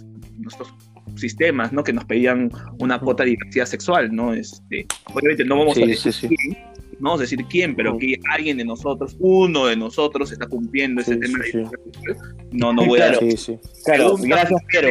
estos 0.48 0.74
sistemas, 1.16 1.72
¿no? 1.74 1.84
Que 1.84 1.94
nos 1.94 2.06
pedían 2.06 2.50
una 2.80 3.00
cuota 3.00 3.24
de 3.24 3.32
diversidad 3.32 3.66
sexual, 3.66 4.14
¿no? 4.14 4.34
Este, 4.34 4.86
obviamente 5.14 5.46
no 5.46 5.58
vamos 5.60 5.78
a 5.78 5.82
decir 5.82 6.14
sí, 6.14 6.28
sí. 6.28 6.36
quién, 6.36 6.58
no 7.00 7.10
vamos 7.10 7.22
a 7.22 7.24
decir 7.24 7.46
quién, 7.50 7.76
pero 7.76 7.98
que 7.98 8.20
alguien 8.32 8.58
de 8.58 8.66
nosotros, 8.66 9.16
uno 9.20 9.68
de 9.68 9.76
nosotros, 9.76 10.32
está 10.32 10.48
cumpliendo 10.48 11.02
ese 11.02 11.18
tema 11.18 11.40
de 11.40 11.46
diversidad 11.46 11.72
sexual. 11.94 12.38
No, 12.52 12.74
no 12.74 12.86
voy 12.86 12.98
Claro. 13.00 13.20
a 13.26 13.38
sí. 13.38 13.58
Claro, 13.86 14.16
gracias, 14.18 14.62
pero. 14.72 14.90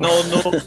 no, 0.00 0.10
no. 0.28 0.50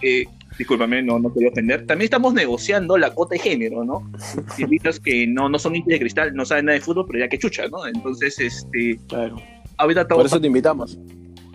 Eh, 0.00 0.26
discúlpame, 0.58 1.02
no, 1.02 1.18
no 1.18 1.32
quería 1.32 1.48
ofender. 1.50 1.86
También 1.86 2.04
estamos 2.06 2.34
negociando 2.34 2.98
la 2.98 3.10
cuota 3.12 3.34
de 3.34 3.38
género, 3.40 3.84
¿no? 3.84 4.10
Invitados 4.58 5.00
que 5.00 5.26
no, 5.26 5.48
no 5.48 5.58
son 5.58 5.76
hinchas 5.76 5.90
de 5.90 6.00
cristal, 6.00 6.34
no 6.34 6.44
saben 6.44 6.66
nada 6.66 6.74
de 6.78 6.80
fútbol, 6.84 7.06
pero 7.06 7.20
ya 7.20 7.28
que 7.28 7.38
chucha, 7.38 7.68
¿no? 7.68 7.86
Entonces, 7.86 8.38
este, 8.40 8.98
Claro. 9.08 9.36
ahorita 9.76 10.02
Por 10.02 10.10
estamos. 10.24 10.26
eso 10.26 10.40
te 10.40 10.46
invitamos. 10.48 10.98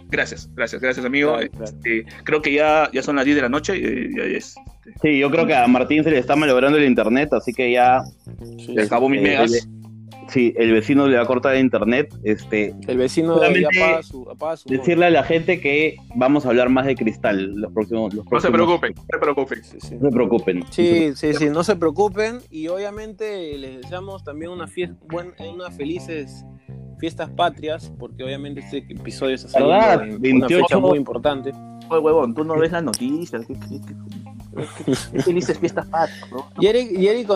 Gracias, 0.10 0.48
gracias, 0.56 0.80
gracias, 0.80 1.06
amigo. 1.06 1.34
Claro, 1.34 1.50
claro. 1.50 1.66
Este, 1.66 2.06
creo 2.24 2.42
que 2.42 2.54
ya, 2.54 2.88
ya 2.94 3.02
son 3.02 3.16
las 3.16 3.26
10 3.26 3.36
de 3.36 3.42
la 3.42 3.50
noche. 3.50 3.74
eh, 3.76 4.10
ya 4.16 4.24
es, 4.24 4.56
Sí, 5.02 5.18
yo 5.18 5.32
creo 5.32 5.48
que 5.48 5.56
a 5.56 5.66
Martín 5.68 6.04
se 6.04 6.12
le 6.12 6.20
está 6.20 6.36
malogrando 6.36 6.78
el 6.78 6.84
internet, 6.86 7.34
así 7.34 7.52
que 7.54 7.72
ya. 7.72 8.04
Sí. 8.60 8.76
se 8.76 8.82
acabó 8.84 9.10
mis 9.10 9.22
Eh, 9.22 9.24
megas. 9.24 9.68
Sí, 10.34 10.52
el 10.58 10.72
vecino 10.72 11.08
le 11.08 11.17
va 11.17 11.22
a 11.22 11.26
cortar 11.28 11.54
el 11.54 11.62
internet. 11.62 12.12
Este, 12.24 12.74
El 12.88 12.98
vecino 12.98 13.36
apaga 13.36 14.02
su, 14.02 14.28
apaga 14.28 14.58
su 14.58 14.67
decirle 14.67 15.06
a 15.06 15.10
la 15.12 15.24
gente 15.24 15.62
que 15.62 15.96
vamos 16.15 16.48
a 16.48 16.50
hablar 16.50 16.69
más 16.69 16.88
de 16.88 16.96
cristal 16.96 17.54
los 17.54 17.72
próximos. 17.72 18.15
Los 18.15 18.26
No 18.32 18.39
se 18.39 18.50
preocupen, 18.50 18.96
no 18.96 19.04
se 19.12 19.19
preocupen. 19.19 19.63
Sí, 19.63 19.78
sí. 19.80 19.96
No 19.96 20.10
se 20.10 20.12
preocupen. 20.12 20.63
Sí, 20.72 21.12
sí, 21.15 21.36
sí, 21.36 21.50
no 21.52 21.63
se 21.63 21.76
preocupen 21.76 22.39
y 22.50 22.67
obviamente 22.67 23.56
les 23.60 23.82
deseamos 23.82 24.24
también 24.24 24.50
una 24.50 24.65
fiesta, 24.65 24.98
buen, 25.08 25.36
unas 25.54 25.78
felices 25.78 26.43
fiestas 26.98 27.30
patrias, 27.30 27.93
porque 28.00 28.24
obviamente 28.24 28.62
este 28.62 28.78
episodio 28.78 29.36
está 29.36 29.50
saliendo 29.50 29.76
¿Verdad? 29.76 30.04
en 30.08 30.38
una 30.38 30.48
28. 30.48 30.65
fecha 30.65 30.80
muy 30.80 30.98
importante. 30.98 31.52
Oye, 31.89 32.00
huevón, 32.00 32.34
tú 32.34 32.43
no 32.43 32.58
ves 32.58 32.72
las 32.72 32.82
noticias. 32.82 33.46
¿Qué, 33.46 33.54
qué, 33.54 33.82
qué, 33.86 34.22
qué- 34.86 35.22
felices 35.22 35.58
fiestas 35.60 35.88
patrias, 35.88 36.32
¿no? 36.32 36.50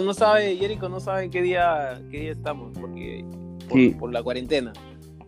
No 0.02 0.14
sabe, 0.14 0.56
Jerico 0.58 0.90
no 0.90 1.00
sabe 1.00 1.30
qué 1.30 1.42
día, 1.42 2.02
qué 2.12 2.20
día 2.22 2.32
estamos, 2.32 2.72
porque 2.80 3.24
por, 3.70 3.78
Sí. 3.78 3.90
por 3.90 4.14
la 4.14 4.24
cuarentena. 4.24 4.74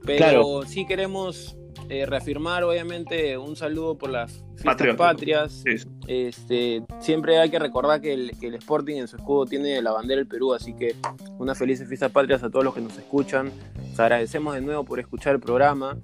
Pero 0.05 0.17
Claro. 0.17 0.61
sí 0.65 0.85
queremos 0.85 1.55
eh, 1.89 2.05
reafirmar, 2.05 2.63
obviamente, 2.63 3.35
un 3.37 3.55
saludo 3.55 3.97
por 3.97 4.11
las 4.11 4.31
fiestas 4.33 4.63
Patriótico. 4.65 5.03
patrias. 5.03 5.63
Sí, 5.65 5.77
sí. 5.79 5.87
Este, 6.07 6.83
siempre 6.99 7.39
hay 7.39 7.49
que 7.49 7.57
recordar 7.57 7.99
que 7.99 8.13
el, 8.13 8.31
que 8.39 8.47
el 8.47 8.55
Sporting 8.55 8.97
en 8.97 9.07
su 9.07 9.15
escudo 9.15 9.45
tiene 9.45 9.81
la 9.81 9.91
bandera 9.91 10.17
del 10.19 10.27
Perú, 10.27 10.53
así 10.53 10.73
que 10.73 10.95
unas 11.39 11.57
felices 11.57 11.87
fiestas 11.87 12.11
patrias 12.11 12.43
a 12.43 12.49
todos 12.51 12.63
los 12.63 12.75
que 12.75 12.81
nos 12.81 12.95
escuchan. 12.97 13.51
Les 13.89 13.99
agradecemos 13.99 14.53
de 14.53 14.61
nuevo 14.61 14.83
por 14.83 14.99
escuchar 14.99 15.33
el 15.35 15.39
programa. 15.41 15.97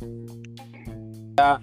Ya 1.38 1.62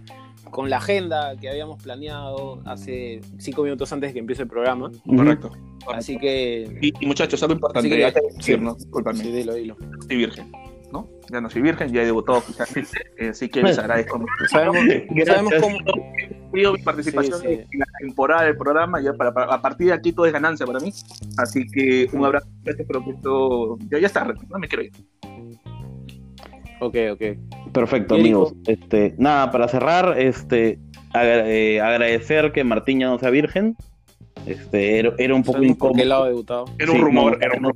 con 0.53 0.69
la 0.71 0.77
agenda 0.77 1.35
que 1.41 1.49
habíamos 1.49 1.83
planeado 1.83 2.61
hace 2.67 3.21
cinco 3.39 3.63
minutos 3.65 3.91
antes 3.93 4.11
de 4.11 4.13
que 4.15 4.21
empiece 4.21 4.43
el 4.43 4.49
programa. 4.49 4.93
Correcto. 5.05 5.51
Así 5.93 6.19
que. 6.19 6.79
Y, 6.81 6.93
y 7.01 7.07
muchachos, 7.07 7.43
algo 7.43 7.55
importante, 7.55 7.89
que- 7.89 8.05
hay 8.05 8.13
que 8.13 8.21
decirnos, 8.37 8.79
discúlpame. 8.79 9.19
Sí, 9.19 9.33
dilo, 9.33 9.55
dilo. 9.55 9.77
soy 10.07 10.17
virgen, 10.19 10.53
¿no? 10.93 11.09
Ya 11.33 11.41
no 11.41 11.49
soy 11.49 11.63
virgen, 11.63 11.91
ya 11.91 12.03
he 12.03 12.05
debutado 12.05 12.39
oficialmente, 12.39 12.91
eh, 13.19 13.31
así 13.31 13.49
que 13.49 13.63
les 13.63 13.79
agradezco. 13.79 14.19
No 14.19 14.27
sabemos, 14.51 14.77
no 15.11 15.25
sabemos 15.25 15.55
cómo. 15.59 15.79
Pido 16.53 16.75
mi 16.75 16.83
participación 16.83 17.41
Sí, 17.41 17.47
sí. 17.49 17.53
en 17.73 17.79
la 17.79 17.87
temporada 18.01 18.43
del 18.45 18.57
programa, 18.59 19.01
ya 19.01 19.15
para, 19.15 19.33
para- 19.33 19.55
a 19.55 19.63
partir 19.63 19.87
de 19.87 19.95
aquí 19.95 20.13
todo 20.13 20.27
es 20.27 20.35
ganancia 20.35 20.67
para 20.67 20.81
mí. 20.81 20.93
Así 21.39 21.67
que 21.67 22.11
un 22.13 22.27
abrazo, 22.27 22.47
gracias 22.63 22.87
por 22.87 23.03
esto. 23.09 23.79
Ya, 23.91 23.99
ya 24.01 24.07
está, 24.07 24.25
no 24.27 24.59
me 24.59 24.69
quiero 24.69 24.85
ir. 24.85 24.93
Ok, 26.81 26.97
ok. 27.13 27.23
Perfecto, 27.73 28.15
amigos. 28.17 28.55
Este, 28.67 29.15
nada, 29.19 29.51
para 29.51 29.67
cerrar, 29.69 30.19
este, 30.19 30.79
agra- 31.13 31.49
eh, 31.49 31.81
agradecer 31.81 32.53
que 32.53 32.65
Martín 32.65 33.01
ya 33.01 33.07
no 33.07 33.19
sea 33.19 33.31
virgen. 33.31 33.77
Este, 34.47 34.99
era, 34.99 35.13
era 35.19 35.35
un 35.35 35.43
poco 35.43 35.59
por 35.59 35.63
qué 35.67 35.73
incómodo. 35.73 36.05
lado 36.05 36.25
debutado. 36.27 36.65
Era 36.79 36.91
un 36.91 36.97
Sí, 36.99 37.03
rumor, 37.05 37.33
no, 37.39 37.45
era 37.45 37.53
un 37.57 37.59
rumor. 37.65 37.75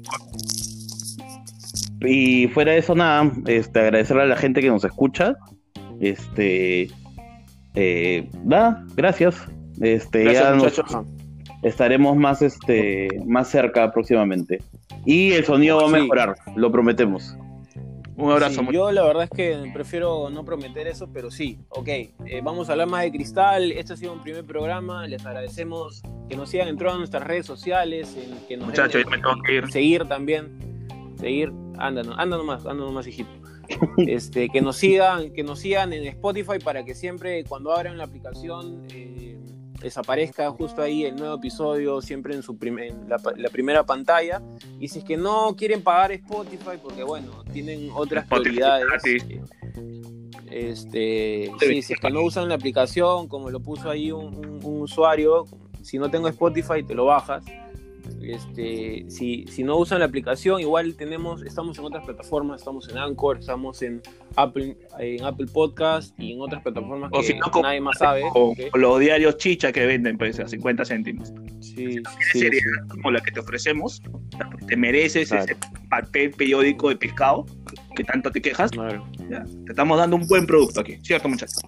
Y 2.00 2.48
fuera 2.48 2.72
de 2.72 2.78
eso, 2.78 2.94
nada, 2.94 3.32
este, 3.46 3.80
agradecerle 3.80 4.22
a 4.22 4.26
la 4.26 4.36
gente 4.36 4.60
que 4.60 4.68
nos 4.68 4.84
escucha. 4.84 5.36
Este, 6.00 6.88
eh, 7.74 8.28
nada, 8.44 8.84
gracias. 8.96 9.36
Este, 9.80 10.24
Gracias, 10.24 10.44
ya 10.44 10.54
nos- 10.54 11.06
estaremos 11.62 12.16
más, 12.16 12.42
este, 12.42 13.08
más 13.26 13.48
cerca 13.48 13.90
próximamente. 13.92 14.60
Y 15.04 15.32
el 15.32 15.44
sonido 15.44 15.78
va 15.78 15.86
a 15.86 15.90
mejorar, 15.90 16.36
lo 16.54 16.70
prometemos. 16.70 17.36
Un 18.16 18.30
abrazo, 18.32 18.60
Sí, 18.62 18.68
yo 18.72 18.90
la 18.92 19.04
verdad 19.04 19.24
es 19.24 19.30
que 19.30 19.70
prefiero 19.74 20.30
no 20.30 20.44
prometer 20.44 20.86
eso, 20.86 21.08
pero 21.12 21.30
sí, 21.30 21.58
ok. 21.68 21.88
eh, 21.88 22.40
vamos 22.42 22.68
a 22.68 22.72
hablar 22.72 22.88
más 22.88 23.02
de 23.02 23.12
cristal. 23.12 23.72
Este 23.72 23.92
ha 23.92 23.96
sido 23.96 24.12
un 24.14 24.22
primer 24.22 24.44
programa. 24.44 25.06
Les 25.06 25.24
agradecemos 25.26 26.02
que 26.28 26.36
nos 26.36 26.48
sigan 26.48 26.68
en 26.68 26.76
todas 26.78 26.96
nuestras 26.96 27.22
redes 27.24 27.44
sociales, 27.46 28.16
en 28.16 28.38
que 28.48 28.56
nos 28.56 28.68
Muchachos, 28.68 29.02
yo 29.04 29.10
me 29.10 29.18
tengo 29.18 29.42
que 29.44 29.54
ir. 29.56 29.70
seguir 29.70 30.04
también. 30.06 30.48
Seguir, 31.20 31.52
anda, 31.78 32.02
no- 32.02 32.14
anda 32.14 32.36
nomás, 32.38 32.64
anda 32.64 32.84
nomás, 32.84 33.06
hijito. 33.06 33.28
Este, 34.06 34.48
que 34.48 34.60
nos 34.62 34.76
sigan, 34.76 35.32
que 35.32 35.42
nos 35.42 35.58
sigan 35.58 35.92
en 35.92 36.06
Spotify 36.06 36.58
para 36.62 36.84
que 36.84 36.94
siempre 36.94 37.42
cuando 37.44 37.72
abran 37.72 37.98
la 37.98 38.04
aplicación 38.04 38.86
eh, 38.92 39.36
desaparezca 39.80 40.50
justo 40.50 40.82
ahí 40.82 41.04
el 41.04 41.16
nuevo 41.16 41.36
episodio 41.36 42.00
siempre 42.00 42.34
en, 42.34 42.42
su 42.42 42.56
en 42.60 43.08
la, 43.08 43.48
primera 43.50 43.84
pantalla. 43.84 44.42
Y 44.78 44.88
si 44.88 45.00
es 45.00 45.04
que 45.04 45.16
no 45.16 45.54
quieren 45.56 45.82
pagar 45.82 46.12
Spotify, 46.12 46.78
porque 46.82 47.02
bueno, 47.02 47.44
tienen 47.52 47.90
otras 47.94 48.26
prioridades. 48.26 48.86
Este, 50.50 51.50
sí, 51.60 51.82
si 51.82 51.92
es 51.92 52.00
que 52.00 52.10
no 52.10 52.22
usan 52.22 52.48
la 52.48 52.54
aplicación, 52.54 53.28
como 53.28 53.50
lo 53.50 53.60
puso 53.60 53.90
ahí 53.90 54.10
un 54.10 54.60
usuario, 54.62 55.44
si 55.82 55.98
no 55.98 56.10
tengo 56.10 56.28
Spotify, 56.28 56.82
te 56.82 56.94
lo 56.94 57.04
bajas 57.04 57.44
este, 58.34 59.04
si, 59.08 59.46
si 59.48 59.62
no 59.62 59.76
usan 59.76 60.00
la 60.00 60.06
aplicación, 60.06 60.60
igual 60.60 60.94
tenemos, 60.96 61.42
estamos 61.42 61.78
en 61.78 61.84
otras 61.84 62.04
plataformas, 62.04 62.60
estamos 62.60 62.88
en 62.88 62.98
Anchor, 62.98 63.38
estamos 63.38 63.82
en 63.82 64.02
Apple, 64.36 64.76
en 64.98 65.24
Apple 65.24 65.46
Podcast 65.52 66.18
y 66.18 66.32
en 66.32 66.40
otras 66.40 66.62
plataformas 66.62 67.10
que 67.12 67.62
nadie 67.62 67.80
más 67.80 67.98
sabe. 67.98 68.22
O, 68.34 68.54
los 68.74 69.00
diarios 69.00 69.36
chicha 69.36 69.72
que 69.72 69.86
venden 69.86 70.18
pues, 70.18 70.38
a 70.40 70.48
50 70.48 70.84
céntimos. 70.84 71.32
Sí, 71.60 72.00
sí, 72.32 72.48
como 72.88 73.10
la 73.10 73.20
que 73.20 73.32
te 73.32 73.40
ofrecemos, 73.40 74.02
te 74.66 74.76
mereces 74.76 75.32
ese 75.32 75.56
papel 75.88 76.30
periódico 76.32 76.88
de 76.88 76.96
pescado 76.96 77.46
que 77.96 78.04
tanto 78.04 78.30
te 78.30 78.40
quejas. 78.40 78.70
te 78.70 79.70
estamos 79.70 79.98
dando 79.98 80.16
un 80.16 80.26
buen 80.28 80.46
producto 80.46 80.80
aquí, 80.80 80.98
¿cierto, 81.02 81.28
muchachos? 81.28 81.58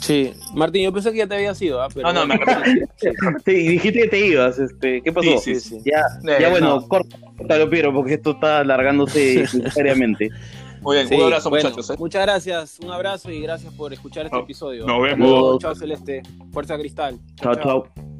Sí, 0.00 0.32
Martín, 0.54 0.84
yo 0.84 0.92
pensé 0.92 1.10
que 1.10 1.18
ya 1.18 1.26
te 1.26 1.34
había 1.34 1.54
sido, 1.54 1.82
¿ah? 1.82 1.88
No, 1.96 2.12
no, 2.12 2.26
me 2.26 2.38
sí, 3.44 3.52
dijiste 3.52 4.02
que 4.02 4.08
te 4.08 4.26
ibas, 4.26 4.58
este, 4.58 5.02
¿qué 5.02 5.12
pasó? 5.12 5.38
Sí, 5.38 5.56
sí, 5.56 5.78
Ya, 5.84 6.04
ya 6.38 6.48
bueno, 6.50 6.86
córtalo, 6.86 7.68
Piero, 7.68 7.92
porque 7.92 8.14
esto 8.14 8.32
está 8.32 8.60
alargándose 8.60 9.46
necesariamente. 9.54 10.30
Muy 10.80 10.96
bien, 10.96 11.12
un 11.12 11.22
abrazo, 11.26 11.50
muchachos. 11.50 11.90
¿eh? 11.90 11.94
Muchas 11.98 12.22
gracias, 12.22 12.78
un 12.80 12.90
abrazo 12.92 13.32
y 13.32 13.40
gracias 13.40 13.72
por 13.74 13.92
escuchar 13.92 14.26
este 14.26 14.38
episodio. 14.38 14.86
Nos 14.86 15.02
vemos. 15.02 15.58
Chao, 15.58 15.74
Celeste. 15.74 16.22
Fuerza 16.52 16.78
Cristal. 16.78 17.18
chao. 17.40 17.56
chao. 17.56 18.17